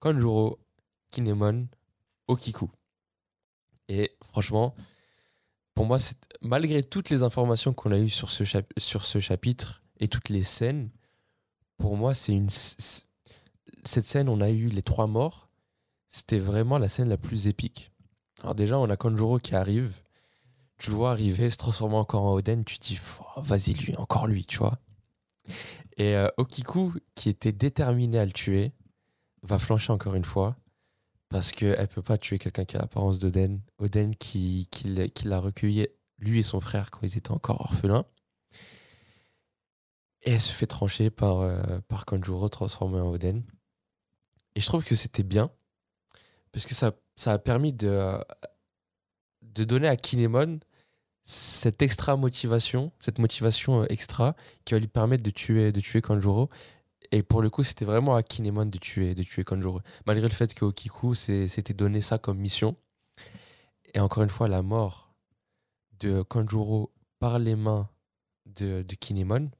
Konjuro, 0.00 0.58
Kinemon, 1.10 1.68
Okiku. 2.26 2.68
Et 3.88 4.10
franchement, 4.24 4.74
pour 5.74 5.86
moi, 5.86 5.98
malgré 6.40 6.82
toutes 6.82 7.10
les 7.10 7.22
informations 7.22 7.72
qu'on 7.72 7.92
a 7.92 7.98
eues 7.98 8.10
sur 8.10 8.30
ce, 8.30 8.44
chapitre 9.20 9.82
et 10.00 10.08
toutes 10.08 10.28
les 10.28 10.42
scènes, 10.42 10.90
pour 11.78 11.96
moi, 11.96 12.14
c'est 12.14 12.32
une. 12.32 12.50
Cette 12.50 14.06
scène, 14.06 14.28
on 14.28 14.40
a 14.40 14.50
eu 14.50 14.68
les 14.68 14.82
trois 14.82 15.06
morts. 15.06 15.48
C'était 16.08 16.38
vraiment 16.38 16.78
la 16.78 16.88
scène 16.88 17.08
la 17.08 17.16
plus 17.16 17.46
épique. 17.46 17.90
Alors, 18.40 18.54
déjà, 18.54 18.78
on 18.78 18.90
a 18.90 18.96
Konjuro 18.96 19.38
qui 19.38 19.54
arrive. 19.54 20.02
Tu 20.82 20.90
le 20.90 20.96
vois 20.96 21.12
arriver, 21.12 21.48
se 21.48 21.56
transformer 21.56 21.94
encore 21.94 22.24
en 22.24 22.32
Oden. 22.32 22.64
Tu 22.64 22.80
te 22.80 22.84
dis, 22.84 22.98
vas-y, 23.36 23.72
lui, 23.74 23.94
encore 23.98 24.26
lui, 24.26 24.44
tu 24.44 24.58
vois. 24.58 24.80
Et 25.96 26.16
euh, 26.16 26.26
Okiku, 26.38 26.94
qui 27.14 27.28
était 27.28 27.52
déterminé 27.52 28.18
à 28.18 28.26
le 28.26 28.32
tuer, 28.32 28.72
va 29.44 29.60
flancher 29.60 29.92
encore 29.92 30.16
une 30.16 30.24
fois 30.24 30.56
parce 31.28 31.52
qu'elle 31.52 31.86
peut 31.86 32.02
pas 32.02 32.18
tuer 32.18 32.40
quelqu'un 32.40 32.64
qui 32.64 32.74
a 32.74 32.80
l'apparence 32.80 33.20
d'Oden. 33.20 33.60
Oden 33.78 34.16
qui, 34.16 34.66
qui, 34.72 34.92
qui 35.12 35.28
l'a 35.28 35.38
recueilli, 35.38 35.86
lui 36.18 36.40
et 36.40 36.42
son 36.42 36.60
frère, 36.60 36.90
quand 36.90 37.02
ils 37.04 37.16
étaient 37.16 37.30
encore 37.30 37.60
orphelins. 37.60 38.04
Et 40.22 40.32
elle 40.32 40.40
se 40.40 40.52
fait 40.52 40.66
trancher 40.66 41.10
par, 41.10 41.42
euh, 41.42 41.78
par 41.86 42.06
Konjuro 42.06 42.48
transformé 42.48 43.00
en 43.00 43.08
Oden. 43.08 43.44
Et 44.56 44.60
je 44.60 44.66
trouve 44.66 44.82
que 44.82 44.96
c'était 44.96 45.22
bien 45.22 45.48
parce 46.50 46.66
que 46.66 46.74
ça, 46.74 46.90
ça 47.14 47.32
a 47.34 47.38
permis 47.38 47.72
de, 47.72 47.86
euh, 47.86 48.20
de 49.42 49.62
donner 49.62 49.86
à 49.86 49.96
Kinemon 49.96 50.58
cette 51.22 51.82
extra 51.82 52.16
motivation, 52.16 52.92
cette 52.98 53.18
motivation 53.18 53.82
euh, 53.82 53.86
extra 53.88 54.34
qui 54.64 54.74
va 54.74 54.80
lui 54.80 54.88
permettre 54.88 55.22
de 55.22 55.30
tuer, 55.30 55.72
de 55.72 55.80
tuer 55.80 56.00
Kanjuro. 56.00 56.50
Et 57.10 57.22
pour 57.22 57.42
le 57.42 57.50
coup, 57.50 57.62
c'était 57.62 57.84
vraiment 57.84 58.16
à 58.16 58.22
Kinemon 58.22 58.66
de 58.66 58.78
tuer, 58.78 59.14
de 59.14 59.22
tuer 59.22 59.44
Kanjuro. 59.44 59.80
Malgré 60.06 60.26
le 60.26 60.34
fait 60.34 60.54
que 60.54 60.64
Okiku 60.64 61.14
s'était 61.14 61.74
donné 61.74 62.00
ça 62.00 62.18
comme 62.18 62.38
mission. 62.38 62.76
Et 63.94 64.00
encore 64.00 64.22
une 64.22 64.30
fois, 64.30 64.48
la 64.48 64.62
mort 64.62 65.14
de 66.00 66.22
Kanjuro 66.22 66.90
par 67.18 67.38
les 67.38 67.54
mains 67.54 67.88
de, 68.46 68.82
de 68.82 68.94
Kinemon, 68.94 69.50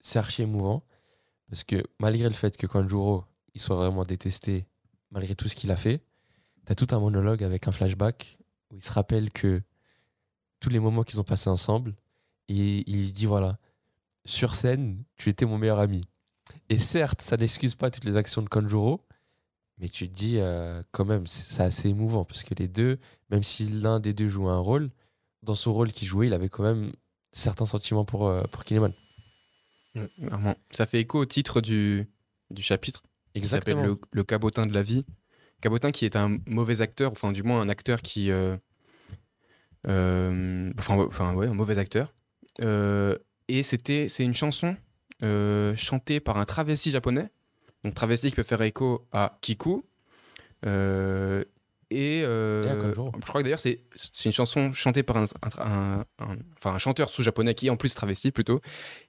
c'est 0.00 0.18
archi 0.18 0.42
émouvant. 0.42 0.84
Parce 1.48 1.64
que 1.64 1.82
malgré 1.98 2.28
le 2.28 2.34
fait 2.34 2.56
que 2.56 2.66
Kanjuro 2.66 3.24
il 3.54 3.60
soit 3.60 3.76
vraiment 3.76 4.02
détesté, 4.02 4.66
malgré 5.10 5.34
tout 5.34 5.48
ce 5.48 5.56
qu'il 5.56 5.70
a 5.72 5.76
fait, 5.76 6.02
t'as 6.66 6.74
tout 6.74 6.88
un 6.90 7.00
monologue 7.00 7.42
avec 7.42 7.66
un 7.66 7.72
flashback 7.72 8.38
où 8.70 8.76
il 8.76 8.82
se 8.82 8.92
rappelle 8.92 9.32
que 9.32 9.62
tous 10.66 10.72
les 10.72 10.80
moments 10.80 11.04
qu'ils 11.04 11.20
ont 11.20 11.24
passés 11.24 11.48
ensemble, 11.48 11.94
et 12.48 12.82
il 12.90 13.12
dit 13.12 13.26
voilà, 13.26 13.56
sur 14.24 14.56
scène, 14.56 15.04
tu 15.16 15.28
étais 15.28 15.46
mon 15.46 15.58
meilleur 15.58 15.78
ami. 15.78 16.08
Et 16.68 16.76
certes, 16.76 17.22
ça 17.22 17.36
n'excuse 17.36 17.76
pas 17.76 17.88
toutes 17.88 18.02
les 18.02 18.16
actions 18.16 18.42
de 18.42 18.48
Kanjuro, 18.48 19.00
mais 19.78 19.88
tu 19.88 20.08
te 20.08 20.12
dis 20.12 20.38
euh, 20.38 20.82
quand 20.90 21.04
même, 21.04 21.28
c'est 21.28 21.62
assez 21.62 21.90
émouvant 21.90 22.24
parce 22.24 22.42
que 22.42 22.52
les 22.54 22.66
deux, 22.66 22.98
même 23.30 23.44
si 23.44 23.68
l'un 23.68 24.00
des 24.00 24.12
deux 24.12 24.26
jouait 24.28 24.50
un 24.50 24.58
rôle, 24.58 24.90
dans 25.44 25.54
son 25.54 25.72
rôle 25.72 25.92
qu'il 25.92 26.08
jouait, 26.08 26.26
il 26.26 26.34
avait 26.34 26.48
quand 26.48 26.64
même 26.64 26.90
certains 27.30 27.66
sentiments 27.66 28.04
pour, 28.04 28.26
euh, 28.26 28.42
pour 28.50 28.64
Kinemon. 28.64 28.92
Vraiment. 30.18 30.56
Ça 30.72 30.84
fait 30.84 30.98
écho 30.98 31.20
au 31.20 31.26
titre 31.26 31.60
du, 31.60 32.08
du 32.50 32.62
chapitre 32.62 33.04
qui 33.36 33.46
s'appelle 33.46 33.80
le, 33.80 34.00
le 34.10 34.24
cabotin 34.24 34.66
de 34.66 34.74
la 34.74 34.82
vie. 34.82 35.04
Cabotin 35.60 35.92
qui 35.92 36.06
est 36.06 36.16
un 36.16 36.38
mauvais 36.44 36.80
acteur, 36.80 37.12
enfin 37.12 37.30
du 37.30 37.44
moins 37.44 37.60
un 37.60 37.68
acteur 37.68 38.02
qui... 38.02 38.32
euh, 38.32 38.56
enfin, 39.86 40.96
ouais, 40.96 41.04
enfin 41.06 41.34
ouais, 41.34 41.46
un 41.46 41.54
mauvais 41.54 41.78
acteur. 41.78 42.12
Euh, 42.60 43.16
et 43.48 43.62
c'était, 43.62 44.08
c'est 44.08 44.24
une 44.24 44.34
chanson 44.34 44.76
euh, 45.22 45.74
chantée 45.76 46.20
par 46.20 46.36
un 46.38 46.44
travesti 46.44 46.90
japonais. 46.90 47.30
Donc 47.84 47.94
travesti 47.94 48.30
qui 48.30 48.36
peut 48.36 48.42
faire 48.42 48.62
écho 48.62 49.06
à 49.12 49.38
Kiku. 49.42 49.84
Euh, 50.64 51.44
et 51.90 52.22
euh, 52.24 52.64
je 53.20 53.26
crois 53.28 53.40
que 53.40 53.44
d'ailleurs 53.44 53.60
c'est 53.60 53.80
c'est 53.94 54.24
une 54.24 54.32
chanson 54.32 54.72
chantée 54.72 55.04
par 55.04 55.18
un, 55.18 55.24
un- 55.24 55.60
un- 55.60 56.04
un- 56.18 56.36
enfin 56.58 56.74
un 56.74 56.78
chanteur 56.78 57.08
sous-japonais 57.10 57.54
qui 57.54 57.68
est 57.68 57.70
en 57.70 57.76
plus 57.76 57.94
travesti 57.94 58.32
plutôt. 58.32 58.60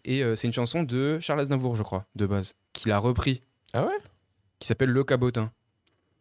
Et 0.06 0.24
euh, 0.24 0.36
c'est 0.36 0.46
une 0.46 0.54
chanson 0.54 0.84
de 0.84 1.18
Charles 1.20 1.40
Aznavour, 1.40 1.76
je 1.76 1.82
crois, 1.82 2.06
de 2.16 2.28
base, 2.28 2.54
qu'il 2.74 2.92
a 2.92 3.00
repris, 3.00 3.42
Ah 3.74 3.86
ouais? 3.86 3.98
Qui 4.60 4.68
s'appelle 4.68 4.90
Le 4.90 5.04
Cabotin. 5.04 5.52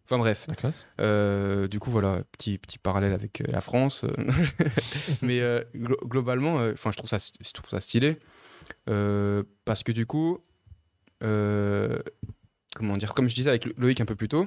Enfin 0.09 0.19
bref. 0.19 0.45
La 0.49 0.55
classe. 0.55 0.87
Euh, 1.01 1.67
du 1.67 1.81
coup, 1.81 1.91
voilà, 1.91 2.23
petit, 2.31 2.59
petit 2.59 2.79
parallèle 2.79 3.13
avec 3.13 3.41
euh, 3.41 3.45
la 3.49 3.61
France. 3.61 4.05
Mais 5.23 5.41
euh, 5.41 5.65
glo- 5.75 5.99
globalement, 6.07 6.61
euh, 6.61 6.75
je, 6.77 6.91
trouve 6.97 7.09
ça, 7.11 7.19
je 7.19 7.51
trouve 7.53 7.69
ça 7.69 7.81
stylé. 7.81 8.13
parce 9.65 9.83
que 9.83 9.91
du 9.91 10.07
coup, 10.07 10.39
comment 11.21 12.97
dire, 12.97 13.15
comme 13.15 13.29
je 13.29 13.35
disais 13.35 13.51
avec 13.51 13.67
Loïc 13.79 14.01
un 14.01 14.05
peu 14.05 14.15
plus 14.15 14.29
tôt, 14.29 14.47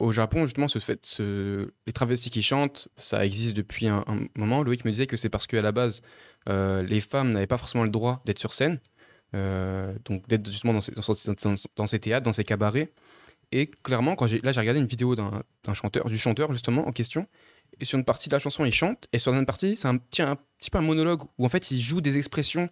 au 0.00 0.12
Japon, 0.12 0.44
justement, 0.46 0.68
ce 0.68 0.78
fait, 0.80 1.04
ce- 1.06 1.70
les 1.86 1.92
travestis 1.92 2.30
qui 2.30 2.42
chantent, 2.42 2.88
ça 2.96 3.24
existe 3.24 3.56
depuis 3.56 3.86
un, 3.88 4.04
un 4.06 4.20
moment. 4.36 4.62
Loïc 4.62 4.84
me 4.84 4.90
disait 4.90 5.06
que 5.06 5.16
c'est 5.16 5.28
parce 5.28 5.46
qu'à 5.46 5.62
la 5.62 5.70
base, 5.72 6.02
les 6.48 7.00
femmes 7.00 7.30
n'avaient 7.30 7.46
pas 7.46 7.58
forcément 7.58 7.84
le 7.84 7.90
droit 7.90 8.22
d'être 8.24 8.38
sur 8.40 8.52
scène, 8.54 8.80
donc 9.32 10.26
d'être 10.26 10.50
justement 10.50 10.72
dans 10.72 10.80
ces, 10.80 10.92
dans, 10.92 11.02
ces- 11.02 11.32
dans- 11.34 11.54
dans 11.76 11.86
ces 11.86 11.98
théâtres, 12.00 12.24
dans 12.24 12.32
ces 12.32 12.44
cabarets. 12.44 12.92
Et 13.52 13.66
clairement, 13.66 14.14
quand 14.14 14.26
j'ai, 14.26 14.40
là, 14.40 14.52
j'ai 14.52 14.60
regardé 14.60 14.80
une 14.80 14.86
vidéo 14.86 15.14
d'un, 15.14 15.42
chanteur, 15.74 16.06
du 16.06 16.18
chanteur 16.18 16.52
justement 16.52 16.86
en 16.86 16.92
question, 16.92 17.26
et 17.80 17.84
sur 17.84 17.98
une 17.98 18.04
partie 18.04 18.28
de 18.28 18.34
la 18.34 18.38
chanson, 18.38 18.64
il 18.64 18.72
chante, 18.72 19.06
et 19.12 19.18
sur 19.18 19.32
une 19.34 19.46
partie, 19.46 19.76
c'est 19.76 19.88
un 19.88 19.96
petit, 19.96 20.22
un 20.22 20.36
petit 20.58 20.70
peu 20.70 20.78
un 20.78 20.82
monologue 20.82 21.22
où 21.38 21.44
en 21.44 21.48
fait, 21.48 21.70
il 21.70 21.80
joue 21.80 22.00
des 22.00 22.18
expressions, 22.18 22.68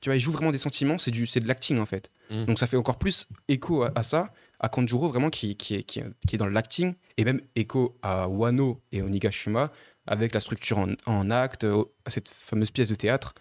tu 0.00 0.08
vois, 0.08 0.16
il 0.16 0.20
joue 0.20 0.32
vraiment 0.32 0.52
des 0.52 0.58
sentiments, 0.58 0.98
c'est, 0.98 1.10
du, 1.10 1.26
c'est 1.26 1.40
de 1.40 1.48
l'acting 1.48 1.78
en 1.78 1.86
fait. 1.86 2.10
Mm. 2.30 2.44
Donc 2.46 2.58
ça 2.58 2.66
fait 2.66 2.76
encore 2.76 2.98
plus 2.98 3.28
écho 3.48 3.82
à, 3.82 3.92
à 3.94 4.02
ça, 4.02 4.32
à 4.60 4.68
Kanjuro 4.68 5.08
vraiment 5.08 5.30
qui, 5.30 5.56
qui, 5.56 5.74
est, 5.74 5.82
qui, 5.82 6.00
est, 6.00 6.06
qui 6.26 6.36
est 6.36 6.38
dans 6.38 6.46
l'acting, 6.46 6.94
et 7.16 7.24
même 7.24 7.40
écho 7.56 7.98
à 8.02 8.28
Wano 8.28 8.82
et 8.92 9.02
Onigashima, 9.02 9.72
avec 10.06 10.34
la 10.34 10.40
structure 10.40 10.78
en, 10.78 10.88
en 11.06 11.30
acte, 11.30 11.66
cette 12.08 12.28
fameuse 12.28 12.70
pièce 12.70 12.88
de 12.88 12.94
théâtre. 12.94 13.34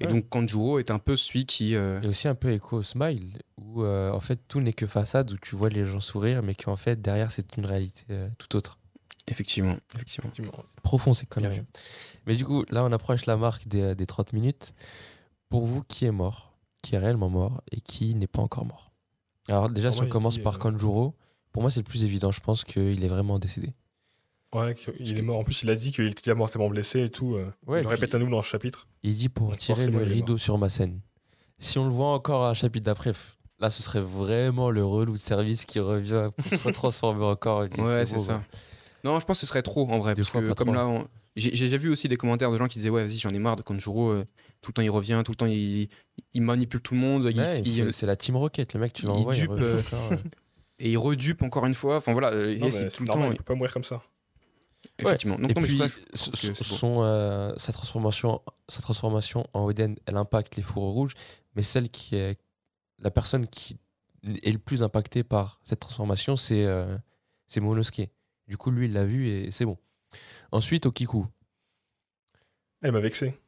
Et 0.00 0.06
Ouais. 0.06 0.12
donc 0.12 0.28
Kanjuro 0.28 0.78
est 0.80 0.90
un 0.90 0.98
peu 0.98 1.16
celui 1.16 1.46
qui... 1.46 1.76
euh, 1.76 2.00
Et 2.02 2.08
aussi 2.08 2.26
un 2.26 2.34
peu 2.34 2.50
écho 2.52 2.78
au 2.78 2.82
smile, 2.82 3.38
où 3.58 3.82
euh, 3.84 4.10
en 4.10 4.20
fait 4.20 4.40
tout 4.48 4.60
n'est 4.60 4.72
que 4.72 4.86
façade, 4.88 5.32
où 5.32 5.36
tu 5.38 5.54
vois 5.54 5.68
les 5.68 5.86
gens 5.86 6.00
sourire, 6.00 6.42
mais 6.42 6.54
qu'en 6.56 6.76
fait 6.76 7.00
derrière 7.00 7.30
c'est 7.30 7.56
une 7.56 7.64
réalité 7.64 8.04
euh, 8.10 8.28
tout 8.38 8.56
autre. 8.56 8.78
Effectivement, 9.28 9.76
effectivement. 9.94 10.30
Effectivement. 10.30 10.64
Profond 10.82 11.14
ces 11.14 11.26
Bien 11.26 11.48
conneries. 11.48 11.62
Mais 12.26 12.34
du 12.36 12.44
coup, 12.44 12.64
là 12.70 12.84
on 12.84 12.90
approche 12.92 13.24
la 13.26 13.36
marque 13.36 13.68
des, 13.68 13.94
des 13.94 14.06
30 14.06 14.32
minutes. 14.32 14.74
Pour 15.48 15.64
vous, 15.66 15.82
qui 15.84 16.04
est 16.06 16.10
mort, 16.10 16.52
qui 16.82 16.96
est 16.96 16.98
réellement 16.98 17.30
mort, 17.30 17.62
et 17.70 17.80
qui 17.80 18.14
n'est 18.16 18.26
pas 18.26 18.42
encore 18.42 18.66
mort? 18.66 18.90
Alors 19.48 19.70
déjà, 19.70 19.88
Pour 19.90 19.94
si 19.94 20.00
moi, 20.00 20.06
on 20.08 20.10
commence 20.10 20.34
dit, 20.34 20.40
par 20.42 20.56
euh, 20.56 20.58
Kanjuro, 20.58 21.14
pour 21.52 21.62
moi 21.62 21.70
c'est 21.70 21.80
le 21.80 21.84
plus 21.84 22.02
évident, 22.02 22.32
je 22.32 22.40
pense 22.40 22.64
qu'il 22.64 23.04
est 23.04 23.08
vraiment 23.08 23.38
décédé. 23.38 23.72
Ouais, 24.54 24.74
il 25.00 25.18
est 25.18 25.22
mort. 25.22 25.38
En 25.38 25.44
plus, 25.44 25.62
il 25.62 25.70
a 25.70 25.76
dit 25.76 25.90
qu'il 25.92 26.06
était 26.06 26.22
déjà 26.22 26.34
mortellement 26.34 26.68
blessé 26.68 27.02
et 27.04 27.08
tout. 27.10 27.34
euh. 27.34 27.50
Ouais, 27.66 27.80
il 27.80 27.82
le 27.82 27.88
répète 27.88 28.14
à 28.14 28.18
nous 28.18 28.30
dans 28.30 28.38
le 28.38 28.42
chapitre. 28.42 28.86
Il 29.02 29.14
dit 29.14 29.28
pour 29.28 29.56
tirer 29.56 29.86
le 29.86 30.02
il 30.02 30.12
rideau 30.12 30.38
sur 30.38 30.56
ma 30.58 30.68
scène. 30.68 31.00
Si 31.58 31.78
on 31.78 31.84
le 31.86 31.92
voit 31.92 32.08
encore 32.12 32.44
à 32.44 32.50
un 32.50 32.54
chapitre 32.54 32.86
d'après, 32.86 33.12
là 33.60 33.70
ce 33.70 33.82
serait 33.82 34.00
vraiment 34.00 34.70
le 34.70 34.84
relou 34.84 35.12
de 35.14 35.18
service 35.18 35.64
qui 35.66 35.80
revient 35.80 36.30
pour 36.36 36.46
se 36.46 36.54
retransformer 36.68 37.24
encore. 37.24 37.64
Il 37.66 37.80
Ouais, 37.80 38.06
c'est 38.06 38.18
ça. 38.18 38.42
Non, 39.04 39.20
je 39.20 39.24
pense 39.26 39.38
que 39.38 39.40
ce 39.42 39.46
serait 39.46 39.62
trop 39.62 39.88
en 39.90 39.98
vrai. 39.98 40.14
Parce 40.14 40.28
fois, 40.30 40.40
que 40.40 40.52
comme 40.52 40.68
trop. 40.68 40.74
là, 40.74 40.86
on- 40.86 41.06
j'ai 41.36 41.76
vu 41.78 41.90
aussi 41.90 42.08
des 42.08 42.16
commentaires 42.16 42.50
de 42.52 42.56
gens 42.56 42.66
qui 42.68 42.78
disaient 42.78 42.90
Ouais, 42.90 43.04
vas-y, 43.04 43.18
j'en 43.18 43.30
ai 43.30 43.38
marre 43.38 43.56
de 43.56 43.62
Kanjuro. 43.62 44.10
euh, 44.10 44.24
tout 44.62 44.70
le 44.70 44.74
temps 44.74 44.82
il 44.82 44.90
revient, 44.90 45.20
tout 45.24 45.32
le 45.32 45.36
temps 45.36 45.46
il, 45.46 45.88
il 46.32 46.42
manipule 46.42 46.80
tout 46.80 46.94
le 46.94 47.00
monde. 47.00 47.24
il- 47.30 47.38
Ouais, 47.40 47.60
il- 47.64 47.92
c'est- 47.92 48.06
la 48.06 48.16
Team 48.16 48.36
Rocket, 48.36 48.72
le 48.74 48.80
mec, 48.80 48.92
tu 48.92 49.02
il 49.02 49.08
l'envoies, 49.08 49.34
il, 49.34 49.40
dupe, 49.42 49.50
euh, 49.52 49.80
encore, 49.80 50.10
ouais. 50.12 50.16
et 50.80 50.90
il 50.92 50.96
redupe 50.96 51.42
encore 51.42 51.66
une 51.66 51.74
fois. 51.74 51.96
Enfin 51.96 52.12
voilà, 52.12 52.30
Non, 52.30 52.36
et 52.48 52.58
mais 52.60 52.70
c'est 52.70 52.88
c'est 52.90 52.96
tout 52.98 53.02
le 53.02 53.08
normal, 53.08 53.28
temps. 53.28 53.32
il 53.34 53.36
peut 53.38 53.44
pas 53.44 53.54
mourir 53.54 53.72
comme 53.72 53.84
ça. 53.84 54.02
Effectivement. 54.98 55.36
Donc, 55.38 55.50
Et 55.50 55.54
non, 55.54 55.62
puis, 55.62 55.76
je 55.78 55.88
son- 56.16 56.30
que 56.98 57.02
euh, 57.02 57.56
sa, 57.56 57.72
transformation, 57.72 58.40
sa 58.68 58.80
transformation 58.80 59.44
en 59.52 59.64
Oden, 59.64 59.96
elle 60.06 60.16
impacte 60.16 60.56
les 60.56 60.62
fourreaux 60.62 60.92
rouges, 60.92 61.14
mais 61.56 61.62
celle 61.62 61.90
qui 61.90 62.14
est 62.16 62.38
la 63.00 63.10
personne 63.10 63.48
qui 63.48 63.76
est 64.42 64.52
le 64.52 64.58
plus 64.58 64.82
impactée 64.82 65.24
par 65.24 65.60
cette 65.64 65.80
transformation, 65.80 66.36
c'est 66.36 66.64
euh, 66.64 66.96
c'est 67.48 67.60
Monosuke. 67.60 68.08
Du 68.46 68.56
coup, 68.56 68.70
lui, 68.70 68.86
il 68.86 68.92
l'a 68.92 69.04
vu 69.04 69.28
et 69.28 69.50
c'est 69.50 69.64
bon. 69.64 69.76
Ensuite, 70.52 70.86
Okiku. 70.86 71.26
Elle 72.82 72.92
m'a 72.92 73.00
vexé. 73.00 73.38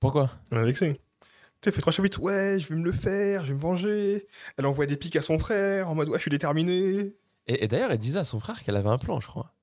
Pourquoi? 0.00 0.30
Elle 0.50 0.58
m'a 0.58 0.64
vexé. 0.64 0.94
Tu 0.94 0.96
sais, 0.96 1.30
elle 1.66 1.72
fait 1.72 1.80
trois 1.80 1.92
chapitres. 1.92 2.20
Ouais, 2.20 2.58
je 2.58 2.68
vais 2.68 2.76
me 2.76 2.84
le 2.84 2.92
faire, 2.92 3.42
je 3.42 3.48
vais 3.48 3.54
me 3.54 3.58
venger. 3.60 4.26
Elle 4.56 4.66
envoie 4.66 4.86
des 4.86 4.96
pics 4.96 5.16
à 5.16 5.22
son 5.22 5.38
frère 5.38 5.88
en 5.88 5.94
mode 5.94 6.08
Ouais, 6.08 6.16
je 6.18 6.22
suis 6.22 6.30
déterminé. 6.30 7.16
Et, 7.46 7.64
et 7.64 7.68
d'ailleurs, 7.68 7.90
elle 7.92 7.98
disait 7.98 8.18
à 8.18 8.24
son 8.24 8.40
frère 8.40 8.62
qu'elle 8.62 8.76
avait 8.76 8.88
un 8.88 8.98
plan, 8.98 9.20
je 9.20 9.26
crois. 9.26 9.54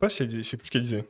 Je 0.00 0.06
sais 0.06 0.08
pas 0.08 0.08
si 0.10 0.22
elle 0.22 0.28
disait- 0.28 0.42
je 0.42 0.48
sais 0.48 0.56
plus 0.56 0.66
ce 0.66 0.70
qu'elle 0.70 0.82
disait. 0.82 1.04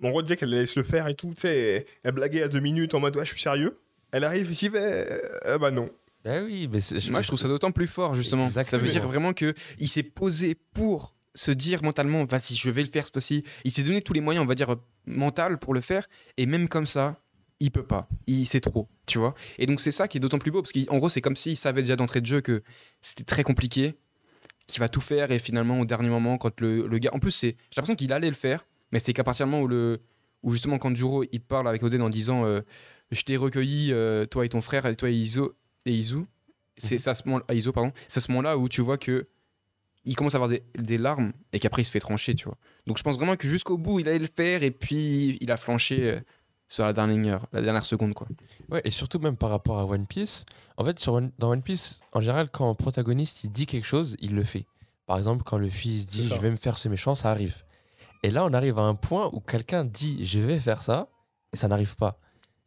Gros, 0.00 0.18
elle 0.20 0.24
disait 0.24 0.36
qu'elle 0.36 0.50
laisse 0.50 0.76
le 0.76 0.82
faire 0.82 1.08
et 1.08 1.14
tout. 1.14 1.28
Tu 1.34 1.42
sais, 1.42 1.86
elle 2.02 2.12
blaguait 2.12 2.42
à 2.42 2.48
deux 2.48 2.60
minutes 2.60 2.94
en 2.94 3.00
mode 3.00 3.16
Ouais, 3.16 3.24
je 3.24 3.30
suis 3.32 3.40
sérieux. 3.40 3.78
Elle 4.12 4.24
arrive, 4.24 4.50
j'y 4.52 4.68
vais. 4.68 5.06
Ah 5.44 5.58
bah 5.58 5.70
non. 5.70 5.90
Bah 6.24 6.42
oui, 6.42 6.68
mais 6.72 6.80
c'est- 6.80 7.10
Moi, 7.10 7.20
je 7.22 7.26
trouve 7.28 7.38
ça 7.38 7.48
d'autant 7.48 7.72
plus 7.72 7.86
fort, 7.86 8.14
justement. 8.14 8.48
Ça 8.48 8.78
veut 8.78 8.88
dire 8.92 9.06
vraiment 9.08 9.32
que 9.34 9.54
il 9.78 9.88
s'est 9.88 10.02
posé 10.02 10.54
pour 10.72 11.14
se 11.34 11.50
dire 11.50 11.82
mentalement, 11.82 12.24
vas-y, 12.24 12.54
je 12.54 12.70
vais 12.70 12.82
le 12.82 12.88
faire 12.88 13.04
cette 13.04 13.14
fois-ci. 13.14 13.44
Il 13.64 13.70
s'est 13.72 13.82
donné 13.82 14.00
tous 14.02 14.12
les 14.12 14.20
moyens, 14.20 14.44
on 14.44 14.46
va 14.48 14.54
dire, 14.54 14.72
euh, 14.72 14.76
mental 15.06 15.58
pour 15.58 15.74
le 15.74 15.80
faire. 15.80 16.08
Et 16.36 16.46
même 16.46 16.68
comme 16.68 16.86
ça, 16.86 17.20
il 17.60 17.70
peut 17.70 17.84
pas. 17.84 18.08
Il 18.26 18.46
C'est 18.46 18.60
trop, 18.60 18.88
tu 19.06 19.18
vois. 19.18 19.34
Et 19.58 19.66
donc, 19.66 19.80
c'est 19.80 19.90
ça 19.90 20.06
qui 20.08 20.18
est 20.18 20.20
d'autant 20.20 20.38
plus 20.38 20.50
beau, 20.50 20.62
parce 20.62 20.72
qu'en 20.72 20.98
gros, 20.98 21.08
c'est 21.08 21.20
comme 21.20 21.36
s'il 21.36 21.56
savait 21.56 21.82
déjà 21.82 21.96
d'entrée 21.96 22.20
de 22.20 22.26
jeu 22.26 22.40
que 22.40 22.62
c'était 23.02 23.24
très 23.24 23.42
compliqué, 23.42 23.94
qu'il 24.66 24.80
va 24.80 24.88
tout 24.88 25.00
faire, 25.00 25.30
et 25.30 25.38
finalement, 25.38 25.80
au 25.80 25.84
dernier 25.84 26.08
moment, 26.08 26.38
quand 26.38 26.60
le, 26.60 26.86
le 26.86 26.98
gars. 26.98 27.10
En 27.12 27.18
plus, 27.18 27.30
c'est 27.30 27.56
j'ai 27.70 27.76
l'impression 27.76 27.96
qu'il 27.96 28.12
allait 28.12 28.28
le 28.28 28.34
faire, 28.34 28.66
mais 28.92 28.98
c'est 28.98 29.12
qu'à 29.12 29.24
partir 29.24 29.46
du 29.46 29.52
moment 29.52 29.62
où, 29.62 29.68
le, 29.68 29.98
où 30.42 30.52
justement, 30.52 30.78
quand 30.78 30.94
Juro, 30.94 31.24
il 31.32 31.40
parle 31.40 31.68
avec 31.68 31.82
Oden 31.82 32.02
en 32.02 32.08
disant, 32.08 32.44
euh, 32.44 32.60
je 33.10 33.22
t'ai 33.22 33.36
recueilli, 33.36 33.92
euh, 33.92 34.26
toi 34.26 34.44
et 34.44 34.48
ton 34.48 34.60
frère, 34.60 34.86
et 34.86 34.96
toi 34.96 35.10
et 35.10 35.14
Izo, 35.14 35.54
et 35.86 35.92
Izu, 35.92 36.22
c'est 36.76 37.06
à 37.06 37.14
ce 37.14 37.22
moment 37.26 37.42
à 37.48 37.54
Iso, 37.54 37.72
pardon, 37.72 37.92
c'est 38.08 38.18
à 38.18 38.20
ce 38.22 38.30
moment-là 38.32 38.58
où 38.58 38.68
tu 38.68 38.80
vois 38.80 38.98
que 38.98 39.24
il 40.06 40.16
commence 40.16 40.34
à 40.34 40.36
avoir 40.36 40.50
des, 40.50 40.62
des 40.78 40.98
larmes 40.98 41.32
et 41.52 41.58
qu'après 41.58 41.82
il 41.82 41.84
se 41.86 41.90
fait 41.90 42.00
trancher, 42.00 42.34
tu 42.34 42.44
vois. 42.44 42.58
Donc 42.86 42.98
je 42.98 43.02
pense 43.02 43.16
vraiment 43.16 43.36
que 43.36 43.48
jusqu'au 43.48 43.78
bout 43.78 44.00
il 44.00 44.08
allait 44.08 44.18
le 44.18 44.28
faire 44.28 44.62
et 44.62 44.70
puis 44.70 45.38
il 45.40 45.50
a 45.50 45.56
flanché 45.56 46.10
euh, 46.10 46.20
sur 46.74 46.84
la 46.84 46.92
dernière 46.92 47.34
heure, 47.34 47.46
la 47.52 47.62
dernière 47.62 47.84
seconde 47.86 48.14
quoi. 48.14 48.26
Ouais, 48.68 48.80
et 48.84 48.90
surtout 48.90 49.20
même 49.20 49.36
par 49.36 49.50
rapport 49.50 49.78
à 49.78 49.84
One 49.86 50.06
Piece. 50.06 50.44
En 50.76 50.82
fait, 50.84 50.98
sur 50.98 51.12
One- 51.12 51.30
dans 51.38 51.50
One 51.50 51.62
Piece, 51.62 52.00
en 52.12 52.20
général, 52.20 52.48
quand 52.50 52.68
un 52.68 52.74
protagoniste 52.74 53.44
il 53.44 53.50
dit 53.52 53.66
quelque 53.66 53.84
chose, 53.86 54.16
il 54.20 54.34
le 54.34 54.42
fait. 54.42 54.66
Par 55.06 55.16
exemple, 55.18 55.44
quand 55.44 55.56
le 55.58 55.68
fils 55.70 56.06
dit 56.06 56.26
je 56.28 56.34
vais 56.40 56.50
me 56.50 56.56
faire 56.56 56.76
ce 56.78 56.88
méchant, 56.88 57.14
ça 57.14 57.30
arrive. 57.30 57.62
Et 58.24 58.30
là, 58.30 58.44
on 58.44 58.52
arrive 58.52 58.78
à 58.78 58.82
un 58.82 58.94
point 58.96 59.30
où 59.32 59.38
quelqu'un 59.40 59.84
dit 59.84 60.24
je 60.24 60.40
vais 60.40 60.58
faire 60.58 60.82
ça 60.82 61.08
et 61.52 61.56
ça 61.56 61.68
n'arrive 61.68 61.94
pas. 61.94 62.18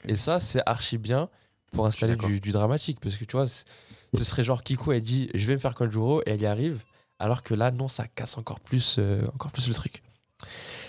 Et 0.06 0.16
ça, 0.16 0.40
c'est 0.40 0.62
archi 0.66 0.98
bien 0.98 1.30
pour 1.74 1.86
installer 1.86 2.16
du, 2.16 2.40
du 2.40 2.52
dramatique 2.52 3.00
parce 3.02 3.18
que 3.18 3.26
tu 3.26 3.36
vois, 3.36 3.48
ce 3.48 4.24
serait 4.24 4.44
genre 4.44 4.64
Kiko 4.64 4.94
elle 4.94 5.02
dit 5.02 5.30
je 5.34 5.46
vais 5.48 5.54
me 5.54 5.60
faire 5.60 5.76
Kanjuro 5.76 6.22
et 6.22 6.30
elle 6.32 6.42
y 6.42 6.46
arrive, 6.46 6.84
alors 7.20 7.44
que 7.44 7.54
là, 7.54 7.72
non, 7.72 7.90
ça 7.90 8.08
casse 8.08 8.38
encore 8.38 8.62
plus, 8.62 8.96
euh, 9.00 9.28
encore 9.34 9.52
plus 9.52 9.68
le 9.68 9.74
truc. 9.74 10.02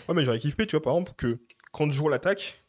Ouais, 0.09 0.15
mais 0.15 0.25
j'aurais 0.25 0.39
kiffé, 0.39 0.67
tu 0.69 0.77
vois, 0.77 0.83
par 0.83 0.93
exemple, 0.93 1.13
que 1.17 1.41
quand 1.73 1.91
Jour 1.91 2.11
l'attaque, 2.11 2.63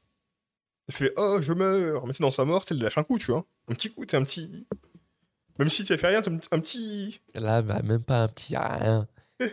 il 0.90 0.94
fait 0.94 1.14
Oh, 1.16 1.38
je 1.42 1.54
meurs. 1.54 2.06
Mais 2.06 2.14
c'est 2.14 2.24
dans 2.24 2.32
sa 2.32 2.44
mort, 2.44 2.66
il 2.70 2.80
lâche 2.80 2.98
un 2.98 3.04
coup, 3.04 3.18
tu 3.18 3.32
vois. 3.32 3.46
Un 3.70 3.74
petit 3.76 3.90
coup, 3.90 4.06
t'es 4.06 4.18
un 4.18 4.24
petit. 4.24 4.68
Même 5.58 5.70
si 5.70 5.84
tu 5.84 5.96
fait 5.98 6.08
rien, 6.08 6.22
t'as 6.22 6.32
un 6.52 6.60
petit. 6.60 7.22
Là, 7.36 7.62
bah, 7.62 7.82
même 7.84 8.04
pas 8.04 8.24
un 8.24 8.28
petit 8.28 8.58
rien. 8.58 9.08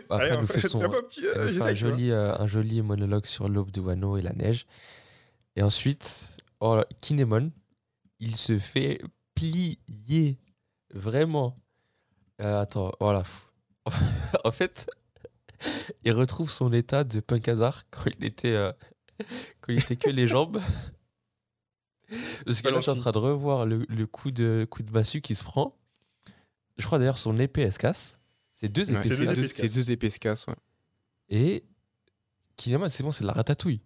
Après, 0.09 0.25
Rien, 0.25 0.33
elle 0.33 0.41
nous 0.41 0.47
fait 0.47 0.67
son, 0.67 0.79
t'as 0.79 0.89
pas 0.89 0.97
un 0.97 1.03
petit. 1.03 1.25
euh, 1.25 1.33
Elle 1.47 1.53
nous 1.53 1.63
fait 1.63 1.69
un 1.69 1.73
joli, 1.73 2.11
euh, 2.11 2.35
un 2.37 2.45
joli 2.47 2.81
monologue 2.81 3.25
sur 3.25 3.47
l'aube 3.47 3.71
de 3.71 3.79
Wano 3.79 4.17
et 4.17 4.21
la 4.21 4.33
neige. 4.33 4.65
Et 5.55 5.63
ensuite, 5.63 6.37
oh 6.59 6.81
Kinemon, 7.01 7.51
il 8.19 8.35
se 8.35 8.57
fait 8.59 9.01
plier. 9.35 10.37
Vraiment. 10.93 11.55
Euh, 12.41 12.61
attends, 12.61 12.91
voilà. 12.99 13.23
en 14.43 14.51
fait, 14.51 14.89
il 16.03 16.11
retrouve 16.13 16.49
son 16.51 16.73
état 16.73 17.03
de 17.03 17.19
punk 17.19 17.47
hazard 17.47 17.83
quand 17.91 18.05
il 18.19 18.25
était, 18.25 18.55
euh, 18.55 18.71
quand 19.61 19.71
il 19.73 19.79
était 19.79 19.95
que 19.95 20.09
les 20.09 20.27
jambes. 20.27 20.61
Parce 22.45 22.61
que 22.61 22.67
là, 22.69 22.75
je 22.75 22.81
suis 22.81 22.91
en 22.91 22.95
train 22.95 23.11
de 23.11 23.17
revoir 23.17 23.65
le, 23.65 23.85
le 23.89 24.07
coup, 24.07 24.31
de, 24.31 24.65
coup 24.69 24.83
de 24.83 24.91
massue 24.91 25.21
qui 25.21 25.35
se 25.35 25.43
prend. 25.43 25.75
Je 26.77 26.85
crois 26.85 26.99
d'ailleurs 26.99 27.17
son 27.19 27.37
épée 27.39 27.61
elle 27.63 27.73
se 27.73 27.79
casse. 27.79 28.19
C'est 28.53 28.69
deux 28.69 28.89
Ouais, 28.91 28.97
épées 28.97 29.09
c'est 29.09 29.15
se 29.15 29.61
deux 29.61 29.69
deux 29.69 29.91
épées 29.91 30.09
se 30.09 30.19
cassent, 30.19 30.47
ouais. 30.47 30.55
Et 31.29 31.63
Kinemon, 32.57 32.89
c'est 32.89 33.03
bon, 33.03 33.11
c'est 33.11 33.23
de 33.23 33.27
la 33.27 33.33
ratatouille. 33.33 33.81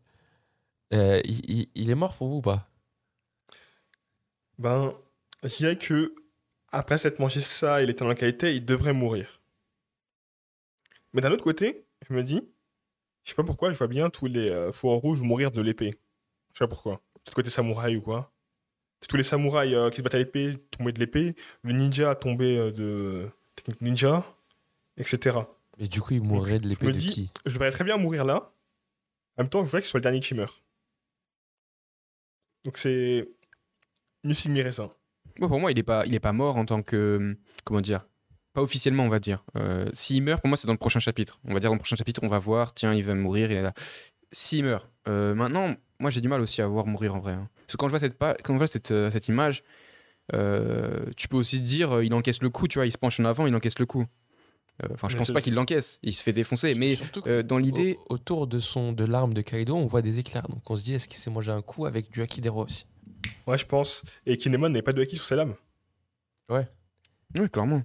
Euh, 0.94 1.22
il, 1.26 1.50
il- 1.50 1.70
il 1.76 1.90
est 1.90 1.96
mort 1.96 2.16
pour 2.16 2.28
vous 2.30 2.38
ou 2.38 2.42
pas? 2.42 2.70
Ben, 4.58 4.94
je 5.44 5.56
dirais 5.58 5.78
que 5.78 6.16
après 6.72 6.98
s'être 6.98 7.20
mangé 7.20 7.42
ça 7.42 7.82
et 7.82 7.86
l'état 7.86 8.06
dans 8.06 8.10
la 8.10 8.16
qualité, 8.16 8.56
il 8.56 8.66
devrait 8.66 8.94
mourir. 8.94 9.42
Mais 11.14 11.22
d'un 11.22 11.32
autre 11.32 11.44
côté, 11.44 11.86
je 12.08 12.14
me 12.14 12.24
dis, 12.24 12.42
je 13.24 13.30
sais 13.32 13.36
pas 13.36 13.44
pourquoi, 13.44 13.72
je 13.74 13.78
vois 13.78 13.88
bien 13.88 14.10
tous 14.10 14.28
les 14.28 14.50
euh, 14.52 14.72
fourreaux 14.72 15.00
rouges 15.00 15.22
mourir 15.22 15.52
de 15.52 15.62
l'épée. 15.62 15.92
Je 16.54 16.60
sais 16.60 16.66
pas 16.66 16.70
pourquoi. 16.70 17.02
Peut-être 17.24 17.36
côté 17.36 17.50
samouraï 17.50 17.96
ou 17.98 18.02
quoi? 18.02 18.32
Tous 19.08 19.18
les 19.18 19.24
samouraïs 19.24 19.74
euh, 19.76 19.90
qui 19.90 19.98
se 19.98 20.02
battent 20.04 20.16
à 20.16 20.20
l'épée 20.20 20.58
tombaient 20.72 20.92
de 20.94 21.00
l'épée. 21.00 21.36
Le 21.64 21.74
ninja 21.74 22.14
tombé 22.16 22.58
euh, 22.58 22.72
de 22.72 23.30
technique 23.56 23.82
ninja. 23.82 24.26
etc. 24.98 25.40
Et 25.80 25.88
du 25.88 26.02
coup, 26.02 26.14
il 26.14 26.24
mourrait 26.24 26.60
de 26.60 26.68
l'épée 26.68 26.86
me 26.88 26.94
de 26.94 26.98
dis- 26.98 27.10
qui? 27.10 27.32
Je 27.46 27.54
devrais 27.54 27.72
très 27.72 27.84
bien 27.84 27.98
mourir 27.98 28.26
là. 28.26 28.52
En 29.38 29.44
même 29.44 29.50
temps, 29.50 29.62
je 29.62 29.66
voudrais 29.66 29.80
que 29.82 29.86
ce 29.86 29.92
soit 29.92 30.00
le 30.00 30.04
dernier 30.04 30.20
qui 30.20 30.36
meurt. 30.36 30.64
Donc 32.66 32.78
c'est. 32.78 33.28
Mirait 34.24 34.72
ça. 34.72 34.94
Moi, 35.40 35.48
pour 35.50 35.60
moi, 35.60 35.72
il 35.72 35.80
est 35.80 35.84
pas, 35.84 36.06
il 36.06 36.14
est 36.14 36.20
pas 36.20 36.34
mort 36.34 36.58
en 36.58 36.66
tant 36.66 36.84
que. 36.84 37.36
Comment 37.64 37.82
dire 37.82 38.06
Pas 38.54 38.62
officiellement, 38.62 39.04
on 39.04 39.10
va 39.10 39.20
dire. 39.20 39.44
Euh, 39.56 39.90
S'il 39.94 40.22
meurt, 40.22 40.42
pour 40.42 40.50
moi, 40.50 40.58
c'est 40.58 40.68
dans 40.68 40.74
le 40.74 40.78
prochain 40.80 41.00
chapitre. 41.00 41.40
On 41.46 41.54
va 41.56 41.60
dire 41.60 41.70
dans 41.72 41.76
le 41.76 41.80
prochain 41.80 41.96
chapitre, 41.96 42.20
on 42.24 42.28
va 42.28 42.38
voir, 42.38 42.76
tiens, 42.76 42.94
il 42.94 43.04
va 43.04 43.16
mourir, 43.16 43.50
il 43.50 43.58
est 43.58 43.62
là. 43.64 43.74
S'il 44.32 44.64
meurt. 44.66 44.91
Euh, 45.08 45.34
maintenant, 45.34 45.74
moi, 46.00 46.10
j'ai 46.10 46.22
du 46.22 46.28
mal 46.28 46.42
aussi 46.42 46.62
à 46.62 46.68
voir 46.68 46.86
mourir 46.88 47.16
en 47.16 47.20
vrai. 47.20 47.34
hein. 47.34 47.50
Parce 47.68 47.74
que 47.74 47.78
quand 47.78 47.88
je 47.88 47.92
vois 47.92 48.00
cette, 48.00 48.18
pa- 48.18 48.36
quand 48.44 48.54
je 48.54 48.58
vois 48.58 48.68
cette, 48.68 48.92
euh, 48.92 49.12
cette 49.12 49.28
image, 49.28 49.64
euh, 50.34 51.06
tu 51.18 51.28
peux 51.28 51.38
aussi 51.38 51.60
te 51.60 51.66
dire, 51.66 51.92
euh, 51.98 52.06
il 52.06 52.14
encaisse 52.14 52.42
le 52.42 52.50
coup, 52.50 52.68
tu 52.68 52.78
vois, 52.80 52.86
il 52.86 52.92
se 52.92 52.98
penche 52.98 53.20
en 53.20 53.26
avant, 53.26 53.48
il 53.48 53.56
encaisse 53.56 53.80
le 53.80 53.86
coup. 53.86 54.06
Euh, 54.84 54.88
Enfin, 54.94 55.10
je 55.10 55.14
Mais 55.16 55.20
pense 55.20 55.32
pas 55.32 55.42
qu'il 55.42 55.54
l'encaisse, 55.54 56.00
il 56.02 56.14
se 56.14 56.24
fait 56.24 56.34
défoncer. 56.34 56.74
Mais 56.76 56.96
euh, 57.28 57.44
dans 57.44 57.58
l'idée, 57.58 57.98
au- 58.10 58.16
autour 58.16 58.48
de 58.48 58.60
son 58.60 58.94
de 58.94 59.04
l'arme 59.06 59.34
de 59.34 59.42
Kaido, 59.42 59.76
on 59.76 59.86
voit 59.88 60.02
des 60.02 60.20
éclairs. 60.20 60.48
Donc 60.48 60.70
on 60.70 60.76
se 60.78 60.84
dit, 60.84 60.94
est-ce 60.94 61.08
qu'il 61.08 61.20
s'est 61.20 61.30
mangé 61.30 61.52
un 61.52 61.62
coup 61.62 61.86
avec 61.86 62.10
du 62.12 62.22
rois 62.50 62.66
aussi? 62.66 62.86
Ouais, 63.48 63.58
je 63.58 63.66
pense. 63.66 64.02
Et 64.26 64.38
Kinemon 64.38 64.70
n'avait 64.70 64.82
pas 64.82 64.94
de 64.94 65.02
haki 65.02 65.16
sur 65.16 65.26
ses 65.26 65.36
lames. 65.36 65.56
oui, 66.50 67.50
clairement, 67.50 67.82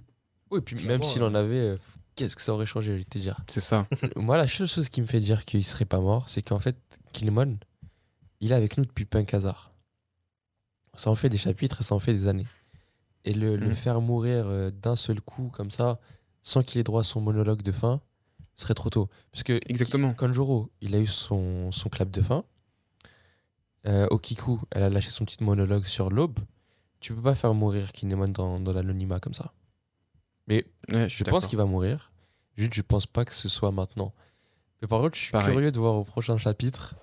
Oui, 0.51 0.61
puis 0.61 0.75
Clairement, 0.75 0.93
même 0.93 1.03
s'il 1.03 1.21
euh. 1.21 1.27
en 1.29 1.35
avait, 1.35 1.77
qu'est-ce 2.17 2.35
que 2.35 2.41
ça 2.41 2.53
aurait 2.53 2.65
changé, 2.65 2.91
je 2.93 2.97
vais 2.97 3.03
te 3.05 3.17
dire. 3.17 3.39
c'est 3.49 3.61
ça. 3.61 3.87
Moi, 4.17 4.35
la 4.35 4.47
seule 4.47 4.67
chose 4.67 4.89
qui 4.89 4.99
me 5.01 5.05
fait 5.05 5.21
dire 5.21 5.45
qu'il 5.45 5.63
serait 5.63 5.85
pas 5.85 6.01
mort, 6.01 6.29
c'est 6.29 6.41
qu'en 6.41 6.59
fait, 6.59 6.75
Kilmon, 7.13 7.57
il 8.41 8.51
est 8.51 8.55
avec 8.55 8.77
nous 8.77 8.83
depuis 8.85 9.05
Punk 9.05 9.33
Hazard. 9.33 9.71
Ça 10.95 11.09
en 11.11 11.15
fait 11.15 11.29
des 11.29 11.37
chapitres 11.37 11.81
et 11.81 11.83
ça 11.83 11.95
en 11.95 11.99
fait 11.99 12.13
des 12.13 12.27
années. 12.27 12.47
Et 13.23 13.33
le, 13.33 13.55
le 13.55 13.69
Mm. 13.69 13.73
faire 13.73 14.01
mourir 14.01 14.45
euh, 14.47 14.71
d'un 14.71 14.95
seul 14.95 15.21
coup, 15.21 15.49
comme 15.53 15.69
ça, 15.71 15.99
sans 16.41 16.63
qu'il 16.63 16.79
ait 16.79 16.83
droit 16.83 17.01
à 17.01 17.03
son 17.03 17.21
monologue 17.21 17.61
de 17.61 17.71
fin, 17.71 18.01
serait 18.55 18.73
trop 18.73 18.89
tôt. 18.89 19.09
Parce 19.31 19.43
que 19.43 19.59
Exactement. 19.67 20.13
Kanjuro, 20.13 20.71
il 20.81 20.95
a 20.95 20.99
eu 20.99 21.05
son, 21.07 21.71
son 21.71 21.89
clap 21.89 22.09
de 22.09 22.21
fin. 22.21 22.43
Euh, 23.85 24.07
Okiku, 24.09 24.59
elle 24.71 24.83
a 24.83 24.89
lâché 24.89 25.11
son 25.11 25.23
petit 25.25 25.43
monologue 25.43 25.85
sur 25.85 26.09
l'aube. 26.09 26.39
Tu 26.99 27.13
peux 27.13 27.21
pas 27.21 27.35
faire 27.35 27.53
mourir 27.53 27.91
Kinemon 27.91 28.29
dans, 28.29 28.59
dans 28.59 28.73
l'anonymat 28.73 29.19
comme 29.19 29.33
ça. 29.35 29.53
Mais 30.47 30.65
Ouais, 30.91 31.09
je 31.09 31.23
pense 31.23 31.47
qu'il 31.47 31.57
va 31.57 31.65
mourir. 31.65 32.11
Juste, 32.55 32.73
je 32.73 32.81
pense 32.81 33.05
pas 33.05 33.25
que 33.25 33.33
ce 33.33 33.49
soit 33.49 33.71
maintenant. 33.71 34.13
Mais 34.81 34.87
par 34.87 35.01
contre, 35.01 35.15
je 35.15 35.21
suis 35.23 35.31
Pareil. 35.31 35.51
curieux 35.53 35.71
de 35.71 35.79
voir 35.79 35.95
au 35.95 36.03
prochain 36.03 36.37
chapitre 36.37 36.95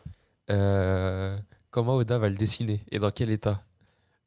euh, 0.50 1.38
comment 1.70 1.94
Oda 1.96 2.18
va 2.18 2.28
le 2.28 2.34
dessiner 2.36 2.80
et 2.90 2.98
dans 2.98 3.10
quel 3.10 3.30
état. 3.30 3.62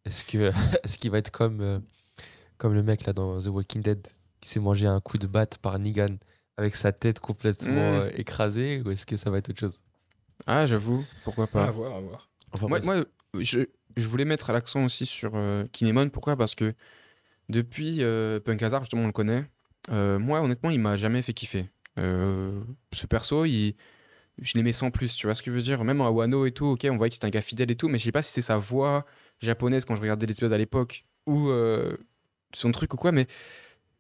Est-ce 0.06 0.26
que 0.26 0.52
est-ce 0.84 0.98
qu'il 0.98 1.12
va 1.12 1.18
être 1.18 1.32
comme 1.32 1.62
euh, 1.62 1.80
comme 2.58 2.74
le 2.74 2.84
mec 2.84 3.06
là 3.06 3.14
dans 3.14 3.40
The 3.42 3.48
Walking 3.48 3.82
Dead 3.82 4.08
qui 4.42 4.50
s'est 4.50 4.60
mangé 4.60 4.88
un 4.88 5.00
coup 5.00 5.18
de 5.18 5.28
batte 5.28 5.58
par 5.58 5.80
Negan 5.80 6.18
avec 6.58 6.76
sa 6.76 6.92
tête 6.92 7.20
complètement 7.20 7.72
Mm. 7.94 8.02
euh, 8.02 8.12
écrasée 8.16 8.82
ou 8.86 8.92
est-ce 8.92 9.06
que 9.06 9.18
ça 9.18 9.30
va 9.30 9.38
être 9.40 9.50
autre 9.50 9.60
chose? 9.60 9.82
Ah, 10.46 10.66
j'avoue, 10.68 11.04
pourquoi 11.24 11.48
pas. 11.48 11.66
À 11.66 11.72
voir, 11.72 11.96
à 11.96 12.00
voir. 12.00 12.30
Enfin, 12.52 12.68
Moi, 12.68 12.80
moi, 12.82 13.04
je, 13.40 13.60
je 13.96 14.08
voulais 14.08 14.26
mettre 14.26 14.52
l'accent 14.52 14.84
aussi 14.86 15.06
sur 15.06 15.32
euh, 15.34 15.66
Kinemon. 15.72 16.10
Pourquoi? 16.10 16.36
Parce 16.38 16.54
que 16.56 16.74
depuis 17.50 18.04
euh, 18.04 18.40
Punk 18.40 18.62
Hazard, 18.62 18.84
justement, 18.84 19.04
on 19.04 19.08
le 19.08 19.12
connaît. 19.14 19.46
euh, 19.92 20.20
moi, 20.20 20.42
honnêtement, 20.42 20.70
il 20.70 20.80
m'a 20.80 20.98
jamais 20.98 21.22
fait 21.22 21.34
kiffer. 21.34 21.70
Euh, 22.00 22.62
ce 22.94 23.08
perso, 23.08 23.46
il, 23.46 23.76
je 24.42 24.54
l'aimais 24.56 24.74
sans 24.74 24.92
plus. 24.92 25.16
Tu 25.16 25.28
vois 25.28 25.36
ce 25.36 25.42
que 25.42 25.52
je 25.52 25.56
veux 25.56 25.62
dire 25.62 25.84
Même 25.84 26.02
à 26.02 26.12
Wano 26.12 26.46
et 26.46 26.52
tout, 26.52 26.66
ok, 26.66 26.88
on 26.92 26.98
voyait 26.98 27.10
que 27.10 27.16
c'était 27.16 27.28
un 27.28 27.32
gars 27.32 27.42
fidèle 27.42 27.72
et 27.72 27.76
tout, 27.76 27.88
mais 27.90 27.98
je 27.98 28.04
sais 28.04 28.12
pas 28.12 28.22
si 28.22 28.32
c'est 28.32 28.42
sa 28.42 28.58
voix 28.58 29.06
japonaise 29.40 29.86
quand 29.86 29.96
je 29.96 30.02
regardais 30.02 30.26
l'épisode 30.26 30.54
à 30.54 30.58
l'époque 30.58 31.06
ou 31.26 31.50
son 32.54 32.72
truc 32.72 32.94
ou 32.94 32.98
quoi, 32.98 33.12
mais 33.12 33.28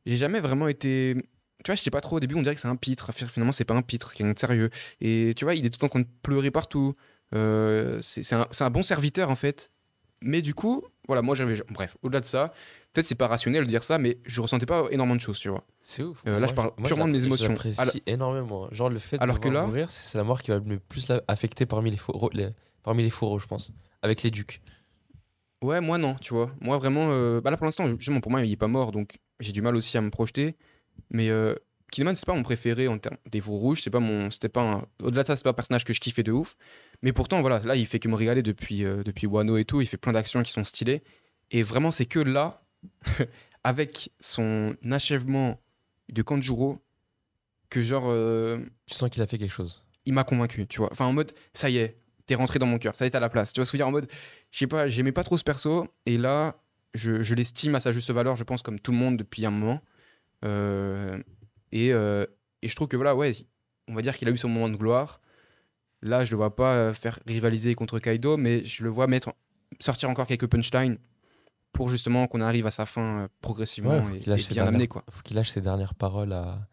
j'ai 0.06 0.16
jamais 0.16 0.40
vraiment 0.40 0.68
été. 0.68 1.16
Tu 1.64 1.72
vois, 1.72 1.76
je 1.76 1.82
sais 1.82 1.90
pas 1.92 2.02
trop. 2.02 2.18
Au 2.18 2.20
début, 2.20 2.36
on 2.36 2.42
dirait 2.42 2.56
que 2.56 2.62
c'est 2.62 2.68
un 2.68 2.76
pitre. 2.76 3.12
Finalement, 3.14 3.52
c'est 3.52 3.66
pas 3.66 3.74
un 3.74 3.82
pitre, 3.82 4.14
quelqu'un 4.14 4.34
de 4.34 4.40
sérieux. 4.40 4.70
Et 5.02 5.34
tu 5.36 5.44
vois, 5.46 5.56
il 5.56 5.66
est 5.66 5.70
tout 5.70 5.84
en 5.84 5.90
train 5.90 6.00
de 6.00 6.08
pleurer 6.22 6.52
partout. 6.52 6.96
C'est 7.32 8.34
un, 8.34 8.48
un 8.60 8.70
bon 8.70 8.84
serviteur 8.84 9.30
en 9.32 9.36
fait. 9.36 9.72
Mais 10.22 10.42
du 10.42 10.54
coup, 10.54 10.84
voilà, 11.08 11.22
moi 11.22 11.36
j'avais. 11.36 11.56
Bref, 11.70 11.98
au-delà 12.04 12.22
de 12.22 12.26
ça, 12.26 12.52
peut-être 12.98 13.08
c'est 13.08 13.16
pas 13.16 13.28
rationnel 13.28 13.64
de 13.64 13.70
dire 13.70 13.84
ça, 13.84 13.98
mais 14.00 14.18
je 14.26 14.42
ressentais 14.42 14.66
pas 14.66 14.86
énormément 14.92 15.16
de 15.16 15.22
choses, 15.22 15.40
tu 15.40 15.50
vois. 15.50 15.64
c'est 15.82 16.04
ouf. 16.04 16.22
euh, 16.28 16.40
là, 16.40 16.48
je 16.48 16.54
parle 16.54 16.72
purement 16.84 17.08
de 17.08 17.12
mes 17.12 17.24
émotions. 17.26 17.54
Alors- 17.78 17.94
énormément. 18.08 18.68
Genre 18.72 18.90
le 18.90 19.00
fait 19.00 19.18
Alors 19.22 19.38
de 19.38 19.44
que 19.44 19.50
là- 19.50 19.66
mourir, 19.66 19.92
c'est 19.92 20.18
la 20.18 20.24
mort 20.24 20.42
qui 20.42 20.52
va 20.52 20.60
le 20.60 20.80
plus 20.80 21.12
affecter 21.28 21.66
parmi 21.66 21.92
les 21.92 21.98
fourreaux, 21.98 22.30
les- 22.34 22.50
parmi 22.84 23.04
les 23.04 23.10
fourreaux, 23.10 23.40
je 23.40 23.46
pense, 23.48 23.72
avec 24.02 24.24
les 24.24 24.32
ducs. 24.32 24.62
Ouais, 25.64 25.82
moi 25.82 25.98
non, 25.98 26.16
tu 26.16 26.34
vois. 26.34 26.50
Moi 26.62 26.78
vraiment, 26.78 27.08
euh, 27.12 27.42
bah 27.42 27.50
là 27.52 27.58
pour 27.58 27.66
l'instant, 27.66 27.88
justement, 27.88 28.20
pour 28.20 28.32
moi, 28.32 28.44
il 28.44 28.52
est 28.52 28.56
pas 28.58 28.68
mort, 28.68 28.92
donc 28.92 29.18
j'ai 29.40 29.52
du 29.52 29.62
mal 29.62 29.76
aussi 29.76 29.98
à 29.98 30.02
me 30.02 30.10
projeter. 30.10 30.56
Mais 31.10 31.30
euh, 31.30 31.56
c'est 31.92 32.26
pas 32.26 32.34
mon 32.34 32.44
préféré 32.44 32.88
en 32.88 32.98
termes 32.98 33.18
des 33.32 33.42
fours 33.42 33.60
rouges. 33.60 33.82
C'est 33.82 33.90
pas 33.90 34.00
mon, 34.00 34.30
c'était 34.30 34.50
pas 34.50 34.62
un- 34.62 34.86
au-delà 35.02 35.24
de 35.24 35.28
ça, 35.28 35.36
c'est 35.38 35.44
pas 35.44 35.52
un 35.52 35.54
personnage 35.54 35.84
que 35.86 35.94
je 35.94 36.00
kiffais 36.00 36.24
de 36.24 36.32
ouf. 36.32 36.56
Mais 37.02 37.12
pourtant, 37.14 37.42
voilà, 37.42 37.60
là, 37.60 37.76
il 37.76 37.86
fait 37.88 38.00
que 38.00 38.08
me 38.08 38.16
régaler 38.16 38.44
depuis 38.44 38.84
euh, 38.86 39.04
depuis 39.04 39.26
Wano 39.28 39.58
et 39.58 39.66
tout. 39.66 39.82
Il 39.82 39.88
fait 39.88 39.98
plein 39.98 40.12
d'actions 40.12 40.42
qui 40.44 40.52
sont 40.52 40.64
stylées. 40.64 41.04
Et 41.52 41.64
vraiment, 41.64 41.92
c'est 41.92 42.06
que 42.06 42.20
là, 42.20 42.56
avec 43.64 44.12
son 44.20 44.76
achèvement 44.92 45.60
de 46.10 46.22
Kanjuro, 46.22 46.76
que 47.70 47.82
genre, 47.82 48.06
euh, 48.08 48.60
Tu 48.86 48.96
sens 48.96 49.10
qu'il 49.10 49.22
a 49.22 49.28
fait 49.28 49.38
quelque 49.38 49.52
chose. 49.52 49.86
il 50.06 50.14
m'a 50.14 50.24
convaincu, 50.24 50.66
tu 50.68 50.80
vois. 50.80 50.90
Enfin, 50.92 51.06
en 51.06 51.14
mode, 51.14 51.34
ça 51.54 51.70
y 51.70 51.78
est, 51.78 51.98
t'es 52.26 52.36
rentré 52.36 52.60
dans 52.60 52.66
mon 52.66 52.78
cœur, 52.78 52.96
ça 52.96 53.06
y 53.06 53.08
est, 53.08 53.12
t'es 53.12 53.18
à 53.18 53.22
la 53.22 53.30
place. 53.30 53.52
Tu 53.52 53.60
vois 53.60 53.66
ce 53.66 53.72
que 53.72 53.78
je 53.78 53.84
veux 53.84 53.86
dire 53.86 53.90
En 53.90 53.92
mode, 53.92 54.10
je 54.52 54.60
sais 54.60 54.68
pas, 54.68 54.88
j'aimais 54.88 55.12
pas 55.12 55.24
trop 55.24 55.38
ce 55.38 55.44
perso, 55.44 55.88
et 56.06 56.18
là, 56.18 56.56
je, 56.94 57.24
je 57.24 57.36
l'estime 57.36 57.76
à 57.76 57.80
sa 57.80 57.92
juste 57.92 58.12
valeur, 58.12 58.36
je 58.36 58.44
pense, 58.44 58.62
comme 58.62 58.80
tout 58.80 58.92
le 58.92 58.98
monde 58.98 59.18
depuis 59.18 59.46
un 59.46 59.52
moment. 59.52 59.82
Euh, 60.46 61.18
et, 61.72 61.94
euh, 61.94 62.26
et 62.62 62.68
je 62.68 62.76
trouve 62.76 62.88
que 62.88 62.96
voilà, 62.96 63.16
ouais, 63.16 63.34
on 63.88 63.94
va 63.94 64.02
dire 64.02 64.16
qu'il 64.16 64.28
a 64.28 64.32
eu 64.32 64.38
son 64.38 64.50
moment 64.50 64.70
de 64.70 64.76
gloire. 64.78 65.22
Là, 66.02 66.26
je 66.26 66.32
le 66.32 66.38
vois 66.38 66.56
pas 66.56 66.74
euh, 66.76 66.94
faire 66.94 67.20
rivaliser 67.26 67.76
contre 67.76 68.00
Kaido, 68.00 68.38
mais 68.38 68.64
je 68.64 68.84
le 68.84 68.90
vois 68.90 69.08
mettre, 69.08 69.34
sortir 69.80 70.10
encore 70.10 70.28
quelques 70.28 70.48
punchlines 70.48 70.98
pour 71.78 71.90
justement 71.90 72.26
qu'on 72.28 72.42
arrive 72.42 72.66
à 72.66 72.72
sa 72.72 72.88
fin 72.88 73.20
euh, 73.22 73.28
progressivement 73.40 73.92
Ouais, 73.92 74.02
faut 74.02 74.16
et, 74.16 74.18
qu'il 74.20 74.30
lâche 74.32 74.42
et 74.42 74.44
ses 74.46 74.54
bien 74.56 74.64
dernières- 74.64 74.70
amené, 74.76 74.88
quoi. 74.88 75.04
faut 75.12 75.22
qu'il 75.22 75.36
lâche 75.36 75.50
ses 75.52 75.62
dernières 75.62 75.94
paroles 75.94 76.34
à, 76.34 76.68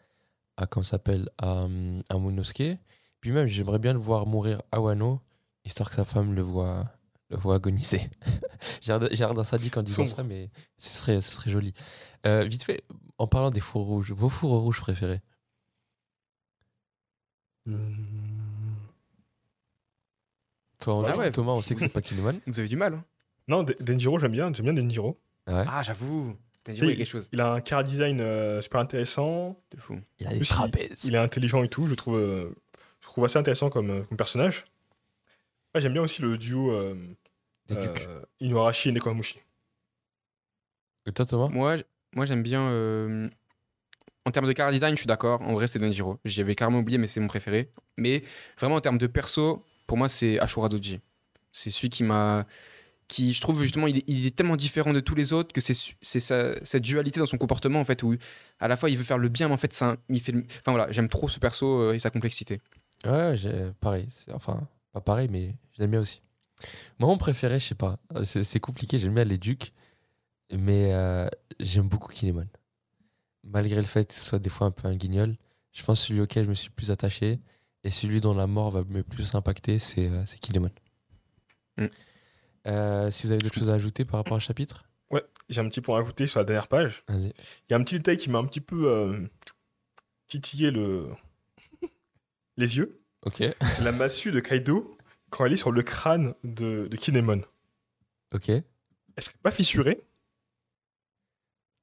à 0.56 0.66
s'appelle, 0.82 1.28
à, 1.36 1.66
à 2.08 2.16
Monosuke. 2.18 2.78
Puis 3.20 3.30
même, 3.30 3.46
j'aimerais 3.46 3.78
bien 3.78 3.92
le 3.92 3.98
voir 3.98 4.26
mourir 4.26 4.62
à 4.72 4.80
Wano, 4.80 5.20
histoire 5.64 5.90
que 5.90 5.96
sa 5.96 6.04
femme 6.06 6.32
le 6.32 6.40
voit, 6.42 6.84
le 7.28 7.36
voit 7.36 7.56
agoniser. 7.56 8.00
j'ai 8.80 8.98
l'air 9.16 9.34
d'un 9.34 9.44
sadique 9.44 9.76
en 9.76 9.82
disant 9.82 10.04
Sombre. 10.06 10.16
ça, 10.16 10.22
mais 10.24 10.50
ce 10.78 10.96
serait, 10.96 11.20
ce 11.20 11.32
serait 11.32 11.50
joli. 11.50 11.74
Euh, 12.26 12.44
vite 12.44 12.64
fait, 12.64 12.82
en 13.18 13.26
parlant 13.26 13.50
des 13.50 13.60
fours 13.60 13.84
rouges, 13.84 14.12
vos 14.12 14.30
fours 14.30 14.58
rouges 14.62 14.80
préférés? 14.80 15.20
Toi, 20.80 20.94
on- 20.98 21.04
Ah 21.04 21.16
ouais. 21.16 21.30
Thomas, 21.30 21.52
on 21.52 21.62
sait 21.62 21.74
que 21.74 21.80
c'est 21.80 21.88
pas 21.88 22.02
Kinemon. 22.02 22.40
Vous 22.46 22.58
avez 22.58 22.68
du 22.68 22.76
mal, 22.76 22.94
hein 22.94 23.04
Non, 23.48 23.62
De- 23.62 23.76
Denjiro, 23.80 24.18
j'aime 24.18 24.32
bien. 24.32 24.52
J'aime 24.52 24.64
bien 24.66 24.74
Denjiro. 24.74 25.18
Ouais. 25.46 25.64
Ah, 25.68 25.82
j'avoue, 25.82 26.36
t'as 26.64 26.72
dit 26.72 26.80
Oui. 26.82 26.96
quelque 26.96 27.06
chose 27.06 27.28
Il 27.32 27.40
a 27.40 27.52
un 27.52 27.60
car 27.60 27.84
design 27.84 28.20
euh, 28.20 28.60
super 28.62 28.80
intéressant. 28.80 29.60
fou. 29.78 30.00
Il 30.18 30.26
a 30.26 30.30
des 30.30 30.36
plus, 30.36 30.46
il- 30.46 30.52
trapèzes. 30.52 31.04
Il 31.04 31.14
est 31.14 31.18
intelligent 31.18 31.62
et 31.62 31.68
tout. 31.68 31.86
Je 31.86 31.94
trouve, 31.94 32.16
euh, 32.16 32.50
je 33.00 33.06
trouve 33.06 33.24
assez 33.24 33.38
intéressant 33.38 33.68
comme, 33.70 33.90
euh, 33.90 34.02
comme 34.04 34.16
personnage. 34.16 34.64
Ah, 35.74 35.80
j'aime 35.80 35.92
bien 35.92 36.02
aussi 36.02 36.22
le 36.22 36.38
duo 36.38 36.70
euh, 36.70 36.94
Des 37.68 37.76
ducs. 37.76 38.06
euh, 38.08 38.22
Inuarashi 38.40 38.88
et 38.88 38.92
Nekomamushi. 38.92 39.40
Et 41.06 41.12
toi, 41.12 41.26
Thomas? 41.26 41.48
Moi, 41.48 41.76
j- 41.76 41.84
moi 42.14 42.24
j'aime 42.24 42.42
bien. 42.42 42.68
euh, 42.68 43.28
En 44.26 44.30
termes 44.30 44.46
de 44.46 44.52
car 44.52 44.70
design, 44.70 44.94
je 44.94 45.00
suis 45.00 45.06
d'accord. 45.06 45.42
En 45.42 45.52
vrai, 45.52 45.68
c'est 45.68 45.78
Denjiro. 45.78 46.18
J'avais 46.24 46.54
carrément 46.54 46.78
oublié, 46.78 46.96
mais 46.96 47.08
c'est 47.08 47.20
mon 47.20 47.26
préféré. 47.26 47.70
Mais 47.98 48.22
vraiment, 48.58 48.76
en 48.76 48.80
termes 48.80 48.96
de 48.96 49.06
perso, 49.06 49.62
pour 49.86 49.98
moi, 49.98 50.08
c'est 50.08 50.38
Ashura 50.40 50.70
Doji. 50.70 51.00
C'est 51.52 51.70
celui 51.70 51.90
qui 51.90 52.04
m'a. 52.04 52.46
Qui, 53.06 53.34
je 53.34 53.40
trouve 53.42 53.62
justement, 53.62 53.86
il 53.86 53.98
est, 53.98 54.04
il 54.06 54.26
est 54.26 54.34
tellement 54.34 54.56
différent 54.56 54.92
de 54.94 55.00
tous 55.00 55.14
les 55.14 55.32
autres 55.34 55.52
que 55.52 55.60
c'est 55.60 55.74
c'est 56.00 56.20
cette 56.20 56.82
dualité 56.82 57.20
dans 57.20 57.26
son 57.26 57.36
comportement, 57.36 57.80
en 57.80 57.84
fait, 57.84 58.02
où 58.02 58.16
à 58.60 58.66
la 58.68 58.76
fois 58.78 58.88
il 58.88 58.96
veut 58.96 59.04
faire 59.04 59.18
le 59.18 59.28
bien, 59.28 59.48
mais 59.48 59.54
en 59.54 59.58
fait, 59.58 59.76
un- 59.82 59.98
il 60.08 60.20
fait 60.20 60.32
le- 60.32 60.44
Enfin 60.60 60.72
voilà, 60.72 60.90
j'aime 60.90 61.08
trop 61.08 61.28
ce 61.28 61.38
perso 61.38 61.66
euh, 61.80 61.92
et 61.92 61.98
sa 61.98 62.08
complexité. 62.10 62.60
Ouais, 63.04 63.34
pareil. 63.80 64.08
Enfin, 64.32 64.66
pas 64.92 65.02
pareil, 65.02 65.28
mais 65.30 65.54
je 65.72 65.80
l'aime 65.82 65.90
bien 65.90 66.00
aussi. 66.00 66.22
Moi, 66.98 67.08
mon 67.08 67.18
préféré, 67.18 67.58
je 67.60 67.66
sais 67.66 67.74
pas. 67.74 67.98
C'est 68.24 68.42
c'est 68.44 68.60
compliqué, 68.60 68.98
j'aime 68.98 69.14
bien 69.14 69.24
les 69.24 69.38
ducs. 69.38 69.72
Mais 70.52 70.92
euh, 70.94 71.28
j'aime 71.60 71.88
beaucoup 71.88 72.10
Kinemon. 72.12 72.46
Malgré 73.42 73.76
le 73.76 73.82
fait 73.86 74.06
que 74.08 74.14
ce 74.14 74.20
soit 74.20 74.38
des 74.38 74.48
fois 74.50 74.66
un 74.66 74.70
peu 74.70 74.88
un 74.88 74.94
guignol, 74.96 75.36
je 75.72 75.82
pense 75.82 76.00
que 76.00 76.06
celui 76.08 76.20
auquel 76.22 76.44
je 76.44 76.50
me 76.50 76.54
suis 76.54 76.68
le 76.68 76.74
plus 76.74 76.90
attaché 76.90 77.40
et 77.82 77.90
celui 77.90 78.20
dont 78.22 78.32
la 78.34 78.46
mort 78.46 78.70
va 78.70 78.84
me 78.84 79.02
plus 79.02 79.34
impacter, 79.34 79.78
c'est 79.78 80.08
euh, 80.08 80.24
c'est 80.26 80.38
Kinemon. 80.40 80.70
Mm. 81.76 81.86
Euh, 82.66 83.10
si 83.10 83.26
vous 83.26 83.32
avez 83.32 83.42
d'autres 83.42 83.54
choses 83.58 83.68
à 83.68 83.74
ajouter 83.74 84.04
par 84.04 84.20
rapport 84.20 84.36
au 84.36 84.40
chapitre, 84.40 84.84
Ouais, 85.10 85.22
j'ai 85.48 85.60
un 85.60 85.68
petit 85.68 85.80
point 85.80 85.98
à 85.98 86.02
ajouter 86.02 86.26
sur 86.26 86.40
la 86.40 86.44
dernière 86.44 86.66
page. 86.68 87.04
vas-y. 87.08 87.26
Il 87.28 87.70
y 87.70 87.74
a 87.74 87.76
un 87.76 87.84
petit 87.84 87.96
détail 87.96 88.16
qui 88.16 88.30
m'a 88.30 88.38
un 88.38 88.44
petit 88.46 88.60
peu 88.62 88.88
euh, 88.90 89.20
titillé 90.28 90.70
le... 90.70 91.08
les 92.56 92.76
yeux. 92.78 93.00
Ok, 93.26 93.36
C'est 93.38 93.82
la 93.82 93.92
massue 93.92 94.32
de 94.32 94.40
Kaido 94.40 94.96
quand 95.30 95.44
elle 95.46 95.52
est 95.52 95.56
sur 95.56 95.72
le 95.72 95.82
crâne 95.82 96.34
de, 96.44 96.86
de 96.90 96.96
Kinemon. 96.96 97.42
ok. 98.34 98.48
Elle 98.48 99.22
serait 99.22 99.36
pas 99.42 99.50
fissurée 99.50 100.00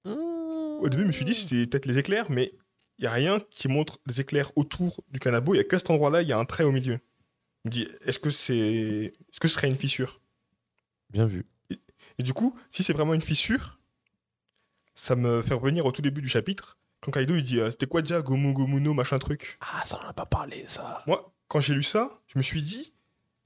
Au 0.05 0.88
début, 0.89 1.03
je 1.03 1.07
me 1.07 1.11
suis 1.11 1.25
dit 1.25 1.34
c'était 1.34 1.65
peut-être 1.67 1.86
les 1.86 1.97
éclairs, 1.99 2.29
mais 2.32 2.51
il 2.97 3.01
n'y 3.03 3.07
a 3.07 3.11
rien 3.11 3.39
qui 3.49 3.67
montre 3.67 3.97
des 4.07 4.21
éclairs 4.21 4.51
autour 4.57 5.03
du 5.09 5.19
canabo. 5.19 5.53
Il 5.53 5.57
n'y 5.57 5.61
a 5.61 5.63
qu'à 5.63 5.77
cet 5.79 5.89
endroit-là, 5.89 6.21
il 6.21 6.27
y 6.27 6.34
a 6.34 6.38
un 6.38 6.45
trait 6.45 6.63
au 6.63 6.71
milieu. 6.71 6.99
Je 7.63 7.69
me 7.69 7.71
dis, 7.71 7.88
est-ce 8.05 8.19
que, 8.19 8.29
c'est... 8.29 8.55
est-ce 9.29 9.39
que 9.39 9.47
ce 9.47 9.53
serait 9.55 9.67
une 9.67 9.75
fissure? 9.75 10.20
Bien 11.12 11.26
vu. 11.26 11.45
Et 11.70 12.24
du 12.24 12.34
coup, 12.34 12.57
si 12.70 12.84
c'est 12.84 12.93
vraiment 12.93 13.14
une 13.14 13.22
fissure, 13.22 13.80
ça 14.95 15.16
me 15.16 15.41
fait 15.41 15.53
revenir 15.53 15.86
au 15.86 15.91
tout 15.91 16.01
début 16.01 16.22
du 16.22 16.30
chapitre. 16.30 16.78
Quand 17.01 17.12
Kaido 17.12 17.36
il 17.36 17.43
dit 17.43 17.59
euh, 17.59 17.72
C'était 17.72 17.88
quoi 17.88 18.01
déjà 18.01 18.22
Gomu 18.22 18.53
Gomu 18.53 18.80
no 18.80 18.93
machin 18.93 19.18
truc? 19.20 19.57
Ah, 19.62 19.84
ça 19.84 19.99
on 20.03 20.07
a 20.07 20.14
pas 20.14 20.26
parlé, 20.26 20.64
ça. 20.68 21.03
Moi, 21.07 21.34
quand 21.47 21.59
j'ai 21.59 21.74
lu 21.74 21.84
ça, 21.84 22.22
je 22.28 22.38
me 22.38 22.43
suis 22.43 22.62
dit 22.62 22.93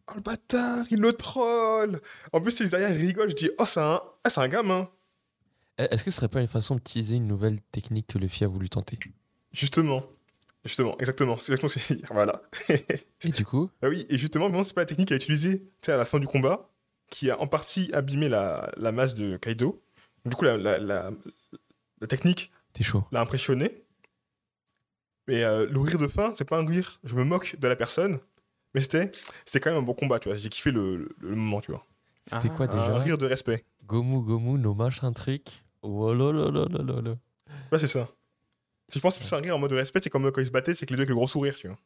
Oh 0.07 0.13
le 0.15 0.21
bâtard, 0.21 0.85
il 0.91 0.99
le 0.99 1.13
troll 1.13 1.99
En 2.33 2.41
plus, 2.41 2.51
c'est 2.51 2.67
derrière, 2.67 2.91
il 2.91 3.05
rigole. 3.05 3.29
Je 3.29 3.35
dis 3.35 3.49
Oh, 3.57 3.65
c'est 3.65 3.79
un, 3.79 4.01
ah, 4.23 4.29
c'est 4.29 4.41
un 4.41 4.47
gamin 4.49 4.89
Eh, 5.77 5.83
Est-ce 5.83 6.03
que 6.03 6.11
ce 6.11 6.17
serait 6.17 6.27
pas 6.27 6.41
une 6.41 6.47
façon 6.47 6.75
de 6.75 6.81
teaser 6.81 7.15
une 7.15 7.27
nouvelle 7.27 7.61
technique 7.71 8.07
que 8.07 8.17
Luffy 8.17 8.43
a 8.43 8.47
voulu 8.47 8.69
tenter? 8.69 8.99
Justement. 9.53 10.03
Justement, 10.65 10.97
exactement. 10.97 11.37
C'est 11.37 11.53
exactement 11.53 11.69
ce 11.69 11.75
que 11.75 11.79
je 11.79 11.93
veux 11.93 11.99
dire. 12.01 12.09
Voilà. 12.11 12.41
Et 13.23 13.29
du 13.29 13.45
coup? 13.45 13.69
Ah 13.81 13.87
oui, 13.87 14.05
et 14.09 14.17
justement, 14.17 14.49
vraiment, 14.49 14.63
c'est 14.63 14.73
pas 14.73 14.81
la 14.81 14.85
technique 14.87 15.11
à 15.11 15.15
utiliser 15.15 15.59
tu 15.59 15.67
sais, 15.83 15.91
à 15.93 15.97
la 15.97 16.05
fin 16.05 16.19
du 16.19 16.27
combat, 16.27 16.69
qui 17.09 17.29
a 17.31 17.39
en 17.39 17.47
partie 17.47 17.91
abîmé 17.93 18.29
la, 18.29 18.71
la 18.77 18.91
masse 18.91 19.13
de 19.15 19.37
Kaido. 19.37 19.81
Du 20.25 20.35
coup, 20.35 20.43
la, 20.45 20.57
la, 20.57 20.77
la, 20.79 21.11
la 22.01 22.07
technique 22.07 22.51
l'a 23.11 23.21
impressionné. 23.21 23.83
Mais 25.27 25.43
euh, 25.43 25.65
le 25.67 25.79
rire 25.79 25.97
de 25.97 26.07
fin, 26.07 26.33
c'est 26.33 26.45
pas 26.45 26.57
un 26.59 26.65
rire, 26.65 26.99
je 27.03 27.15
me 27.15 27.23
moque 27.23 27.55
de 27.59 27.67
la 27.67 27.75
personne, 27.75 28.19
mais 28.73 28.81
c'était 28.81 29.09
c'était 29.45 29.59
quand 29.59 29.71
même 29.71 29.79
un 29.79 29.85
bon 29.85 29.93
combat, 29.95 30.19
tu 30.19 30.29
vois. 30.29 30.37
J'ai 30.37 30.49
kiffé 30.49 30.71
le, 30.71 30.97
le- 30.97 31.15
le 31.19 31.35
moment, 31.35 31.61
tu 31.61 31.71
vois. 31.71 31.85
C'était 32.23 32.49
Ah, 32.51 32.55
quoi 32.55 32.65
Un 32.67 32.69
déjà 32.77 32.97
rire 32.97 33.17
de 33.17 33.25
respect. 33.25 33.65
Gomu 33.85 34.21
Gomu 34.23 34.59
no 34.59 34.73
machin 34.75 35.11
trick. 35.13 35.63
Oh 35.81 36.13
là 36.13 36.31
là 36.31 36.51
là 36.51 36.65
là 36.69 36.83
là 36.83 37.01
là. 37.01 37.15
Ouais, 37.71 37.79
c'est 37.79 37.87
ça. 37.87 38.09
Si 38.89 38.99
je 38.99 39.01
pense 39.01 39.17
que 39.17 39.23
c'est 39.23 39.35
un 39.35 39.39
rire 39.39 39.55
en 39.55 39.59
mode 39.59 39.71
respect, 39.71 39.99
c'est 40.03 40.09
comme 40.11 40.31
quand 40.31 40.41
ils 40.41 40.45
se 40.47 40.51
battaient, 40.51 40.73
c'est 40.75 40.85
que 40.85 40.91
les 40.91 40.97
deux 40.97 41.01
avec 41.01 41.09
le 41.09 41.15
gros 41.15 41.27
sourire, 41.27 41.55
tu 41.55 41.67
vois. 41.67 41.77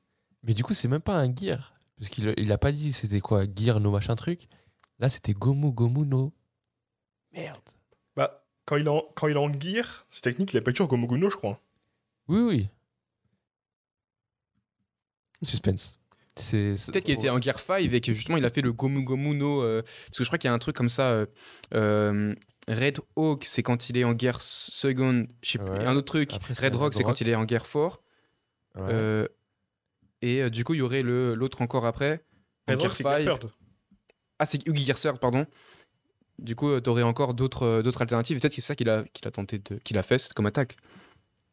Mais 0.43 0.53
du 0.53 0.63
coup, 0.63 0.73
c'est 0.73 0.87
même 0.89 1.01
pas 1.01 1.17
un 1.17 1.33
gear. 1.33 1.73
Parce 1.97 2.09
qu'il 2.09 2.33
il 2.37 2.51
a 2.51 2.57
pas 2.57 2.71
dit 2.73 2.91
c'était 2.93 3.19
quoi 3.21 3.43
gear 3.53 3.79
no 3.79 3.91
machin 3.91 4.15
truc. 4.15 4.47
Là, 4.99 5.09
c'était 5.09 5.33
Gomu 5.33 5.71
Gomu 5.71 6.05
no. 6.05 6.33
Merde. 7.31 7.57
Bah, 8.15 8.43
quand 8.65 8.75
il 8.75 8.85
est 8.85 8.89
en, 8.89 9.03
quand 9.15 9.27
il 9.27 9.35
est 9.35 9.39
en 9.39 9.51
gear, 9.53 10.05
c'est 10.09 10.21
technique, 10.21 10.53
il 10.53 10.57
a 10.57 10.61
pas 10.61 10.71
toujours 10.71 10.87
Gomuguno, 10.87 11.29
je 11.29 11.35
crois. 11.35 11.61
Oui, 12.27 12.39
oui. 12.41 12.69
Suspense. 15.41 15.99
Peut-être 16.35 17.03
qu'il 17.03 17.13
était 17.15 17.29
en 17.29 17.41
Gear 17.41 17.59
5 17.59 17.81
et 17.91 18.01
que 18.01 18.13
justement 18.13 18.37
il 18.37 18.45
a 18.45 18.49
fait 18.49 18.61
le 18.61 18.71
Gomu 18.71 19.03
Gomu 19.03 19.35
no. 19.35 19.61
euh, 19.61 19.81
parce 19.81 20.17
que 20.19 20.23
je 20.23 20.29
crois 20.29 20.37
qu'il 20.37 20.47
y 20.47 20.51
a 20.51 20.53
un 20.53 20.57
truc 20.57 20.75
comme 20.75 20.87
ça. 20.89 21.09
euh, 21.11 21.25
euh, 21.73 22.33
Red 22.69 22.99
Hawk, 23.17 23.43
c'est 23.45 23.61
quand 23.63 23.89
il 23.89 23.97
est 23.97 24.03
en 24.05 24.17
Gear 24.17 24.39
Second. 24.41 25.27
Je 25.41 25.49
sais 25.51 25.57
plus, 25.57 25.67
Ouais. 25.69 25.85
Un 25.85 25.95
autre 25.97 26.05
truc. 26.05 26.33
Après, 26.33 26.53
Red 26.53 26.75
Rock, 26.75 26.93
c'est 26.93 27.03
quand 27.03 27.19
il 27.19 27.27
est 27.29 27.35
en 27.35 27.45
Gear 27.47 27.63
4. 27.63 27.75
Ouais. 28.75 28.81
euh, 28.89 29.27
et 30.21 30.43
euh, 30.43 30.49
du 30.49 30.63
coup, 30.63 30.75
il 30.75 30.77
y 30.77 30.81
aurait 30.81 31.01
le- 31.01 31.33
l'autre 31.35 31.61
encore 31.61 31.85
après. 31.85 32.23
Red 32.67 32.79
Rock, 32.81 32.93
c'est 32.93 33.03
5. 33.03 33.21
Gear 33.21 33.39
Third. 33.39 33.51
Ah, 34.39 34.45
c'est 34.45 34.65
Gear 34.75 34.97
Third, 34.97 35.19
pardon. 35.19 35.45
Du 36.37 36.55
coup, 36.55 36.69
euh, 36.69 36.79
t'aurais 36.79 37.03
encore 37.03 37.33
d'autres 37.33 37.63
euh, 37.63 37.81
d'autres 37.81 38.01
alternatives. 38.01 38.39
Peut-être 38.39 38.55
que 38.55 38.61
c'est 38.61 38.67
ça 38.67 38.75
qu'il 38.75 38.89
a, 38.89 39.03
qu'il 39.13 39.27
a 39.27 39.31
tenté 39.31 39.59
de, 39.59 39.75
qu'il 39.77 39.97
a 39.97 40.03
fait, 40.03 40.17
c'est 40.17 40.33
comme 40.33 40.45
attaque. 40.45 40.77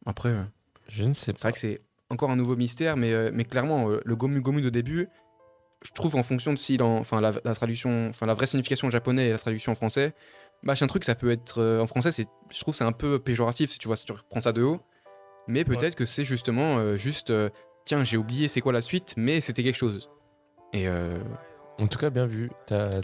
Après, 0.05 0.29
euh, 0.29 0.43
Je 0.87 1.03
ne 1.03 1.13
sais 1.13 1.25
c'est 1.25 1.33
pas. 1.33 1.39
vrai 1.41 1.51
que 1.51 1.59
c'est 1.59 1.81
encore 2.09 2.31
un 2.31 2.37
nouveau 2.37 2.55
mystère, 2.55 2.95
mais, 2.95 3.31
mais 3.31 3.43
clairement, 3.43 3.89
le 3.89 4.15
Gomu 4.15 4.39
Gomu 4.39 4.61
de 4.61 4.69
début, 4.69 5.09
je 5.83 5.91
trouve 5.91 6.15
en 6.15 6.23
fonction 6.23 6.53
de 6.53 6.57
si 6.57 6.77
enfin, 6.81 7.19
la, 7.19 7.33
la 7.43 7.53
traduction, 7.53 8.07
enfin 8.07 8.25
la 8.25 8.33
vraie 8.33 8.47
signification 8.47 8.87
en 8.87 8.91
japonais 8.91 9.27
et 9.27 9.31
la 9.31 9.37
traduction 9.37 9.73
en 9.73 9.75
français, 9.75 10.13
machin 10.63 10.87
truc, 10.87 11.03
ça 11.03 11.15
peut 11.15 11.29
être 11.31 11.59
euh, 11.61 11.81
en 11.81 11.87
français, 11.87 12.11
c'est, 12.13 12.25
je 12.49 12.59
trouve 12.61 12.73
que 12.73 12.77
c'est 12.77 12.85
un 12.85 12.93
peu 12.93 13.19
péjoratif 13.19 13.71
si 13.71 13.77
tu 13.77 13.87
vois, 13.87 13.97
si 13.97 14.05
tu 14.05 14.13
reprends 14.13 14.41
ça 14.41 14.53
de 14.53 14.63
haut. 14.63 14.79
Mais 15.47 15.63
peut-être 15.63 15.95
que 15.95 16.05
c'est 16.05 16.25
justement 16.25 16.77
euh, 16.77 16.97
juste, 16.97 17.29
euh, 17.29 17.49
tiens, 17.85 18.03
j'ai 18.03 18.17
oublié 18.17 18.47
c'est 18.47 18.59
quoi 18.61 18.73
la 18.73 18.81
suite, 18.81 19.13
mais 19.17 19.39
c'était 19.39 19.63
quelque 19.63 19.77
chose. 19.77 20.09
Et 20.73 20.87
euh, 20.87 21.19
En 21.79 21.87
tout 21.87 21.99
cas, 21.99 22.09
bien 22.09 22.25
vu. 22.25 22.51
T'as. 22.65 23.01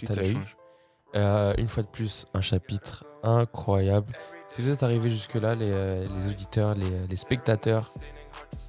Euh, 1.15 1.53
une 1.57 1.67
fois 1.67 1.83
de 1.83 1.87
plus, 1.87 2.25
un 2.33 2.41
chapitre 2.41 3.05
incroyable. 3.21 4.13
Si 4.49 4.61
vous 4.63 4.69
êtes 4.69 4.81
arrivés 4.83 5.09
jusque-là, 5.09 5.53
les, 5.55 5.69
euh, 5.69 6.07
les 6.15 6.27
auditeurs, 6.27 6.73
les, 6.73 7.07
les 7.07 7.15
spectateurs, 7.15 7.87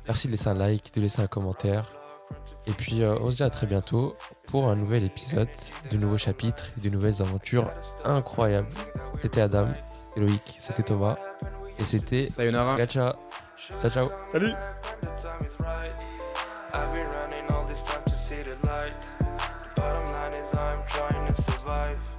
merci 0.07 0.27
de 0.27 0.33
laisser 0.33 0.49
un 0.49 0.55
like, 0.55 0.93
de 0.93 1.01
laisser 1.01 1.23
un 1.23 1.27
commentaire. 1.27 1.91
Et 2.67 2.73
puis, 2.73 3.03
euh, 3.03 3.17
on 3.21 3.31
se 3.31 3.37
dit 3.37 3.43
à 3.43 3.51
très 3.51 3.67
bientôt 3.67 4.15
pour 4.49 4.69
un 4.69 4.77
nouvel 4.77 5.05
épisode, 5.05 5.49
de 5.91 5.97
nouveaux 5.97 6.19
chapitres, 6.19 6.73
de 6.79 6.89
nouvelles 6.91 7.21
aventures 7.21 7.71
incroyables. 8.05 8.69
C'était 9.19 9.41
Adam, 9.41 9.69
c'était 10.09 10.21
Loïc, 10.21 10.57
c'était 10.59 10.83
Thomas, 10.83 11.17
et 11.79 11.85
c'était 11.85 12.27
Sayonara. 12.27 12.77
Gacha. 12.77 13.13
Ciao, 13.81 13.91
ciao. 13.91 14.09
Salut 14.33 14.53
I'm 20.53 20.85
trying 20.87 21.27
to 21.27 21.43
survive. 21.43 22.14